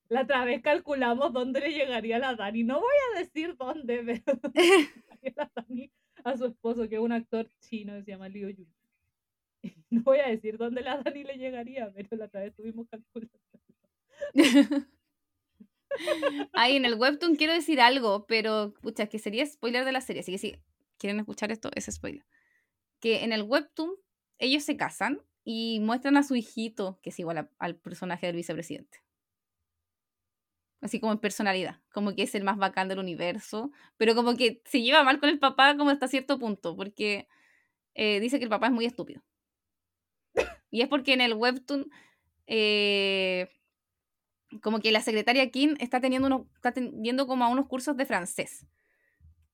[0.10, 2.64] La otra vez calculamos dónde le llegaría la Dani.
[2.64, 5.92] No voy a decir dónde, pero llegaría la Dani
[6.24, 8.74] a su esposo, que es un actor chino que se llama Liu Yun.
[9.90, 13.40] No voy a decir dónde la Dani le llegaría, pero la otra vez estuvimos calculando.
[16.54, 20.22] Ahí en el webtoon quiero decir algo, pero pucha, que sería spoiler de la serie,
[20.22, 20.56] así que si
[20.98, 22.26] quieren escuchar esto, es spoiler.
[23.00, 23.96] Que en el webtoon
[24.40, 29.04] ellos se casan y muestran a su hijito, que es igual al personaje del vicepresidente.
[30.82, 34.62] Así como en personalidad, como que es el más bacán del universo, pero como que
[34.66, 37.28] se lleva mal con el papá como hasta cierto punto, porque
[37.94, 39.24] eh, dice que el papá es muy estúpido.
[40.72, 41.90] Y es porque en el webtoon,
[42.48, 43.48] eh,
[44.62, 48.06] como que la secretaria Kim está teniendo unos, está yendo como a unos cursos de
[48.06, 48.66] francés.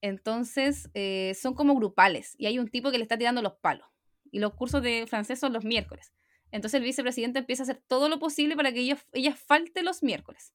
[0.02, 3.88] Entonces, eh, son como grupales y hay un tipo que le está tirando los palos.
[4.32, 6.14] Y los cursos de francés son los miércoles.
[6.52, 10.04] Entonces el vicepresidente empieza a hacer todo lo posible para que ella, ella falte los
[10.04, 10.54] miércoles.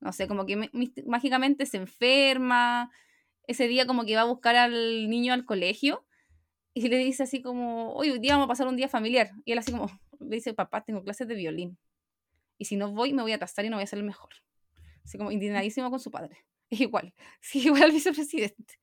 [0.00, 0.70] No sé, como que
[1.06, 2.90] mágicamente se enferma.
[3.46, 6.06] Ese día como que va a buscar al niño al colegio
[6.72, 9.32] y le dice así como, hoy día vamos a pasar un día familiar.
[9.44, 9.86] Y él así como,
[10.20, 11.78] le dice, papá, tengo clases de violín.
[12.60, 14.28] Y si no voy, me voy a atrasar y no voy a ser el mejor.
[15.02, 16.36] Así como indignadísimo con su padre.
[16.70, 18.78] Es igual, sí, igual al vicepresidente.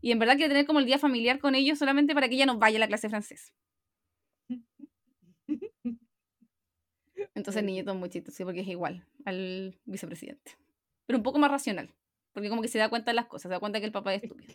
[0.00, 2.46] Y en verdad quiere tener como el día familiar con ellos solamente para que ella
[2.46, 3.52] no vaya a la clase de francés.
[7.36, 10.58] Entonces el niñito es muy chistoso, porque es igual al vicepresidente.
[11.06, 11.94] Pero un poco más racional.
[12.32, 14.14] Porque como que se da cuenta de las cosas, se da cuenta que el papá
[14.14, 14.54] es estúpido.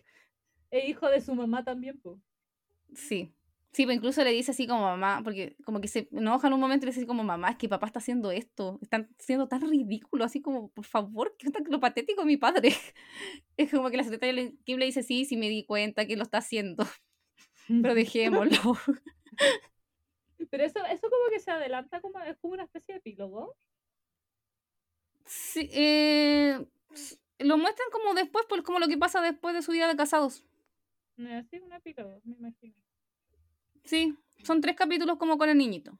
[0.70, 2.18] Es hijo de su mamá también, pues.
[2.96, 3.32] Sí.
[3.74, 6.60] Sí, pero incluso le dice así como mamá, porque como que se enoja en un
[6.60, 9.48] momento y le dice así como mamá, es que papá está haciendo esto, están siendo
[9.48, 12.70] tan ridículo, así como, por favor, ¿qué está lo patético de mi padre?
[13.58, 16.24] Es como que la secretaria Kim le dice, sí, sí me di cuenta que lo
[16.24, 16.86] está haciendo,
[17.82, 18.78] pero dejémoslo.
[20.50, 23.56] Pero eso, eso como que se adelanta, como, es como una especie de epílogo.
[25.26, 26.66] Sí, eh,
[27.40, 30.46] lo muestran como después, pues como lo que pasa después de su vida de casados.
[31.18, 32.87] Sí, un epílogo, me imagino.
[33.88, 35.98] Sí, son tres capítulos como con el niñito.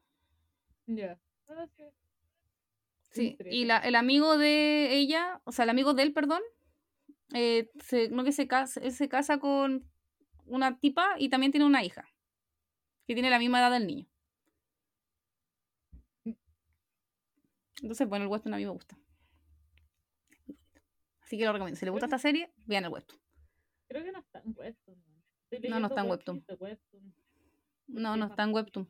[0.88, 1.18] Ya.
[1.48, 1.66] Ah,
[3.12, 3.38] sí.
[3.50, 6.42] y la, el amigo de ella, o sea, el amigo de él, perdón,
[7.34, 9.90] eh, se, no que se casa, él se casa con
[10.46, 12.10] una tipa y también tiene una hija,
[13.08, 14.06] que tiene la misma edad del niño.
[17.82, 18.98] Entonces, bueno, el western a mí me gusta.
[21.22, 21.80] Así que lo recomiendo.
[21.80, 23.22] Si le gusta esta serie, vean el webtoon.
[23.88, 25.04] Creo que no está en webtoon.
[25.70, 26.46] No, no está en webtoon.
[27.88, 28.88] No, no está en Webtoon.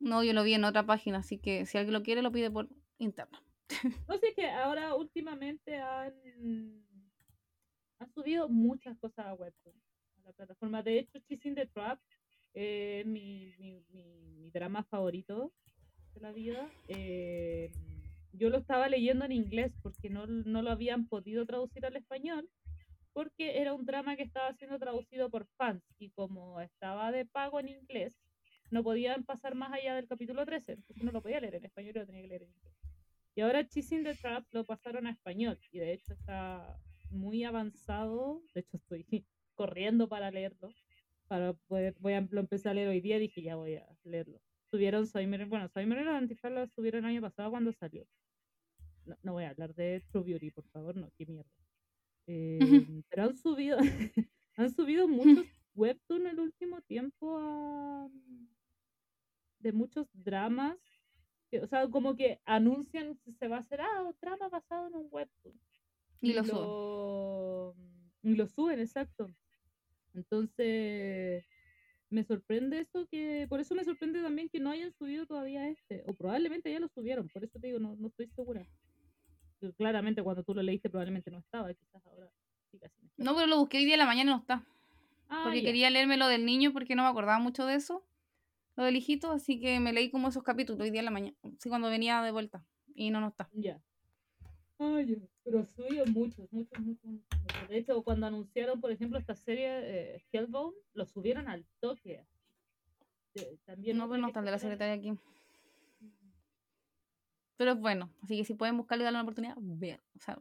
[0.00, 2.50] No, yo lo vi en otra página, así que si alguien lo quiere, lo pide
[2.50, 2.68] por
[2.98, 3.38] interno.
[4.08, 6.12] No sé, que ahora últimamente han,
[7.98, 9.74] han subido muchas cosas a Webtoon,
[10.18, 10.82] a la plataforma.
[10.82, 11.98] De hecho, Chasing the Trap
[12.52, 15.52] es mi, mi, mi, drama favorito
[16.14, 16.70] de la vida.
[16.88, 17.72] Eh,
[18.32, 22.48] yo lo estaba leyendo en inglés porque no, no lo habían podido traducir al español
[23.14, 27.60] porque era un drama que estaba siendo traducido por fans y como estaba de pago
[27.60, 28.20] en inglés,
[28.70, 31.92] no podían pasar más allá del capítulo 13, entonces no lo podía leer en español,
[31.94, 32.74] lo tenía que leer en inglés.
[33.36, 36.76] Y ahora Chasing the Trap lo pasaron a español y de hecho está
[37.10, 39.06] muy avanzado, de hecho estoy
[39.54, 40.70] corriendo para leerlo,
[41.28, 44.40] para poder, voy a lo empecé a leer hoy día, dije ya voy a leerlo.
[44.70, 48.04] Subieron Soy bueno, Soy y Antifaz lo subieron el año pasado cuando salió.
[49.06, 51.63] No, no voy a hablar de True Beauty, por favor, no, qué mierda.
[52.26, 53.78] Eh, pero han subido,
[54.56, 58.10] han subido muchos webtoons el último tiempo
[59.58, 60.78] de muchos dramas.
[61.50, 64.88] Que, o sea, como que anuncian si se va a hacer ah, un drama basado
[64.88, 65.60] en un webtoon.
[66.20, 67.74] Y, lo, suben.
[68.22, 69.28] Y lo suben, exacto.
[70.14, 71.44] Entonces,
[72.08, 76.02] me sorprende eso que, por eso me sorprende también que no hayan subido todavía este,
[76.06, 78.66] o probablemente ya lo subieron, por eso te digo, no, no estoy segura
[79.72, 82.30] claramente cuando tú lo leíste probablemente no estaba, quizás ahora
[83.16, 84.64] no pero lo busqué hoy día en la mañana no está.
[85.28, 88.04] Ah, porque quería leerme lo del niño porque no me acordaba mucho de eso,
[88.76, 91.36] lo del hijito, así que me leí como esos capítulos hoy día en la mañana,
[91.58, 92.64] sí, cuando venía de vuelta,
[92.94, 93.48] y no, no está.
[93.52, 93.80] Ya.
[94.78, 97.68] Ay, pero subió muchos, muchos, muchos, muchos.
[97.68, 99.68] De hecho, cuando anunciaron, por ejemplo, esta serie
[100.16, 102.26] eh, Hellbound, lo subieron al toque.
[103.64, 105.18] también no, pero no están de la secretaria aquí.
[107.56, 110.00] Pero es bueno, así que si pueden buscarlo y darle una oportunidad, vean.
[110.16, 110.38] O sea,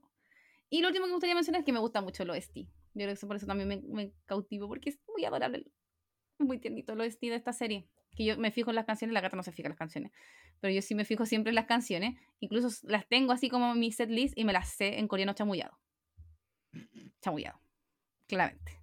[0.69, 2.56] y lo último que me gustaría mencionar es que me gusta mucho el OST.
[2.95, 5.72] Yo creo que por eso también me, me cautivo, porque es muy adorable.
[6.40, 7.88] Muy tiernito el OST de esta serie.
[8.15, 10.11] Que yo me fijo en las canciones, la gata no se fija en las canciones.
[10.60, 12.15] Pero yo sí me fijo siempre en las canciones.
[12.40, 15.77] Incluso las tengo así como mi set list y me las sé en coreano chamullado.
[17.22, 17.60] Chamullado.
[18.27, 18.80] Claramente.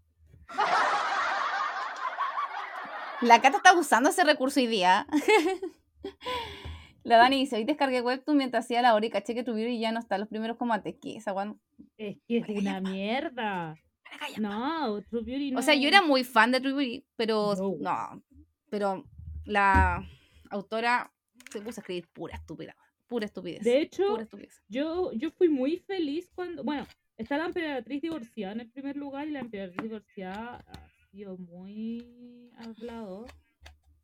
[3.23, 5.09] La Cata está usando ese recurso hoy día.
[7.03, 9.81] La Dani dice, hoy descargué Webtoon mientras hacía la hora y caché que tu y
[9.81, 10.95] ya no está los primeros comandos.
[11.01, 11.35] ¿Qué esa
[11.97, 13.75] Es que es una mierda.
[14.39, 15.61] No, True Beauty no.
[15.61, 18.23] O sea, yo era muy fan de True Beauty, pero no.
[18.69, 19.05] Pero
[19.45, 20.05] la
[20.51, 21.13] autora
[21.51, 22.77] se puso a escribir pura estúpida.
[23.07, 23.63] Pura estupidez.
[23.65, 24.19] De hecho,
[24.69, 26.63] Yo, yo fui muy feliz cuando.
[26.63, 26.87] Bueno,
[27.17, 32.51] está la emperatriz divorciada en el primer lugar y la emperatriz divorciada ha sido muy
[32.57, 33.27] hablado,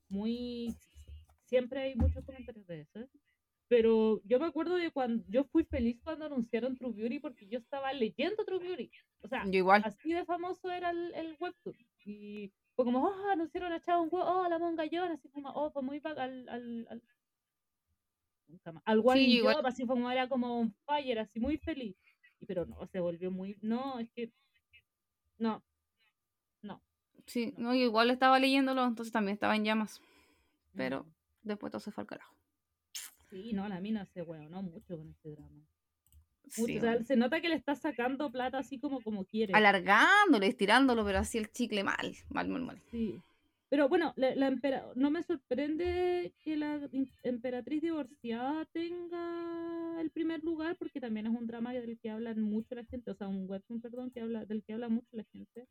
[0.09, 0.75] muy
[1.47, 3.09] siempre hay muchos comentarios de eso.
[3.69, 7.59] Pero yo me acuerdo de cuando yo fui feliz cuando anunciaron True Beauty porque yo
[7.59, 8.91] estaba leyendo True Beauty.
[9.23, 9.83] O sea, igual.
[9.85, 11.77] así de famoso era el, el webtoon.
[12.05, 16.01] Y Fue como, oh, anunciaron a Chao oh, la Mongayón, así como, oh, fue muy
[16.05, 17.03] al, al, al,
[18.85, 19.41] al One Sí.
[19.41, 21.97] Job, así fue como era como un fire, así muy feliz.
[22.47, 24.31] Pero no, se volvió muy, no, es que,
[25.39, 25.65] no,
[26.63, 26.81] no.
[27.27, 30.01] Sí, no, yo igual estaba leyéndolo, entonces también estaba en llamas.
[30.77, 31.07] Pero.
[31.47, 32.35] Después todo se fue al carajo.
[33.31, 35.51] Sí, no, la mina se no mucho con este drama.
[35.51, 37.07] Mucho, Sí, o sea, bueno.
[37.07, 39.53] se nota que le está sacando plata así como como quiere.
[39.53, 42.83] Alargándolo, estirándolo, pero así el chicle mal, mal, mal, mal.
[42.91, 43.21] Sí.
[43.69, 46.89] Pero bueno, la, la empera- no me sorprende que la
[47.25, 52.77] emperatriz divorciada tenga el primer lugar, porque también es un drama del que hablan mucho
[52.77, 55.67] la gente, o sea, un webtoon, perdón, que habla, del que habla mucho la gente.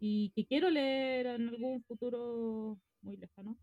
[0.00, 3.56] Y que quiero leer en algún futuro muy lejano.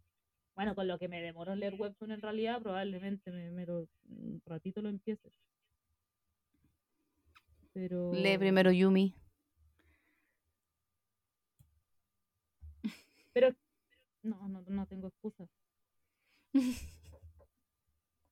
[0.60, 3.88] Bueno, con lo que me demoro en leer webtoon en realidad, probablemente me, me lo,
[4.10, 5.32] un ratito lo empiece.
[7.72, 8.12] Pero...
[8.14, 9.16] Lee primero Yumi.
[13.32, 13.56] Pero
[14.22, 15.48] no, no, no tengo excusa.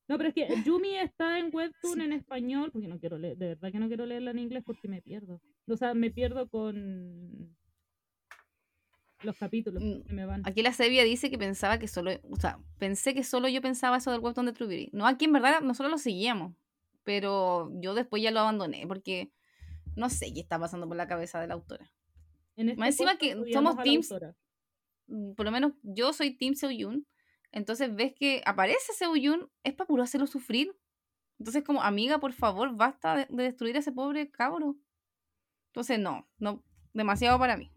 [0.10, 3.48] No, pero es que Yumi está en Webtoon en español, porque no quiero leer, de
[3.50, 5.42] verdad que no quiero leerla en inglés porque me pierdo.
[5.68, 7.58] O sea, me pierdo con
[9.24, 10.42] los capítulos, Mm, se me van.
[10.46, 13.98] Aquí la Sevia dice que pensaba que solo, o sea, pensé que solo yo pensaba
[13.98, 14.90] eso del webtoon de.
[14.94, 16.56] No, aquí en verdad nosotros lo seguíamos,
[17.04, 19.32] pero yo después ya lo abandoné porque
[19.96, 21.92] no sé qué está pasando por la cabeza de la autora.
[22.56, 24.14] En este más encima que somos teams-.
[25.08, 27.08] Mm, Por lo menos yo soy Team Seoyun,
[27.52, 30.76] entonces ves que aparece Seoyun, es para puro hacerlo sufrir.
[31.40, 34.76] Entonces como, amiga, por favor, basta de, de destruir a ese pobre cabro.
[35.68, 36.64] Entonces no, no,
[36.94, 37.72] demasiado para mí.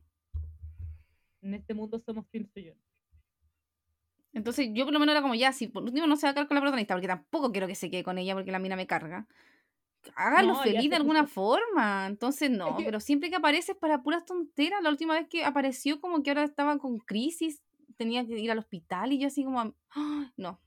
[1.43, 2.77] En este mundo somos Team Soyeon.
[4.33, 6.35] Entonces yo por lo menos era como ya, si por último no se va a
[6.35, 8.77] quedar con la protagonista, porque tampoco quiero que se quede con ella porque la mina
[8.77, 9.27] me carga.
[10.15, 12.07] Hágalo No, feliz de alguna forma.
[12.07, 14.83] Entonces no, que- pero siempre que aparece es para puras tonteras.
[14.83, 17.63] La última vez que apareció como que ahora estaba con crisis,
[17.97, 20.33] tenía que ir al hospital y yo así como, ¡ah!
[20.37, 20.61] no.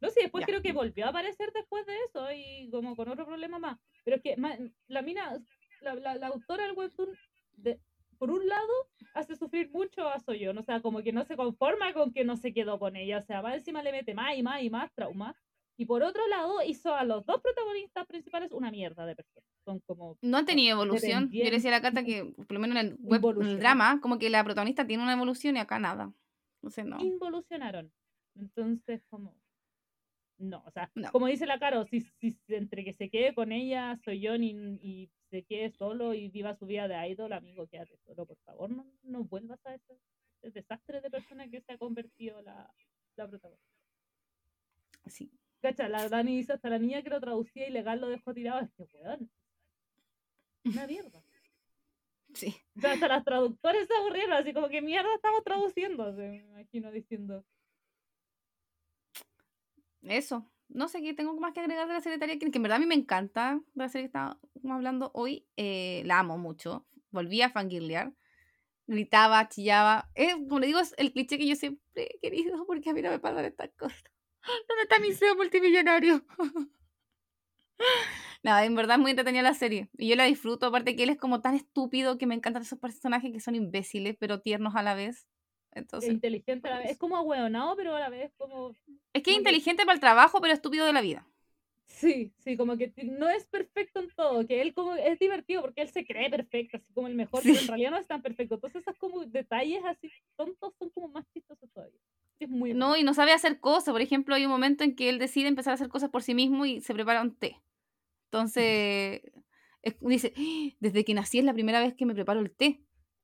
[0.00, 0.46] No, sí, después Ya.
[0.46, 3.80] creo que volvió a aparecer después de eso y como con otro problema más.
[4.04, 4.36] Pero es que
[4.86, 5.42] la mina,
[5.80, 7.08] la, la, la autora del webtoon,
[7.54, 7.80] de,
[8.18, 8.72] por un lado,
[9.14, 12.36] hace sufrir mucho a Soyeon, o sea, como que no se conforma con que no
[12.36, 14.92] se quedó con ella, o sea, va encima le mete más y más y más
[14.94, 15.34] trauma.
[15.80, 19.48] Y por otro lado, hizo a los dos protagonistas principales una mierda de personas.
[19.64, 21.30] Son como No han tenido evolución.
[21.30, 23.14] Yo le decía a la carta que, por lo menos en el, web, en el
[23.16, 23.58] Involucionar.
[23.60, 26.12] drama, como que la protagonista tiene una evolución y acá nada.
[26.56, 26.98] Entonces no.
[26.98, 27.92] involucionaron.
[28.34, 29.36] Entonces, como.
[30.38, 31.12] No, o sea, No.
[31.12, 34.48] como dice la Caro, si, si entre que se quede con ella, soy yo, y,
[34.82, 38.70] y se quede solo y viva su vida de idol, amigo, quédate solo, por favor,
[38.70, 39.98] no, no vuelvas a ese,
[40.42, 42.72] ese desastre de persona que se ha convertido la,
[43.16, 43.78] la protagonista.
[45.06, 45.30] Sí.
[45.60, 48.70] Cacha, la Dani dice hasta la niña que lo traducía ilegal lo dejó tirado, es
[48.72, 49.30] que weón.
[50.64, 51.22] Una mierda.
[52.34, 52.54] Sí.
[52.76, 56.36] O sea, hasta las traductores se aburrieron, así como que mierda estamos traduciendo, se me
[56.36, 57.44] imagino diciendo.
[60.02, 60.48] Eso.
[60.68, 62.76] No sé qué tengo más que agregar de la serie Taria King, que en verdad
[62.76, 64.38] a mí me encanta la serie que estábamos
[64.70, 65.46] hablando hoy.
[65.56, 66.86] eh, la amo mucho.
[67.10, 68.12] Volví a fangirlear.
[68.86, 70.10] Gritaba, chillaba.
[70.48, 73.10] Como le digo, es el cliché que yo siempre he querido, porque a mí no
[73.10, 74.02] me pasan estas cosas.
[74.68, 76.24] ¿Dónde está mi CEO multimillonario?
[78.42, 79.88] Nada, en verdad es muy entretenida la serie.
[79.98, 82.78] Y yo la disfruto, aparte que él es como tan estúpido que me encantan esos
[82.78, 85.26] personajes que son imbéciles, pero tiernos a la vez.
[85.78, 86.90] Es Entonces, inteligente a la vez.
[86.92, 88.74] Es como ahueonado, pero a la vez como.
[89.12, 91.26] es que es inteligente para el trabajo, pero estúpido de la vida.
[91.86, 94.46] Sí, sí, como que no es perfecto en todo.
[94.46, 97.54] Que él como es divertido porque él se cree perfecto, así como el mejor, pero
[97.54, 97.66] en Sí.
[97.66, 98.56] realidad no es tan perfecto.
[98.56, 101.98] Entonces, esos como detalles así tontos son como más chistosos todavía.
[102.38, 102.74] Es muy.
[102.74, 103.92] No, y no sabe hacer cosas.
[103.92, 106.34] Por ejemplo, hay un momento en que él decide empezar a hacer cosas por sí
[106.34, 107.56] mismo y se prepara un té.
[108.26, 109.22] Entonces,
[109.82, 112.80] es- dice, "Ah, desde que nací es la primera vez que me preparo el té.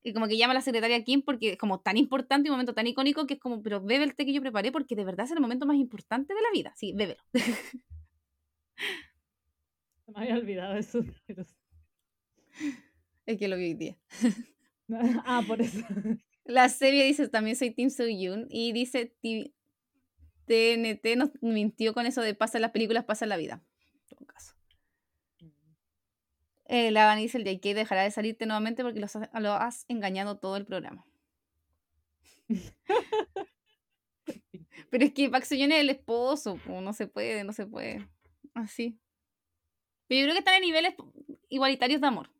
[0.06, 2.74] Y como que llama a la secretaria Kim porque es como tan importante, un momento
[2.74, 5.24] tan icónico que es como, pero bebe el té que yo preparé porque de verdad
[5.24, 6.72] es el momento más importante de la vida.
[6.76, 7.20] Sí, bébelo.
[10.04, 11.00] Se me había olvidado eso.
[13.26, 13.96] Es que lo vi hoy día.
[15.24, 15.78] ah, por eso.
[16.44, 19.54] La serie dice, también soy Team Soo-yoon y dice, "Ti-
[20.46, 23.64] TNT nos mintió con eso de pasa en las películas, pasa en la vida.
[26.66, 30.38] Eh, la Van dice, el JK dejará de salirte nuevamente porque los lo has engañado
[30.38, 31.06] todo el programa.
[34.90, 38.08] Pero es que Park Seo-yoon es el esposo, po, no se puede, no se puede.
[38.54, 38.98] Así.
[40.06, 40.94] Pero yo creo que están en niveles
[41.48, 42.30] igualitarios de amor.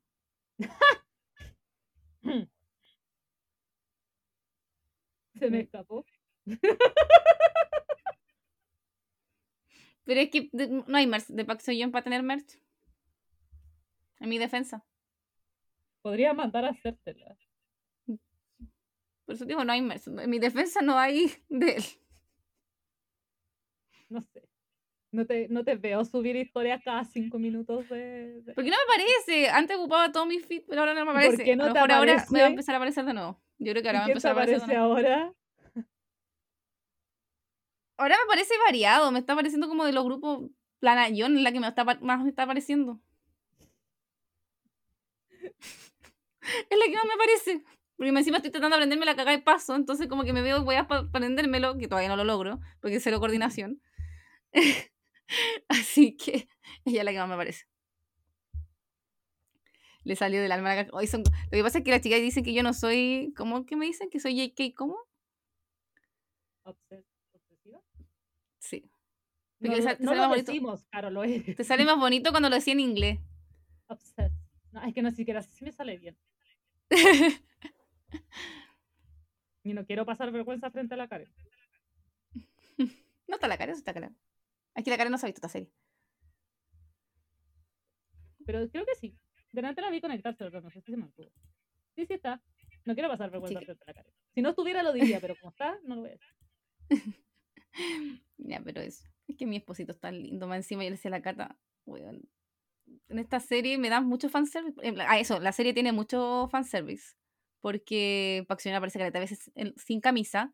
[5.38, 6.06] Se me escapó.
[10.04, 12.58] Pero es que no hay merch de Park Seo-yoon para tener merch.
[14.20, 14.84] En mi defensa.
[16.02, 17.36] Podría mandar a hacértela.
[19.26, 19.80] Por eso digo, no hay.
[19.80, 21.84] En mi defensa no hay de él.
[24.08, 24.48] No sé.
[25.10, 28.42] No te, no te veo subir historias cada cinco minutos de...
[28.42, 29.48] de- Porque no me parece.
[29.48, 31.44] Antes ocupaba todo mi feed, pero ahora no me ¿Y por aparece.
[31.44, 32.46] qué no a lo te ahora me va a aparece?
[32.46, 33.40] empezar a aparecer de nuevo.
[33.58, 34.94] Yo creo que ahora ¿Y va a empezar a aparecer de aparece nuevo.
[34.94, 35.34] ahora?
[37.96, 39.12] Ahora me parece variado.
[39.12, 40.50] Me está apareciendo como de los grupos
[40.80, 43.00] Planayón, la que me está, más me está apareciendo.
[46.70, 47.64] es la que más me aparece.
[47.96, 50.64] Porque encima estoy tratando de aprenderme la cagada de paso, entonces como que me veo
[50.64, 53.80] voy a aprendérmelo, que todavía no lo logro, porque cero coordinación.
[55.68, 56.48] Así que
[56.84, 57.64] ella es la que más me parece.
[60.02, 62.44] Le salió del alma la Hoy son- Lo que pasa es que las chicas dicen
[62.44, 63.32] que yo no soy.
[63.36, 64.10] ¿Cómo que me dicen?
[64.10, 64.98] Que soy JK, ¿cómo?
[66.64, 67.80] Obses- ¿Obsesiva?
[68.58, 68.90] Sí.
[69.60, 71.56] No, no, te no sale lo decimos, Caro, lo es.
[71.56, 73.18] Te sale más bonito cuando lo decía en inglés.
[73.86, 74.32] Obsessed.
[74.72, 76.18] No, es que no siquiera sé si me sale bien.
[79.62, 81.24] Y no quiero pasar vergüenza frente a la cara.
[83.26, 84.14] No está la cara, eso está claro.
[84.74, 85.72] Es que la cara no se ha visto esta serie.
[88.44, 89.16] Pero creo que sí.
[89.50, 91.32] Delante la vi conectarse, pero no sé si se mantuvo.
[91.96, 92.42] Sí, sí está.
[92.84, 93.64] No quiero pasar vergüenza Sí.
[93.64, 94.10] frente a la cara.
[94.34, 96.34] Si no estuviera lo diría, pero como está, no lo voy a decir.
[98.36, 99.04] Ya, pero eso.
[99.26, 100.46] Es que mi esposito es tan lindo.
[100.46, 102.20] Más encima yo le decía a la cata, weón,
[103.08, 104.78] En esta serie me dan mucho fanservice.
[104.82, 107.14] en plan- Ah, eso, la serie tiene mucho fanservice.
[107.60, 110.52] Porque Paxional aparece que a veces sin camisa,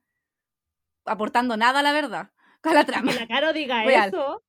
[1.05, 2.31] aportando nada a la verdad.
[2.63, 3.11] A la trama.
[3.13, 4.09] Que la Caro diga Real.
[4.11, 4.43] eso.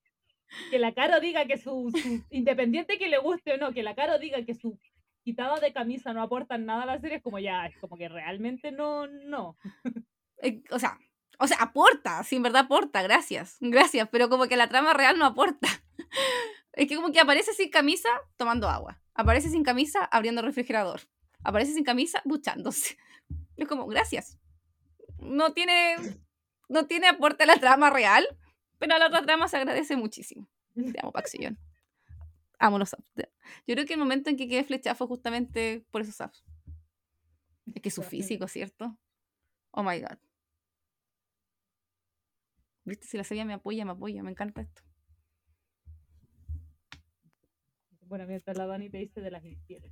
[0.69, 3.95] Que la Caro diga que su, su- Independiente que le guste o no, que la
[3.95, 4.77] Caro diga que su
[5.23, 8.09] quitada de camisa no aportan nada a la serie, es como ya, es como que
[8.09, 9.55] realmente no, no.
[10.41, 10.99] Eh, o sea,
[11.39, 15.17] o sea, aporta, sí, en verdad aporta, gracias, gracias, pero como que la trama real
[15.17, 15.67] no aporta.
[16.73, 21.01] Es que como que aparece sin camisa tomando agua, aparece sin camisa abriendo refrigerador,
[21.43, 22.97] aparece sin camisa duchándose.
[23.57, 24.39] Es como, gracias.
[25.19, 25.95] No tiene,
[26.67, 28.25] no tiene aporte a la trama real,
[28.79, 30.47] pero a la otra trama se agradece muchísimo.
[30.73, 31.59] Te amo, Paxillón.
[32.57, 33.05] Amo los subs.
[33.67, 36.43] Yo creo que el momento en que quedé flechada fue justamente por esos subs.
[37.75, 38.97] Es que su físico, ¿cierto?
[39.71, 40.17] Oh my god.
[42.83, 43.05] ¿Viste?
[43.05, 44.23] Si la serie me apoya, me apoya.
[44.23, 44.81] Me encanta esto.
[48.11, 49.89] Bueno, mientras la Dani te dice de las infieles.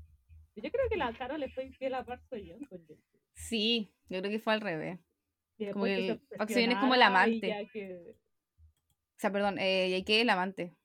[0.53, 2.99] Yo creo que la Caro le fue infiel a Park Young con Jay.
[3.33, 4.99] Sí, yo creo que fue al revés.
[5.57, 7.69] Y Como que el- es como el y amante.
[7.71, 8.17] que-
[9.15, 10.75] O sea, perdón, eh, JK el amante.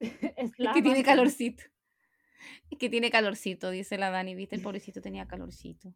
[0.36, 1.64] es que tiene calorcito.
[2.70, 4.34] Es que tiene calorcito, dice la Dani.
[4.34, 4.54] ¿Viste?
[4.56, 5.94] El pobrecito tenía calorcito.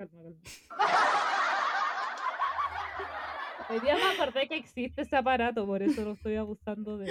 [3.70, 7.10] Hoy día me acordé que existe ese aparato, por eso lo estoy abusando de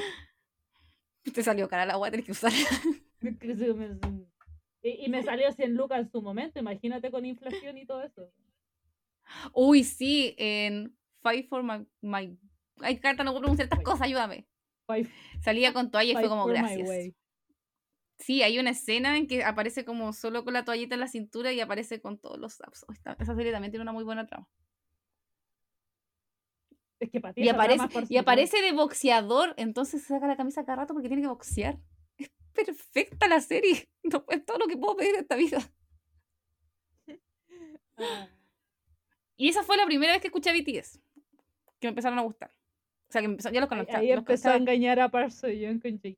[1.34, 2.52] Te salió cara el agua, tenés que usar.
[3.40, 3.98] que se me-
[4.82, 8.32] Y, y me salió 100 lucas en su momento, imagínate con inflación y todo eso.
[9.54, 11.86] Uy, sí, en Fight for My.
[12.02, 12.38] my...
[12.82, 14.48] Ay, Carta, no puedo pronunciar estas cosas, ayúdame.
[15.42, 17.14] Salía con toalla y fue como gracias.
[18.20, 21.52] Sí, hay una escena en que aparece como solo con la toallita en la cintura
[21.52, 22.86] y aparece con todos los zaps.
[23.20, 24.48] Esa serie también tiene una muy buena trama.
[27.00, 30.38] Es que para ti Y aparece, por y aparece de boxeador, entonces se saca la
[30.38, 31.80] camisa cada rato porque tiene que boxear.
[32.18, 33.90] Es perfecta la serie.
[34.04, 35.60] No, es todo lo que puedo pedir en esta vida.
[37.96, 38.28] Ah,
[39.38, 41.00] Y esa fue la primera vez que escuché a BTS.
[41.80, 42.50] Que me empezaron a gustar.
[43.08, 44.00] O sea, que me ya los conocía.
[44.00, 46.18] ahí los empezó a engañar a Park Young con Jake.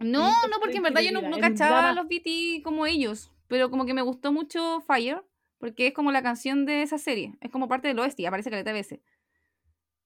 [0.00, 3.30] No, no, porque en verdad yo no, no cachaba a los BT como ellos.
[3.46, 5.22] Pero como que me gustó mucho Fire.
[5.60, 7.36] Porque es como la canción de esa serie.
[7.40, 8.26] Es como parte del OST.
[8.26, 8.98] Aparece caleta veces.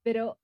[0.03, 0.39] Pero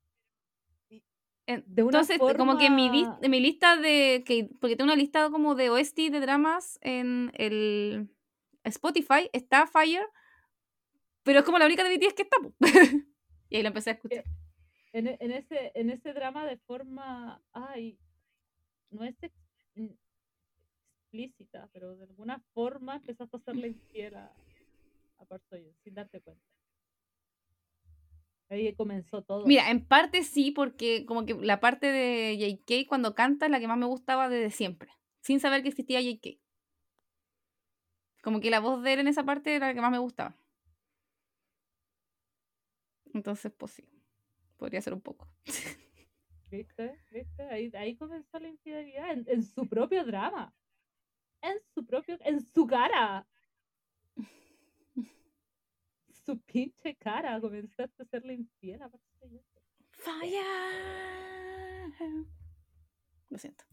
[1.47, 4.23] En- De una Entonces, como que en mi, forma- en mi lista de.
[4.25, 8.09] Que, porque tengo una lista como de OST de dramas en el
[8.63, 10.07] Spotify, está Fire,
[11.25, 12.37] pero es como la única de BTS que está.
[13.51, 14.23] y ahí la empecé a escuchar.
[14.93, 17.99] en, e- en ese, en ese drama de forma, ay,
[18.91, 19.17] no es
[19.75, 19.87] mm,
[21.03, 24.33] explícita, pero de alguna forma empezaste a hacerle infiel a,
[25.27, 26.45] Park Seo-yeon, sin darte cuenta.
[28.51, 29.47] Ahí comenzó todo.
[29.47, 33.61] Mira, en parte sí, porque como que la parte de JK cuando canta es la
[33.61, 34.91] que más me gustaba desde siempre,
[35.21, 36.41] sin saber que existía JK.
[38.23, 40.37] Como que la voz de él en esa parte era la que más me gustaba.
[43.15, 43.89] Entonces, pues sí,
[44.57, 45.33] podría ser un poco.
[46.51, 47.01] ¿Viste?
[47.11, 47.43] ¿Viste?
[47.45, 50.53] Ahí, ahí comenzó la infidelidad, en, en su propio drama.
[51.41, 53.27] En su propio, en su cara.
[56.31, 58.89] Su pinche cara comenzaste a hacerle infiel a.
[59.91, 60.45] Fire.
[63.31, 63.65] Lo siento.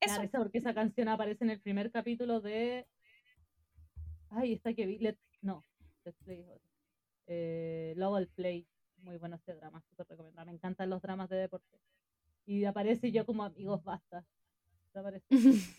[0.00, 0.20] Eso.
[0.32, 2.86] porque esa canción aparece en el primer capítulo de.
[4.28, 4.98] Ay, esta que vi.
[4.98, 5.64] Let- No,
[6.04, 6.44] Let's Play.
[7.26, 8.68] Eh, Love Play.
[8.98, 10.44] Muy bueno este drama, súper recomendado.
[10.44, 11.80] Me encantan los dramas de deporte.
[12.44, 14.26] Y aparece yo como amigos, basta.
[14.94, 15.24] Aparece.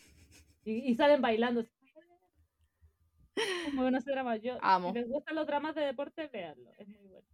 [0.66, 1.64] Y, y salen bailando.
[3.68, 3.72] Así.
[3.76, 4.38] Muy bueno ese drama.
[4.38, 4.90] Yo, Amo.
[4.94, 6.72] Si les gustan los dramas de deporte, véanlo.
[6.78, 7.28] Es muy bueno.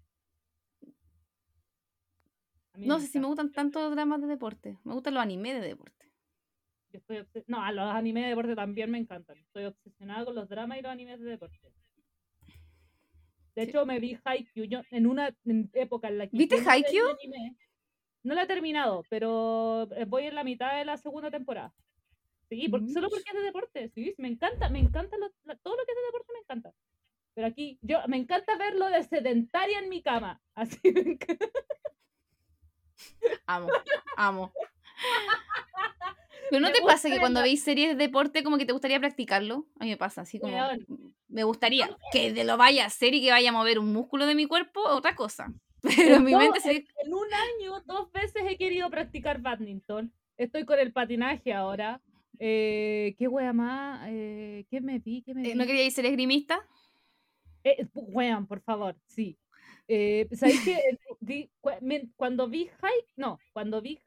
[2.76, 4.78] No sé si me gustan tanto los dramas de deporte.
[4.84, 6.12] Me gustan los animes de deporte.
[6.92, 9.38] Yo estoy obses- No, a los animes de deporte también me encantan.
[9.38, 11.58] Estoy obsesionada con los dramas y los animes de deporte.
[13.56, 13.70] De Sí.
[13.70, 15.36] hecho, me vi Haikyuu yo en una
[15.74, 16.38] época en la que.
[16.38, 17.10] ¿Viste Haikyuu?
[18.24, 21.74] No la he terminado, pero eh, voy en la mitad de la segunda temporada.
[22.50, 23.90] Sí, por- solo porque es de deporte.
[23.94, 26.74] Sí, me encanta, me encanta lo- la- todo lo que es de deporte me encanta.
[27.36, 30.42] Pero aquí, yo me encanta verlo de sedentaria en mi cama.
[30.56, 31.46] Así me encanta.
[33.46, 33.70] Amo,
[34.18, 34.52] amo.
[36.50, 38.74] Pero no Me te pasa que cuando la- veis series de deporte como que te
[38.74, 39.68] gustaría practicarlo?
[39.80, 40.58] A mí me pasa, así como
[41.28, 44.26] me gustaría que de lo vaya a hacer y que vaya a mover un músculo
[44.26, 45.54] de mi cuerpo, otra cosa.
[45.82, 50.12] Pero en mi todo mente sería En un año, dos veces he querido practicar badminton.
[50.38, 52.02] Estoy con el patinaje ahora.
[52.40, 54.08] Eh, ¿Qué wea más?
[54.10, 55.22] Eh, ¿Qué me vi?
[55.22, 55.52] ¿Qué me vi?
[55.52, 56.60] Eh, ¿No queríais ser esgrimista?
[57.64, 59.38] Eh, weón, por favor, sí.
[59.88, 60.78] Eh, ¿Sabéis qué?
[61.22, 61.50] Eh,
[61.82, 64.00] vi- cuando vi Haikyuu, no, cuando vi,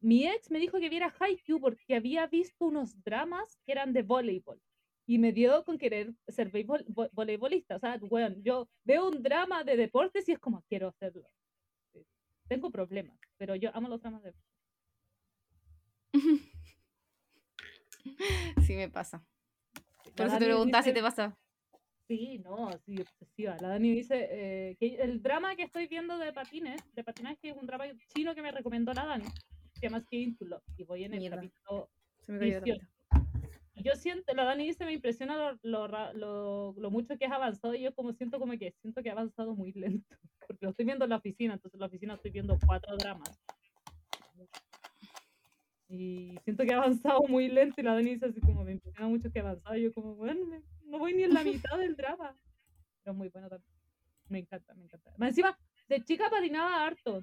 [0.00, 4.02] mi ex me dijo que viera Haikyuu porque había visto unos dramas que eran de
[4.02, 4.58] voleibol
[5.06, 7.76] y me dio con querer ser voleibol- vo- voleibolista.
[7.76, 11.28] O sea, weón, yo veo un drama de deportes y es como, quiero hacerlo.
[12.48, 14.32] Tengo problemas, pero yo amo los dramas de
[18.70, 19.24] Sí, me pasa.
[20.16, 21.36] Por eso te preguntaba si te pasa.
[22.06, 23.56] Sí, no, sí, obsesiva.
[23.60, 27.56] La Dani dice eh, que el drama que estoy viendo de patines, de patinaje, es
[27.56, 29.26] un drama chino que me recomendó la Dani.
[29.74, 30.62] Se llama Skating to Love.
[30.76, 31.36] Y voy en el Mierda.
[31.36, 32.86] capítulo Se me cayó la 18.
[33.08, 33.50] tableta.
[33.76, 37.32] Y Yo siento, la Dani dice, me impresiona lo, lo, lo, lo mucho que has
[37.32, 37.74] avanzado.
[37.74, 40.08] Y yo como siento como que siento que he avanzado muy lento.
[40.48, 43.40] Porque lo estoy viendo en la oficina, entonces en la oficina estoy viendo cuatro dramas.
[45.90, 49.08] Y siento que he avanzado muy lento y la Dani dice así como, me impresiona
[49.08, 49.76] mucho que he avanzado.
[49.76, 52.36] Y yo como, bueno, me- no voy ni en la mitad del drama.
[53.02, 53.72] Pero muy bueno también.
[54.28, 55.12] Me encanta, me encanta.
[55.18, 55.58] Más encima,
[55.88, 57.22] de chica patinaba harto.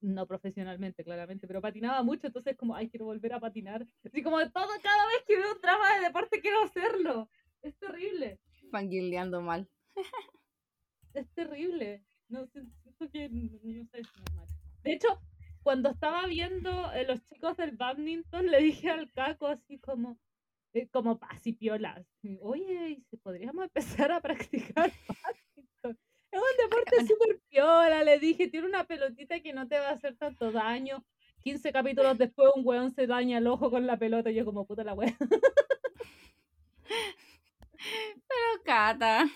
[0.00, 3.84] No profesionalmente, claramente, pero patinaba mucho, entonces como, ay, quiero volver a patinar.
[4.04, 7.28] Así como todo, cada vez que veo un drama de deporte quiero hacerlo.
[7.62, 8.38] Es terrible,
[8.70, 9.68] Fangirleando mal.
[11.14, 12.04] es terrible.
[12.28, 14.46] No siento que, n- no sé, es normal.
[14.82, 15.20] De hecho,
[15.66, 20.16] cuando estaba viendo eh, los chicos del badminton, le dije al caco así como,
[20.72, 21.90] eh, como paz y piola.
[21.90, 25.98] así, Oye, ¿y si podríamos empezar a practicar badminton?
[26.30, 29.94] Es un deporte súper piola, le dije, tiene una pelotita que no te va a
[29.94, 31.04] hacer tanto daño.
[31.42, 34.66] 15 capítulos después un weón se daña el ojo con la pelota y yo como
[34.66, 35.16] puta la wea.
[38.28, 39.26] Pero Cata.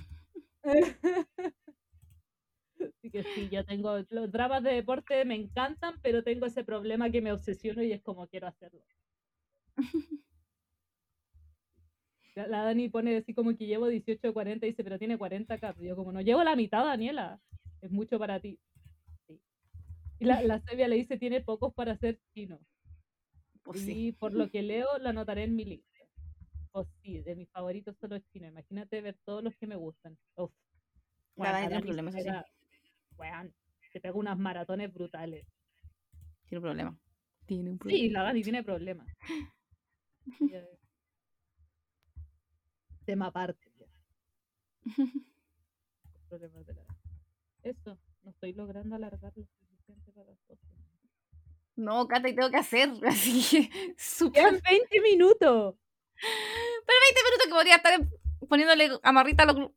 [2.99, 7.11] Así que sí, yo tengo los dramas de deporte me encantan, pero tengo ese problema
[7.11, 8.83] que me obsesiono y es como quiero hacerlo.
[12.37, 15.55] La Dani pone así como que llevo 18 o 40 y dice, pero tiene 40
[15.55, 15.75] acá.
[15.81, 17.41] Yo como, no llevo la mitad, Daniela.
[17.83, 18.59] Es mucho para ti.
[19.27, 19.41] Sí.
[20.21, 22.59] Y la, la Sevia le dice, tiene pocos para ser chino.
[23.63, 24.07] Pues sí.
[24.09, 25.99] Y por lo que leo, la anotaré en mi lista.
[26.73, 28.47] Pues sí, de mis favoritos solo es chino.
[28.47, 30.17] Imagínate ver todos los que me gustan.
[30.37, 30.53] Uf.
[31.37, 32.21] La Dani la tiene Dani problemas, sí.
[32.21, 32.47] pega-
[33.21, 33.55] weón,
[33.93, 35.47] se pega unas maratones brutales.
[36.47, 36.99] Tiene un problema.
[37.47, 38.19] Tiene un Sí, problema.
[38.19, 39.07] la Dani tiene problemas.
[40.41, 40.65] Ya-
[43.05, 43.69] Tema aparte.
[46.29, 46.83] Problemas de la.
[47.63, 50.71] Eso, no estoy logrando alargar lo suficiente para las cosas.
[51.77, 52.91] No, Cata, y tengo que hacer.
[53.07, 54.31] Así que.
[54.33, 55.75] Quedan 20 minutos.
[56.87, 58.01] Pero 20 minutos que podría estar
[58.49, 59.71] poniéndole amarrita a los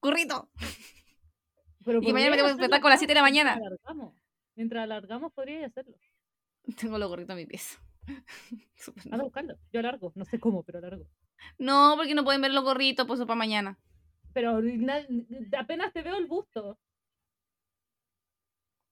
[0.00, 0.42] curritos.
[1.84, 3.66] Pero Y mañana me tengo que despertar con las más 7 de la mientras mañana.
[3.66, 4.14] alargamos.
[4.56, 5.96] Mientras alargamos, podrías hacerlo.
[6.80, 7.78] Tengo los gorritos en mi pieza.
[9.04, 9.58] Anda a buscarlo.
[9.72, 10.12] Yo alargo.
[10.14, 11.06] No sé cómo, pero alargo.
[11.58, 13.78] No, porque no pueden ver los gorritos, pues eso para mañana.
[14.32, 15.06] Pero na-
[15.58, 16.78] apenas te veo el busto.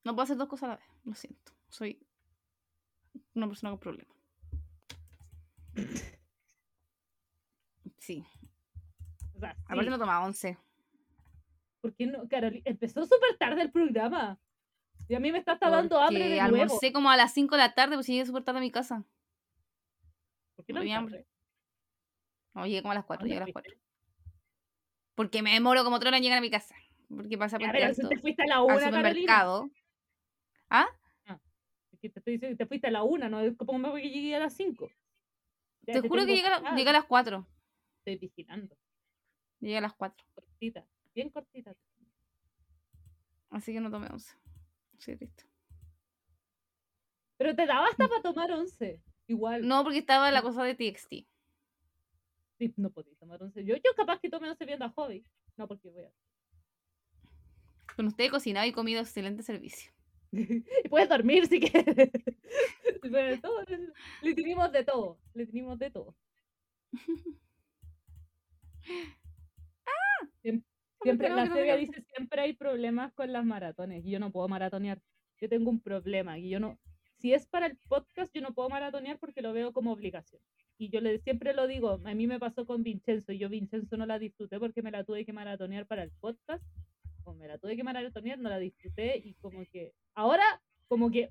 [0.05, 0.87] No puedo hacer dos cosas a la vez.
[1.05, 1.53] Lo siento.
[1.69, 2.05] Soy
[3.35, 4.17] una persona con problemas.
[7.99, 8.25] Sí.
[9.37, 9.63] O sea, sí.
[9.67, 10.59] Aparte no tomaba once.
[11.83, 12.27] ¿Por qué no?
[12.29, 14.39] Carolina, empezó súper tarde el programa.
[15.09, 16.63] Y a mí me está hasta dando hambre de nuevo.
[16.63, 19.05] almorcé como a las 5 de la tarde, pues llegué súper tarde a mi casa.
[20.55, 21.27] ¿Por qué no tenía hambre.
[22.55, 23.71] No, llegué como a las 4, dónde llegué a las fuiste?
[23.75, 23.83] 4.
[25.17, 26.75] Porque me demoro como otra hora en llegar a mi casa.
[27.09, 28.99] Porque pasa por alto te fuiste a la al una, Carolina.
[29.01, 29.71] supermercado.
[30.71, 30.87] ¿Ah?
[32.01, 34.03] Que te estoy diciendo que te fuiste a la una, no es como me voy
[34.03, 34.89] que llegué a las cinco.
[35.83, 37.47] Ya Te juro que llega, a la- llega a las 4.
[37.99, 38.77] Estoy vigilando.
[39.61, 40.25] Llega a las 4.
[40.35, 40.85] Cortita.
[41.15, 41.75] Bien cortita.
[43.51, 44.35] Así que no tomé 11.
[44.99, 45.45] Sí, listo.
[47.37, 49.01] Pero te daba hasta para tomar once.
[49.27, 49.67] Igual.
[49.67, 51.27] No, porque estaba la cosa de TXT.
[52.59, 53.65] Sí, no podía tomar once.
[53.65, 55.25] Yo, yo capaz que tome once viendo a Hobby.
[55.57, 56.13] No, porque voy a.
[57.97, 59.93] Con usted he cocinado y comido excelente servicio.
[60.33, 62.11] y puedes dormir si quieres.
[63.03, 63.65] Pero todo,
[64.23, 65.19] le, tenemos de todo.
[65.35, 66.17] Le tenemos de todo.
[70.43, 70.65] Siem-
[71.03, 74.05] Siempre, la serie dice siempre hay problemas con las maratones.
[74.05, 75.01] y Yo no puedo maratonear.
[75.41, 76.39] Yo tengo un problema.
[76.39, 76.79] Y yo no.
[77.19, 80.41] Si es para el podcast, yo no puedo maratonear porque lo veo como obligación.
[80.79, 83.33] Y yo le, siempre lo digo, a mí me pasó con Vincenzo.
[83.33, 86.65] Y yo Vincenzo no la disfruté porque me la tuve que maratonear para el podcast.
[87.23, 89.19] Como me la tuve que maratonear, no la disfruté.
[89.19, 89.93] Y como que.
[90.15, 90.43] Ahora,
[90.89, 91.29] como que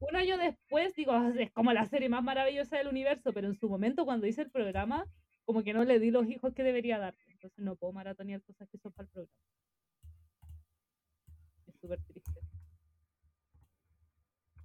[0.00, 3.32] un año después, digo, "Ah, es como la serie más maravillosa del universo.
[3.32, 5.06] Pero en su momento, cuando hice el programa,
[5.44, 7.14] como que no le di los hijos que debería dar.
[7.42, 9.36] Entonces no puedo maratonear cosas que son para el programa.
[11.66, 12.40] Es súper triste.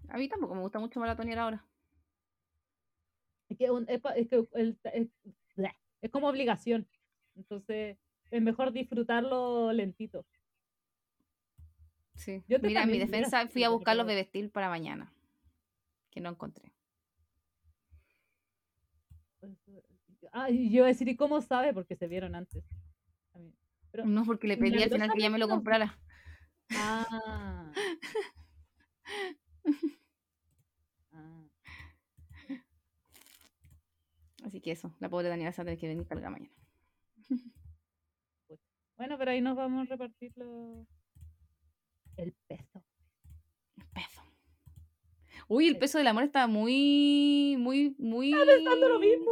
[0.10, 1.66] A mí tampoco me gusta mucho maratonear ahora.
[3.50, 5.10] Es que, un- es, es que el- es,
[6.02, 6.88] es como obligación.
[7.36, 7.98] Entonces
[8.30, 10.24] es mejor disfrutarlo lentito.
[12.14, 12.44] Sí.
[12.48, 15.12] Yo Mira, en mi mira, defensa fui a buscar los de vestir para mañana.
[16.12, 16.72] Que no encontré.
[19.42, 19.48] Ah,
[20.50, 21.74] y yo iba a decir, ¿y cómo sabe?
[21.74, 22.64] Porque se vieron antes.
[23.92, 25.98] Pero, No, porque le pedí al final que ya me lo comprara.
[26.76, 27.72] ah.
[31.14, 31.44] Ah.
[34.46, 36.54] Así que eso, la pobre Daniela se va a tener que venir carga mañana.
[38.96, 40.86] Bueno, pero ahí nos vamos a repartir lo-
[42.18, 42.84] el peso.
[43.78, 44.22] El peso.
[45.48, 48.32] Uy, el peso del amor está muy, muy, muy.
[48.34, 49.32] Pensando lo mismo.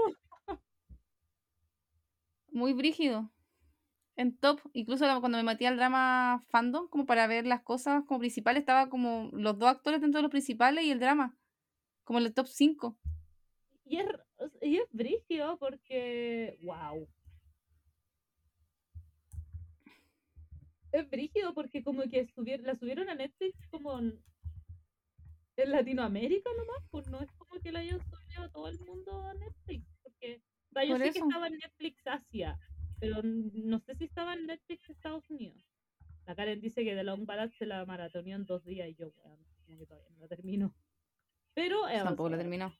[2.56, 3.30] Muy brígido.
[4.15, 8.22] En top, incluso cuando me metí al drama fandom, como para ver las cosas como
[8.22, 11.38] principales, estaba como los dos actores dentro de los principales y el drama.
[12.06, 12.98] Como en el top 5.
[13.84, 14.07] Y es,
[14.61, 16.57] y es brígido porque.
[16.64, 17.10] ¡Wow!
[20.94, 24.23] Es brígido porque como que subier- la subieron a Netflix como en,
[25.57, 29.34] Latinoamérica nomás, pues no es como que la hayan subido a todo el mundo a
[29.34, 29.86] Netflix.
[30.02, 30.41] Porque,
[30.84, 32.60] yo Por sé que estaba en Netflix Asia,
[32.99, 35.64] pero no sé si estaba en Netflix Estados Unidos.
[36.26, 39.10] La Karen dice que The Long Ballad se la maratoneó en dos días y yo,
[39.10, 40.76] weón, como que todavía no la termino.
[41.53, 42.41] Pero he Tampoco avanzado.
[42.41, 42.73] terminó.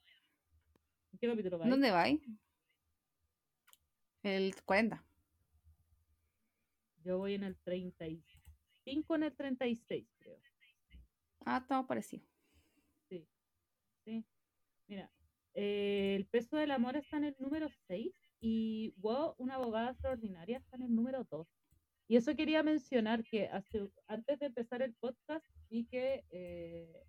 [1.14, 1.70] ¿En qué capítulo vais?
[1.70, 2.06] ¿Dónde va?
[4.24, 5.06] El 40.
[7.04, 10.40] Yo voy en el 35, en el 36, creo.
[11.46, 12.28] Ah, estamos parecidos.
[13.08, 13.28] Sí.
[14.04, 14.26] Sí.
[14.88, 15.12] Mira,
[15.56, 20.58] eh, el peso del amor está en el número 6 y wow, una abogada extraordinaria
[20.58, 21.48] está en el número 2.
[22.08, 23.50] Y eso quería mencionar que
[24.08, 27.04] antes de empezar el podcast vi que eh,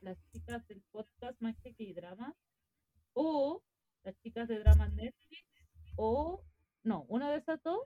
[0.00, 2.34] las chicas del podcast Magia y Drama
[3.14, 3.62] o
[4.04, 5.44] las chicas de Drama Netflix
[5.96, 6.44] o
[6.84, 7.80] no, una de esas dos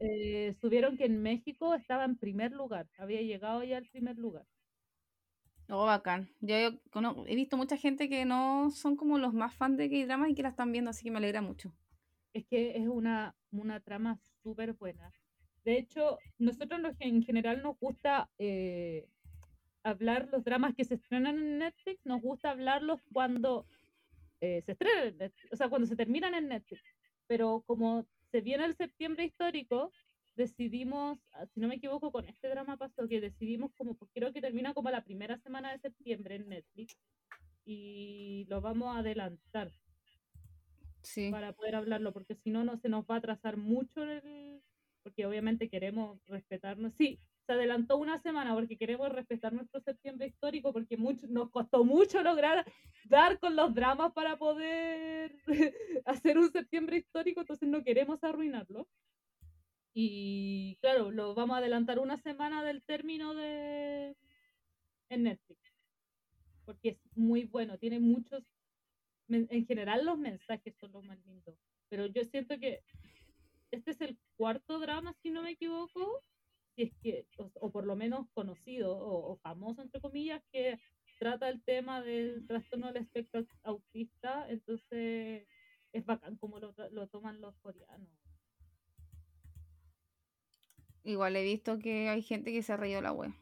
[0.00, 4.46] eh, subieron que en México estaba en primer lugar, había llegado ya al primer lugar.
[5.70, 6.28] Oh, bacán.
[6.40, 10.28] Yo, yo he visto mucha gente que no son como los más fans de K-drama
[10.30, 11.72] y que la están viendo, así que me alegra mucho.
[12.32, 15.12] es que es una, una trama súper buena.
[15.64, 19.06] De hecho, nosotros en general nos gusta eh,
[19.82, 23.66] hablar los dramas que se estrenan en Netflix, nos gusta hablarlos cuando
[24.40, 26.82] eh, se estrenan en Netflix, o sea, cuando se terminan en Netflix.
[27.26, 29.92] Pero como se viene el septiembre histórico,
[30.38, 34.32] decidimos, ah, si no me equivoco, con este drama pasó que decidimos como, pues creo
[34.32, 36.96] que termina como la primera semana de septiembre en Netflix
[37.66, 39.70] y lo vamos a adelantar
[41.02, 41.30] Sí.
[41.30, 44.62] para poder hablarlo, porque si no, no se nos va a atrasar mucho el...
[45.02, 46.92] Porque obviamente queremos respetarnos.
[46.94, 51.82] Sí, se adelantó una semana porque queremos respetar nuestro septiembre histórico, porque mucho, nos costó
[51.82, 52.66] mucho lograr
[53.08, 55.34] dar con los dramas para poder
[56.04, 58.86] hacer un septiembre histórico, entonces no queremos arruinarlo.
[59.94, 64.16] Y claro, lo vamos a adelantar una semana del término de
[65.08, 65.60] en Netflix.
[66.64, 68.44] Porque es muy bueno, tiene muchos
[69.28, 71.54] en general los mensajes son los más lindos,
[71.88, 72.82] pero yo siento que
[73.70, 76.22] este es el cuarto drama, si no me equivoco,
[76.74, 80.78] si es que, o, por lo menos conocido o, famoso, entre comillas, que
[81.18, 85.46] trata el tema del trastorno del espectro autista, entonces
[85.92, 88.27] es bacán como lo, lo toman los coreanos.
[91.04, 93.32] Igual he visto que hay gente que se ha reído la web.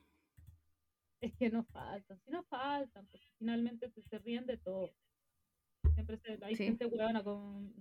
[1.21, 4.91] Es que no faltan, si no faltan, porque finalmente se, se ríen de todo.
[5.95, 6.65] Siempre se, hay Sí.
[6.65, 7.73] gente huevona con...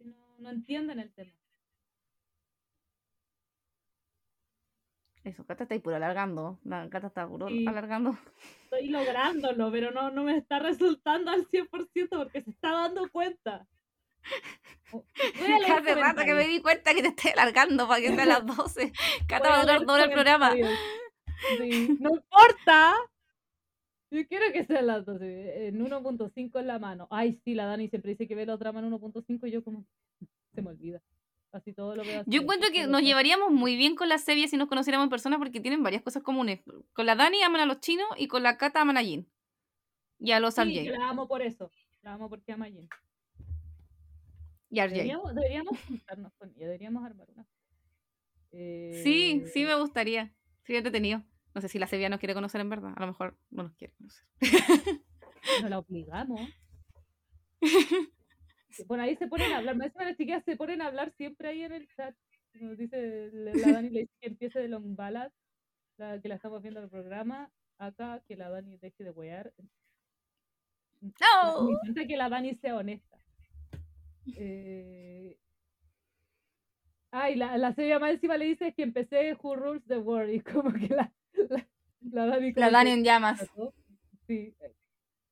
[0.00, 1.32] No, no entienden el tema.
[5.24, 6.58] Eso, Cata está ahí puro alargando.
[6.64, 7.64] La Cata está puro Sí.
[7.66, 8.18] alargando.
[8.64, 13.68] Estoy lográndolo, pero no, no me está resultando al 100% porque se está dando cuenta.
[14.92, 18.26] A Hace rato que me di cuenta que te estoy alargando para que sea a
[18.26, 18.92] las 12.
[19.26, 20.52] Cata va a a durar todo el programa.
[20.52, 22.94] Sí, no importa.
[24.10, 25.68] Yo quiero que sean las 12.
[25.68, 27.08] En 1.5 en la mano.
[27.10, 29.64] Ay, sí, la Dani siempre dice que ve la otra mano en 1.5 y yo
[29.64, 29.84] como...
[30.54, 31.00] Se me olvida.
[31.50, 32.22] Así todo lo veo.
[32.26, 33.00] Yo encuentro que nos no.
[33.00, 36.22] llevaríamos muy bien con la Sevilla si nos conociéramos en persona porque tienen varias cosas
[36.22, 36.60] comunes.
[36.92, 39.26] Con la Dani aman a los chinos y con la Cata aman a Jin.
[40.18, 41.70] Y a los Sí, yo la amo por eso.
[42.02, 42.88] La amo porque ama a Jen.
[44.72, 44.94] Y RJ.
[44.94, 46.64] Deberíamos, deberíamos juntarnos con ella.
[46.66, 47.46] Deberíamos armar una.
[48.50, 50.34] Sí, sí Eh, me gustaría.
[50.62, 51.22] Sería entretenido.
[51.54, 52.94] No sé si la Sevilla nos quiere conocer en verdad.
[52.96, 54.24] A lo mejor no nos quiere conocer.
[55.60, 56.40] No la obligamos.
[58.88, 59.76] Por ahí se ponen a hablar.
[59.76, 62.16] Más las chiquillas se ponen a hablar siempre ahí en el chat.
[62.54, 65.30] Nos dice la la Dani le dice que empiece de Long Ballad,
[65.98, 67.52] la que la estamos viendo en el programa.
[67.76, 69.52] Acá que la Dani deje de wear.
[71.02, 71.64] ¡No!
[71.64, 73.21] Me encanta que la Dani sea honesta.
[74.36, 75.38] Eh...
[77.10, 80.40] Ay, la, la serie más encima le dice que empecé Who Rules the World y
[80.40, 81.12] como que la,
[81.48, 81.68] la,
[82.10, 83.46] la Dani La Dani en llamas.
[84.26, 84.54] Sí,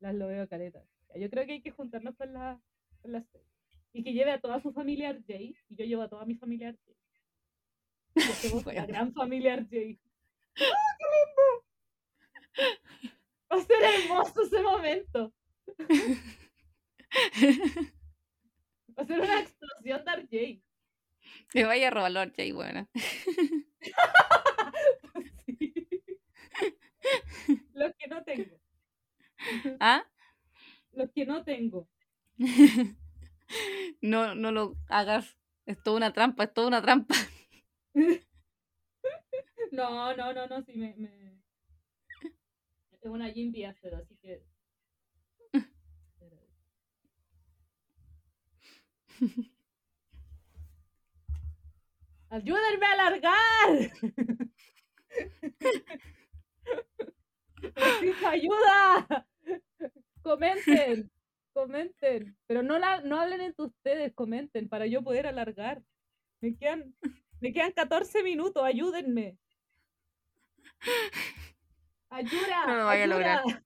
[0.01, 0.85] las lo veo caretas.
[1.17, 2.61] Yo creo que hay que juntarnos con la,
[3.01, 3.47] con la serie.
[3.93, 6.71] Y que lleve a toda su familia RJ y yo llevo a toda mi familia
[6.71, 6.93] RJ.
[8.17, 8.35] Y hacemos
[8.67, 8.87] la Bueno.
[8.89, 9.99] gran familia RJ.
[10.57, 11.65] ¡Ah, qué lindo!
[13.53, 15.33] Va a ser hermoso ese momento.
[18.99, 20.63] Va a ser una explosión de RJ.
[21.51, 22.89] Que vaya a robar y bueno.
[25.47, 25.75] Sí.
[27.75, 28.61] Los que no tengo.
[29.81, 30.05] ¿Ah?
[30.93, 31.89] Los que no tengo.
[34.01, 35.37] No, no lo hagas.
[35.67, 37.15] Es toda una trampa, es toda una trampa.
[39.73, 40.95] No, no, no, no, sí me.
[40.97, 41.41] me...
[42.91, 44.43] Es una Jim Piaster, así que.
[52.31, 53.71] ¡Ayúdenme a alargar!
[57.63, 59.27] ¡Necesito ayuda!
[60.23, 61.11] Comenten,
[61.53, 62.37] comenten.
[62.47, 65.83] Pero no, la, no hablen entre ustedes, comenten para yo poder alargar.
[66.41, 66.95] Me quedan,
[67.41, 69.37] me quedan 14 minutos, ayúdenme.
[72.11, 72.67] ¡Ayuda!
[72.67, 73.41] No lo vaya a lograr.
[73.41, 73.65] ayuda.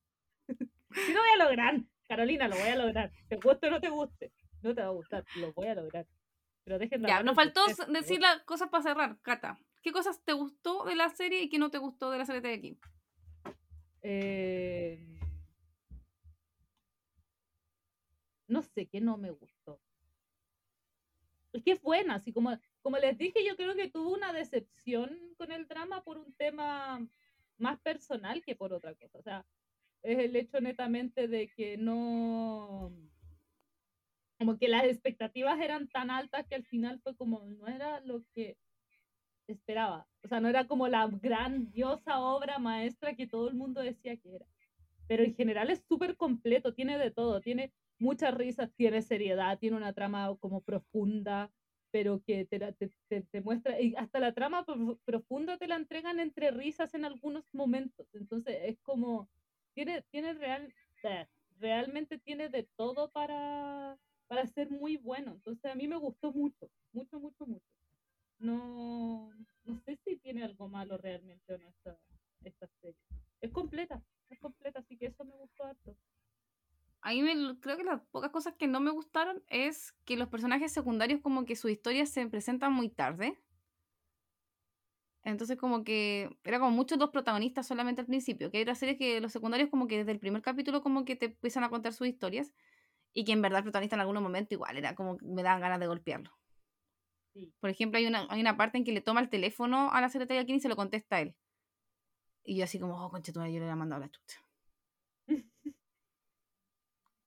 [0.94, 1.80] Sí lo voy a lograr.
[2.08, 3.10] Carolina, lo voy a lograr.
[3.28, 4.32] Te guste o no te guste.
[4.64, 6.06] No te va a gustar, lo voy a lograr.
[6.64, 9.58] Pero dejen de Ya, nos faltó ustedes, decir las cosas para cerrar, Cata.
[9.82, 12.40] ¿Qué cosas te gustó de la serie y qué no te gustó de la serie
[12.40, 12.78] de aquí?
[14.00, 15.14] Eh,
[18.48, 19.80] No sé qué no me gustó.
[21.52, 25.18] Es que es buena, así como, como les dije, yo creo que tuvo una decepción
[25.36, 27.06] con el drama por un tema
[27.58, 29.18] más personal que por otra cosa.
[29.18, 29.46] O sea,
[30.02, 32.92] es el hecho netamente de que no,
[34.44, 38.24] como que las expectativas eran tan altas que al final fue como, no era lo
[38.34, 38.58] que
[39.46, 40.06] esperaba.
[40.22, 44.36] O sea, no era como la grandiosa obra maestra que todo el mundo decía que
[44.36, 44.46] era.
[45.08, 49.78] Pero en general es súper completo, tiene de todo, tiene muchas risas, tiene seriedad, tiene
[49.78, 51.50] una trama como profunda,
[51.90, 55.76] pero que te, te, te- te muestra, y hasta la trama prof- profunda te la
[55.76, 58.14] entregan entre risas en algunos momentos.
[58.14, 59.30] Entonces es como,
[59.74, 63.43] tiene, tiene real, eh, realmente tiene de todo para,
[64.44, 65.32] para ser muy bueno.
[65.32, 67.64] Entonces a mí me gustó mucho, mucho, mucho, mucho.
[68.38, 69.30] No,
[69.64, 71.98] no sé si tiene algo malo realmente o no esta,
[72.44, 72.96] esta serie.
[73.40, 75.96] Es completa, es completa, así que eso me gustó harto.
[77.00, 80.28] A mí me- creo que las pocas cosas que no me gustaron es que los
[80.28, 83.38] personajes secundarios como que sus historias se presentan muy tarde.
[85.22, 88.98] Entonces como que era como muchos dos protagonistas solamente al principio, que hay otras series
[88.98, 91.94] que los secundarios como que desde el primer capítulo como que te empiezan a contar
[91.94, 92.52] sus historias
[93.14, 95.60] y que en verdad el protagonista en algún momento igual era como que me daban
[95.60, 96.30] ganas de golpearlo.
[97.32, 97.52] Sí.
[97.60, 100.08] Por ejemplo, hay una, hay una parte en que le toma el teléfono a la
[100.08, 101.34] secretaria Kim y se lo contesta a él.
[102.44, 104.44] Y yo así como, oh, concha tu madre, yo le había mandado la chucha.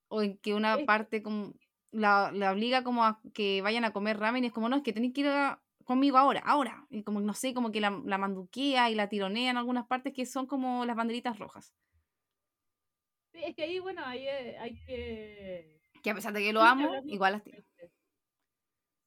[0.10, 1.54] o en que una parte como
[1.92, 4.84] la, la obliga como a que vayan a comer ramen y es como, no, es
[4.84, 6.86] que tenéis que ir a- conmigo ahora, ahora.
[6.90, 10.14] Y como, no sé, como que la, la manduquea y la tironea en algunas partes
[10.14, 11.74] que son como las banderitas rojas.
[13.32, 15.77] Sí, es que ahí, bueno, ahí eh, hay que...
[16.08, 17.92] Que a pesar de que lo amo, igual las repente.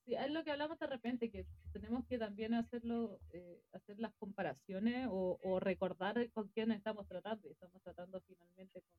[0.05, 4.13] Sí, es lo que hablamos de repente, que tenemos que también hacerlo, eh, hacer las
[4.15, 7.49] comparaciones o, o recordar con quién estamos tratando.
[7.49, 8.93] Y estamos tratando finalmente con,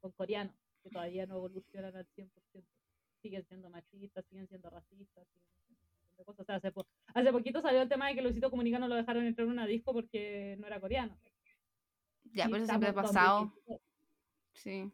[0.00, 2.30] con coreanos, que todavía no evolucionan al 100%.
[3.22, 6.40] Siguen siendo machistas, siguen siendo racistas, siguen siendo cosas.
[6.40, 8.94] O sea, hace, po- hace poquito salió el tema de que Luisito Comunica no lo
[8.96, 11.16] dejaron entrar en una disco porque no era coreano.
[12.32, 13.52] Ya, Y pero eso siempre ha pasado.
[13.66, 13.80] 2023.
[14.54, 14.92] Sí.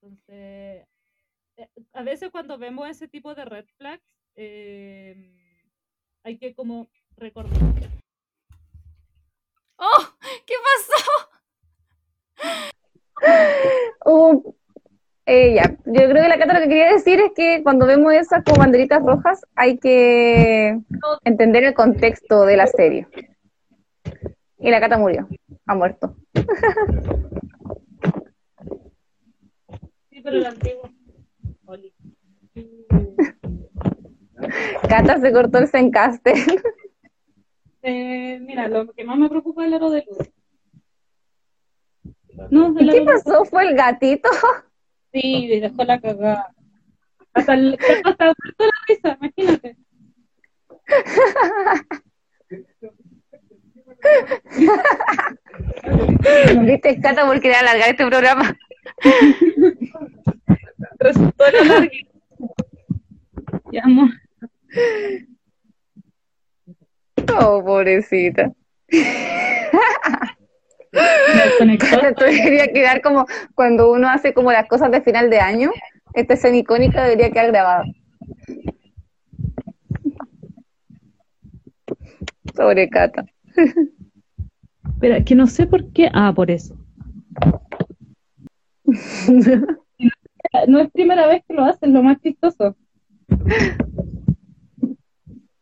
[0.00, 0.86] Entonces,
[1.56, 4.02] eh, a veces cuando vemos ese tipo de red flags,
[4.36, 5.16] eh,
[6.22, 7.58] hay que como recordar.
[9.76, 10.08] ¡Oh!
[10.46, 11.28] ¿Qué pasó?
[14.04, 14.54] Uh,
[15.26, 18.14] eh, ya, yo creo que la Cata lo que quería decir es que cuando vemos
[18.14, 20.80] esas como banderitas rojas hay que
[21.24, 23.08] entender el contexto de la serie.
[24.58, 25.28] Y la Cata murió,
[25.66, 26.16] ha muerto.
[30.28, 30.90] Pero el antiguo.
[31.64, 31.94] Oli.
[34.88, 36.34] Cata se cortó el sencaste.
[37.82, 40.18] Eh, mira, lo que más me preocupa es el aro de luz.
[42.50, 43.44] No, el ¿Qué pasó?
[43.46, 44.28] ¿Fue el gatito?
[45.12, 46.52] Sí, dejó la cagada.
[47.32, 48.34] Hasta el hasta la
[48.88, 49.76] risa, imagínate.
[56.66, 58.56] ¿Viste, Cata, por querer alargar este programa?
[60.98, 61.60] Resultó lo
[63.82, 64.10] amor.
[67.40, 68.52] Oh, pobrecita.
[70.92, 75.70] Esto debería quedar como cuando uno hace como las cosas de final de año.
[76.14, 77.84] Esta escena icónica debería quedar grabada.
[82.54, 83.24] Sobre Cata.
[84.88, 86.08] Espera, que no sé por qué.
[86.12, 86.74] Ah, por eso.
[90.66, 92.76] No es primera vez que lo hacen, lo más chistoso.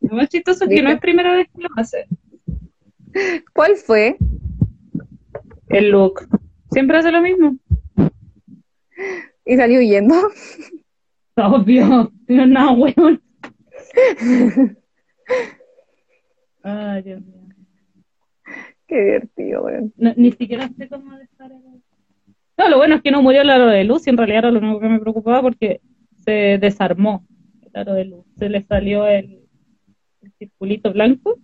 [0.01, 2.07] Lo más chistoso es que no es primera vez que lo hacen.
[3.53, 4.17] ¿Cuál fue?
[5.69, 6.29] El look.
[6.71, 7.57] Siempre hace lo mismo.
[9.45, 10.15] Y salió huyendo.
[11.37, 12.13] Obvio.
[12.29, 13.19] No es nada bueno.
[16.63, 17.47] Ay, Dios mío.
[18.87, 19.93] Qué divertido, weón.
[19.97, 21.83] No, ni siquiera sé cómo dejar el...
[22.59, 24.51] No, lo bueno es que no murió el aro de luz y en realidad era
[24.51, 25.81] lo único que me preocupaba porque
[26.25, 27.27] se desarmó
[27.63, 28.25] el aro de luz.
[28.39, 29.41] Se le salió el,
[30.23, 31.39] el circulito blanco.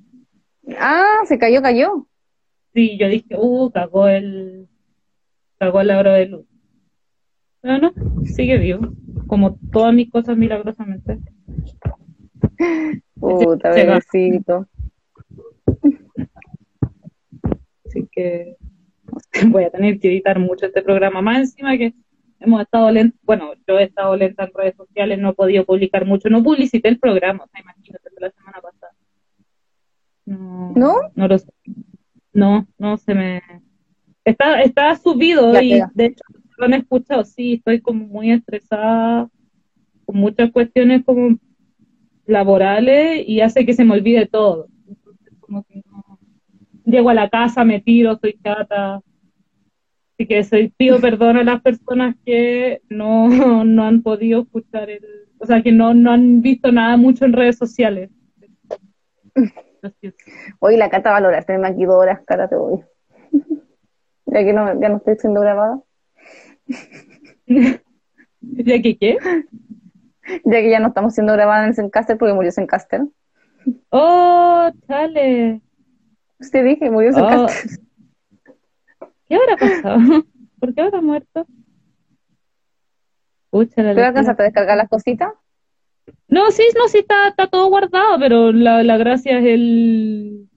[0.79, 2.07] Ah, se cayó, cayó.
[2.73, 4.69] Sí, yo dije, uh, cagó el,
[5.59, 6.47] cagó el aro de luz.
[7.61, 7.93] Pero no,
[8.25, 8.95] sigue vivo.
[9.27, 11.19] Como todas mis cosas milagrosamente.
[13.21, 14.67] Puta, bebecito.
[17.85, 18.57] Así que
[19.49, 21.23] voy a tener que editar mucho este programa.
[21.23, 21.95] Más encima que
[22.41, 26.07] hemos estado lentos, bueno, yo he estado lenta en redes sociales, no he podido publicar
[26.07, 28.93] mucho, no publicité el programa, o sea, imagínate, la semana pasada.
[30.27, 30.95] No, ¿No?
[31.15, 31.53] No lo sé.
[32.33, 33.43] No, no se me...
[34.25, 35.91] Está, está subido Ya y queda.
[35.95, 36.25] de hecho
[36.57, 39.29] lo han escuchado, sí, estoy como muy estresada
[40.05, 41.39] con muchas cuestiones como
[42.27, 44.69] laborales y hace que se me olvide todo.
[44.87, 46.19] Entonces, como que no,
[46.85, 49.01] llego a la casa, me tiro, soy chata.
[50.15, 53.29] Así que soy, pido perdón a las personas que no,
[53.65, 55.05] no han podido escuchar el,
[55.39, 58.11] o sea, que no, no han visto nada mucho en redes sociales.
[60.61, 62.81] Oye, la Cata va a lograr tenerme aquí dos horas, Cata, te voy.
[64.27, 65.81] Ya que no, ya no estoy siendo grabada.
[67.47, 69.19] ¿Ya que qué?
[70.45, 73.03] Ya que ya no estamos siendo grabadas en el Zencaster porque murió Zencaster.
[73.91, 75.61] Oh, chale.
[76.39, 77.15] Usted dije, murió Oh,
[77.49, 77.81] Zencaster.
[79.33, 79.99] ¿Qué habrá pasado?
[80.61, 81.47] ¿Por qué habrá muerto?
[83.49, 84.09] Pucha, la ¿Pero locura.
[84.09, 85.33] alcanzaste a descargar las cositas?
[86.29, 90.51] No, sí, no, sí está, está todo guardado, pero la, la gracia es el,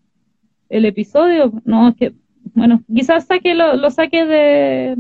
[0.68, 1.54] el episodio.
[1.64, 2.16] No, es que,
[2.54, 4.98] bueno, quizás saque lo, lo saque de,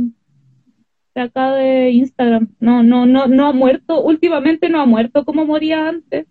[1.13, 2.55] de acá de Instagram.
[2.61, 6.27] No, no, no, no ha muerto, últimamente no ha muerto como moría antes.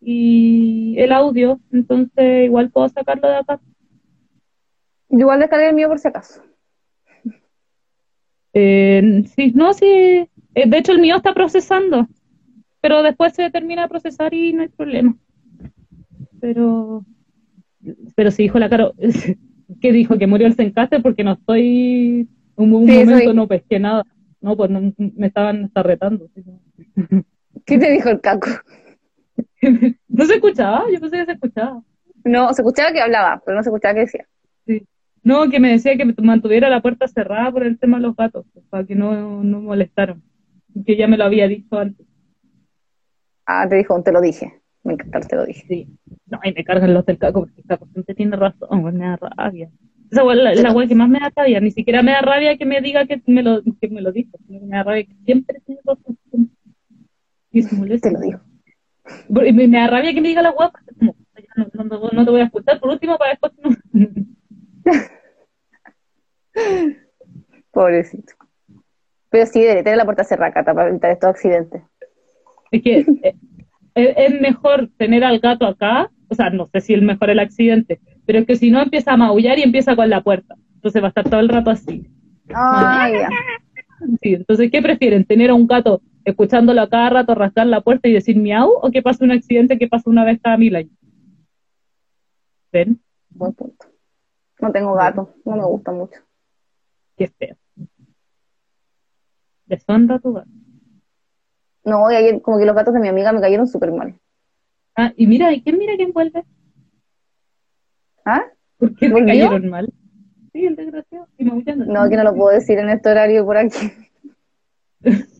[0.00, 3.60] Y el audio, entonces igual puedo sacarlo de acá.
[5.10, 6.42] Igual descargué el mío por si acaso.
[8.60, 9.86] Eh, sí, no, sí.
[9.86, 10.28] eh,
[10.66, 12.08] de hecho, el mío está procesando,
[12.80, 15.16] pero después se termina de procesar y no hay problema.
[16.40, 17.04] Pero,
[18.16, 18.94] pero sí dijo la Caro,
[19.80, 23.78] que dijo que murió el Zencaster porque no estoy, un, un Sí, momento no pesqué
[23.78, 24.04] nada.
[24.40, 26.28] No, pues no, me estaban hasta retando.
[27.64, 28.48] ¿Qué te dijo el caco?
[30.08, 31.82] No se escuchaba, yo pensé que se escuchaba.
[32.24, 34.26] No, se escuchaba que hablaba, pero no se escuchaba que decía.
[35.28, 38.16] No, que me decía que me mantuviera la puerta cerrada por el tema de los
[38.16, 40.22] gatos, pues, para que no, no molestaran.
[40.86, 42.06] Que ya me lo había dicho antes.
[43.44, 44.62] Ah, te dijo, te lo dije.
[44.84, 45.66] Me encantó, te lo dije.
[45.68, 45.86] Sí.
[46.30, 49.16] No, y me cargan los del caco porque el caco siempre tiene razón, me da
[49.16, 49.70] rabia.
[50.10, 51.60] Esa es la, la weá que más me da rabia.
[51.60, 54.30] Ni siquiera me da rabia que me diga que me lo, que me lo dijo.
[54.46, 56.16] sino que Me da rabia que siempre tiene razón.
[57.52, 58.08] Y se molesta.
[58.08, 58.40] Te lo digo.
[59.46, 60.72] Y me, me da rabia que me diga la como,
[61.36, 63.70] ya no, no, no- no te voy a escuchar por último para después no.
[67.72, 68.32] Pobrecito.
[69.30, 71.82] Pero sí, debería tener la puerta cerrada, Cata, para evitar estos accidentes.
[72.70, 73.34] Es que eh,
[73.94, 77.38] es, es mejor tener al gato acá, o sea, no sé si es mejor el
[77.38, 80.54] accidente, pero es que si no empieza a maullar y empieza con la puerta.
[80.74, 82.06] Entonces va a estar todo el rato así.
[82.54, 83.28] Ah, ya.
[84.22, 85.24] Sí, entonces, ¿qué prefieren?
[85.24, 88.70] ¿Tener a un gato escuchándolo a cada rato rascar la puerta y decir miau?
[88.80, 90.92] ¿O que pase un accidente que pasa una vez cada mil años?
[92.72, 93.00] ¿Ven?
[93.30, 93.86] Buen punto.
[94.60, 96.20] No tengo gato, no me gusta mucho.
[97.18, 97.56] Qué feo.
[99.66, 100.48] Deshonra tu gato.
[101.84, 104.18] No, y ayer como que los gatos de mi amiga me cayeron súper mal.
[104.94, 106.44] Ah, y mira, ¿y quién mira quién vuelve?
[108.24, 108.44] ¿Ah?
[108.78, 109.26] ¿Por qué ¿Volvió?
[109.26, 109.92] cayeron mal?
[110.52, 111.26] Sí, el desgraciado.
[111.36, 111.84] Y maullando.
[111.86, 113.92] No, que no lo puedo decir en este horario por aquí.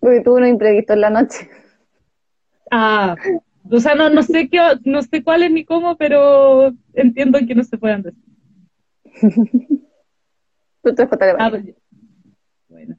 [0.00, 1.48] Porque tuve un imprevisto en la noche.
[2.70, 3.16] Ah,
[3.70, 7.54] o sea, no, no sé qué, no sé cuál es ni cómo, pero entiendo que
[7.54, 8.31] no se puedan decir.
[10.82, 11.08] Tú te
[11.38, 11.64] Ah, pues.
[12.68, 12.96] Bueno.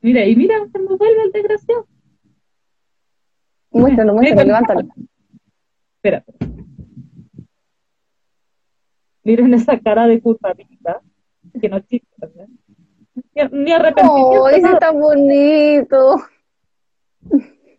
[0.00, 1.86] Mira, y mira, cuando vuelve el desgraciado.
[3.70, 4.88] Muéstralo, muéstralo, levántalo.
[5.94, 6.24] Espera.
[9.22, 11.00] Miren esa cara de culpabilidad,
[11.60, 12.48] que no existe, ¿verdad?
[13.14, 14.42] Ni, ni arrepentimiento.
[14.42, 14.74] ¡Oh, ese nada.
[14.74, 16.16] está bonito!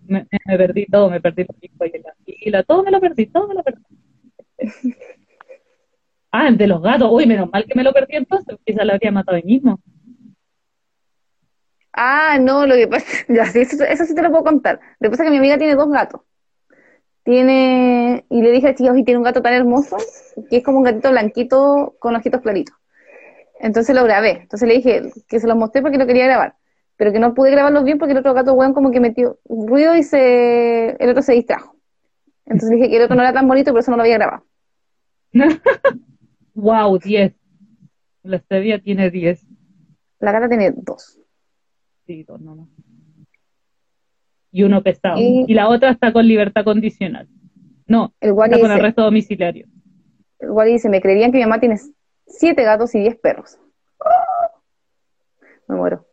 [0.08, 3.48] me, me perdí todo, me perdí pico y la fila, todo me lo perdí, todo
[3.50, 3.84] me lo perdí.
[6.36, 8.94] Ah, el de los gatos, uy, menos mal que me lo perdí entonces, quizá lo
[8.94, 9.80] habría matado ahí mismo.
[11.94, 14.80] Ah, no, lo que pasa, ya, sí, eso, eso sí te lo puedo contar.
[15.00, 16.22] Lo que pasa es que mi amiga tiene dos gatos.
[17.24, 19.96] Tiene, y le dije a chicos, y tiene un gato tan hermoso,
[20.50, 22.76] que es como un gatito blanquito con ojitos claritos.
[23.60, 24.40] Entonces lo grabé.
[24.42, 26.56] Entonces le dije que se los mostré porque lo quería grabar.
[26.98, 29.96] Pero que no pude grabarlos bien porque el otro gato, weón, como que metió ruido
[29.96, 31.76] y se, el otro se distrajo.
[32.48, 34.44] Entonces dije que el otro no era tan bonito por eso no lo había grabado.
[36.54, 37.34] wow, 10.
[38.24, 39.46] La stevia tiene 10.
[40.20, 41.20] La gata tiene dos.
[42.06, 42.70] Sí, dos nomás.
[44.52, 45.20] Y uno pesado.
[45.20, 47.28] Y- Y la otra está con libertad condicional.
[47.88, 49.68] No, El está con arresto domiciliario.
[50.40, 51.78] el Wally dice, me creerían que mi mamá tiene
[52.28, 53.58] siete gatos y diez perros.
[55.68, 56.06] Me muero.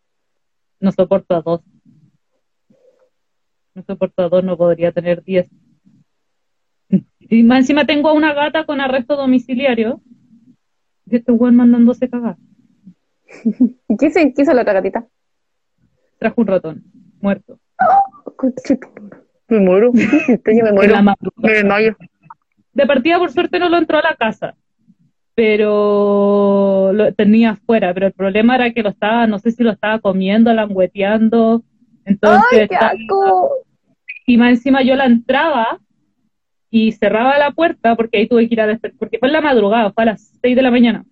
[0.80, 1.60] No soporto a dos.
[3.74, 5.48] No soporto a dos, no podría tener 10.
[7.20, 10.00] Y más encima tengo a una gata con arresto domiciliario.
[11.10, 12.36] Y este weón mandándose cagar.
[13.88, 15.06] ¿Y qué, se, qué hizo la otra gatita?
[16.18, 16.84] Trajo un ratón,
[17.20, 17.58] muerto.
[19.48, 19.92] Me muero.
[20.44, 21.02] Que me muero.
[21.02, 21.16] madrugada.
[21.36, 21.96] Me desmayo.
[22.72, 24.54] De partida, por suerte, no lo entró a la casa.
[25.34, 27.92] Pero lo tenía afuera.
[27.94, 31.62] Pero el problema era que lo estaba, no sé si lo estaba comiendo, langueteando.
[32.04, 33.50] Entonces, ¡Ay, qué estaba- asco!
[34.26, 35.80] y más encima yo la entraba
[36.70, 39.40] y cerraba la puerta porque ahí tuve que ir a despertar, porque fue en la
[39.40, 41.04] madrugada, fue a las 6 de la mañana.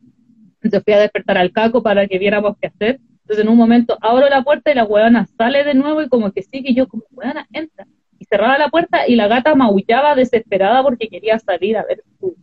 [0.63, 3.01] Entonces fui a despertar al caco para que viéramos qué hacer.
[3.23, 6.33] Entonces en un momento abro la puerta y la huevona sale de nuevo y como
[6.33, 7.87] que sigue y yo como huevona entra.
[8.19, 12.37] Y cerraba la puerta y la gata maullaba desesperada porque quería salir a ver su...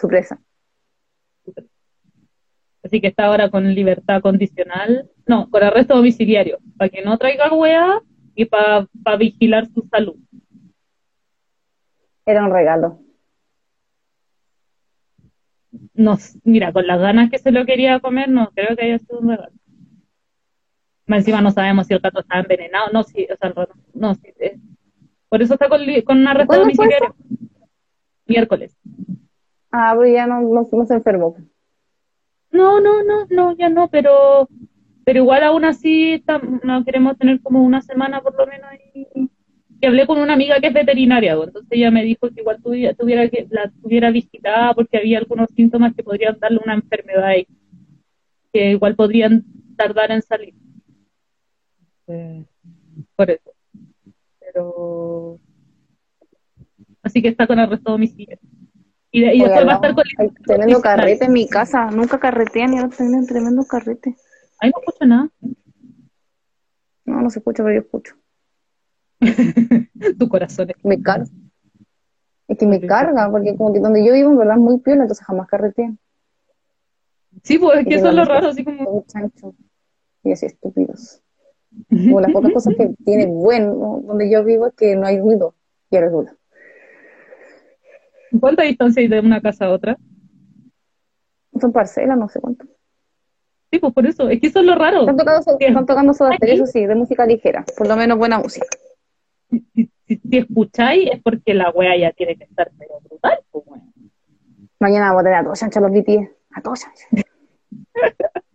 [0.00, 0.40] Sorpresa.
[2.82, 7.52] Así que está ahora con libertad condicional, no, con arresto domiciliario, para que no traiga
[7.52, 8.00] hueá
[8.34, 8.86] y para
[9.18, 10.16] vigilar su salud.
[12.32, 12.88] Era un regalo.
[15.94, 18.98] no, s- mira, con las ganas que se lo quería comer, no creo que haya
[18.98, 19.52] sido un regalo.
[21.06, 23.54] Más encima no sabemos si el gato está envenenado, no, si, o sea,
[23.94, 24.58] no, si, eh,
[25.28, 27.16] por eso está con, con un arresto ¿Cuándo fue domiciliario.
[28.26, 28.76] Miércoles.
[29.70, 31.36] Ah, pero ya no, no, no se enfermó.
[32.50, 34.48] No, no, no, no, ya no, pero,
[35.04, 39.06] pero igual aún así está- no queremos tener como una semana por lo menos ahí.
[39.80, 42.94] Que hablé con una amiga que es veterinaria, entonces ella me dijo que igual tuviera,
[42.94, 47.46] tuviera que la tuviera visitada porque había algunos síntomas que podrían darle una enfermedad ahí,
[48.52, 49.44] que igual podrían
[49.76, 50.54] tardar en salir.
[52.08, 52.44] Eh,
[53.14, 53.52] por eso.
[54.40, 55.38] Pero
[57.02, 58.38] así que está con arresto domiciliario.
[59.10, 61.90] Y, de- y después va a estar con Hay tremendo carrete en mi casa.
[61.90, 64.16] Nunca carretean y ahora tienen tremendo carrete.
[64.58, 65.30] Ahí no escucho nada.
[67.04, 68.14] No, no se escucha, pero yo escucho.
[70.18, 71.26] tu corazón es Me carga.
[72.46, 75.02] Es que me carga, porque como que donde yo vivo en verdad es muy piola,
[75.02, 75.98] entonces jamás carretean.
[77.42, 78.84] Sí, pues es que eso es lo raro, así como.
[78.84, 79.54] Son chanchos.
[80.24, 81.22] Y así estúpidos.
[81.88, 85.54] Como las pocas cosas que tiene bueno donde yo vivo es que no hay ruido.
[85.90, 86.32] Y ahora ruido.
[88.40, 89.98] ¿Cuánta distancia hay de una casa a otra?
[91.60, 92.66] Son parcelas, no sé cuánto.
[93.70, 95.00] Sí, pues por eso, es que eso es lo raro.
[95.00, 97.64] Están tocando, están tocando eso sí, de música ligera.
[97.76, 98.66] Por lo menos buena música.
[99.50, 99.90] Si, si-
[100.30, 103.64] si escucháis es porque la wea ya tiene que estar pero brutal, pues.
[104.80, 106.30] Mañana vamos a tener a todos chanchas los BTS.
[106.52, 106.80] A todos.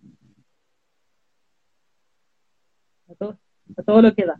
[3.10, 3.38] A todo,
[3.78, 4.40] a todo lo que da.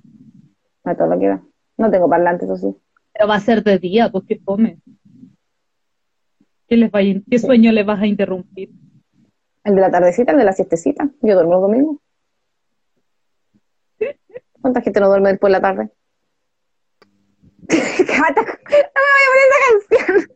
[0.84, 1.44] A todo lo que da.
[1.78, 2.78] No tengo parlantes, eso sí.
[3.14, 4.80] Pero va a ser de día, pues que come.
[6.68, 6.92] ¿Qué, les
[7.30, 8.72] ¿Qué sueño les vas a interrumpir?
[9.64, 11.10] El de la tardecita, el de la siestecita.
[11.22, 11.98] Yo duermo los domingos.
[14.62, 15.90] ¿Cuánta gente no duerme después de la tarde?
[17.70, 20.28] A poner esa canción.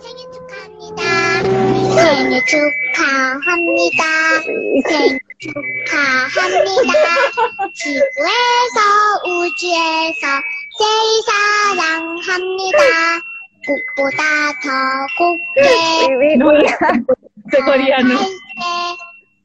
[0.00, 1.00] 생일 축하합니다.
[1.94, 4.02] 생일 축하합니다.
[4.88, 6.96] 생일 축하합니다.
[7.74, 8.78] 지구에서
[9.26, 10.24] 우주에서
[10.78, 12.80] 제일 사랑합니다.
[13.66, 14.20] 꽃보다
[14.62, 14.66] 더
[15.18, 15.58] 곱게
[16.18, 16.68] Ridícula.
[17.52, 18.14] Ese coreano.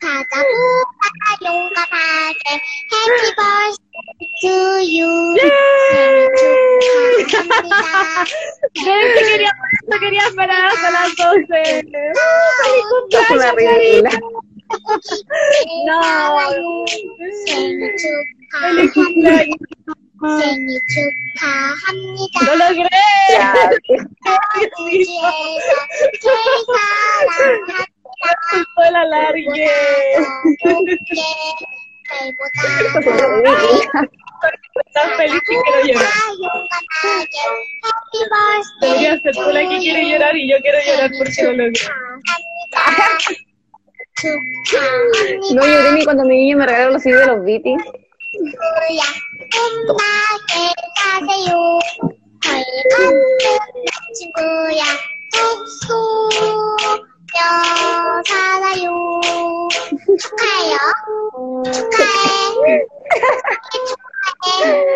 [0.02, 0.99] 가자보다
[1.45, 2.45] 용감하게
[2.93, 4.55] Happy birthday to
[4.85, 5.13] you.
[5.91, 8.25] 생일 축하합니다.
[8.75, 9.53] Gente, quería,
[9.89, 11.83] no quería esperar hasta las 12.
[13.11, 14.11] Es una ridícula.
[15.87, 16.85] no.
[17.47, 17.93] 생일
[18.61, 18.95] Feliz 축하합니다.
[18.95, 19.59] cumpleaños.
[20.41, 22.37] 생일 축하합니다.
[22.47, 22.89] ¡Lo logré!
[23.29, 24.07] Gracias.
[24.79, 25.73] 우주에서
[26.23, 27.73] 제일 사랑합니다.
[28.20, 29.72] participó el alargue.
[34.86, 36.12] Estás feliz y quiero llorar.
[38.82, 41.64] Debería ser tú la y yo quiero llorar porque no lo.
[45.54, 47.84] No lloré ni cuando mi niño me regaló los CDs de los Beatles.
[57.29, 58.89] 친구야 끝나게 가세요 벌겁는 친구야 뚝 쏘며 살아요
[60.21, 60.79] 축하해요
[61.73, 62.87] 축하해
[64.15, 64.95] 축하해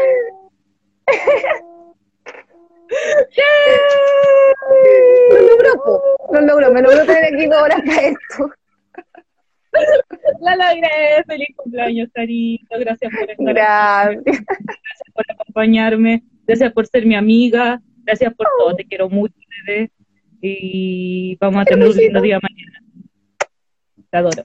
[5.31, 6.03] Lo logró, po.
[6.33, 6.73] Lo logró.
[6.73, 8.51] Me logró tener aquí dos horas para esto.
[10.41, 11.23] La logré.
[11.27, 12.79] Feliz cumpleaños, Carito.
[12.79, 13.45] Gracias por estar aquí.
[13.45, 14.25] Gracias.
[14.25, 16.23] Gracias por acompañarme.
[16.47, 17.81] Gracias por ser mi amiga.
[18.05, 18.75] Gracias por todo.
[18.75, 19.35] Te quiero mucho,
[19.67, 19.91] bebé.
[20.46, 22.84] Y vamos a tener un lindo día mañana.
[24.10, 24.44] Te adoro.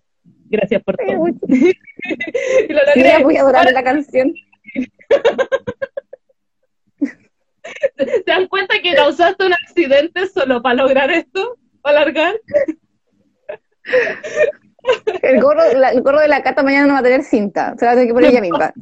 [0.48, 1.26] Gracias por todo.
[1.48, 3.22] Y lo Sí, logré.
[3.24, 4.32] voy a adorar la canción.
[7.96, 11.58] ¿Se dan cuenta que causaste un accidente solo para lograr esto?
[11.82, 12.34] ¿Para alargar?
[15.22, 17.74] El gorro, la- el gorro de la cata mañana no va a tener cinta.
[17.76, 18.72] Se va a tener que poner ella misma.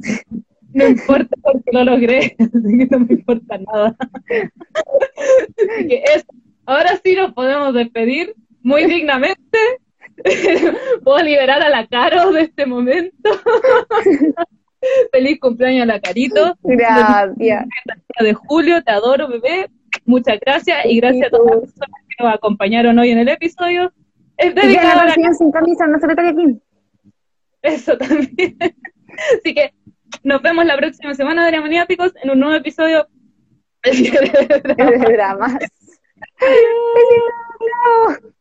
[0.73, 3.97] No importa porque lo logré, así que no me importa nada.
[4.29, 6.25] Así que eso.
[6.67, 9.57] Ahora sí nos podemos despedir muy dignamente.
[11.03, 13.29] Puedo liberar a la Caro de este momento.
[15.13, 16.57] Feliz cumpleaños a la Carito.
[16.63, 17.65] Gracias.
[18.19, 19.69] de julio, te adoro, bebé.
[20.03, 23.93] Muchas gracias y gracias a todas las personas que nos acompañaron hoy en el episodio.
[24.35, 26.61] Es dedicado a la sin camisa, no se aquí.
[27.61, 28.57] Eso también.
[29.39, 29.73] Así que
[30.21, 33.07] nos vemos la próxima semana de en un nuevo episodio
[33.83, 35.13] de.
[35.13, 35.55] Dramas.
[36.41, 38.36] no, no.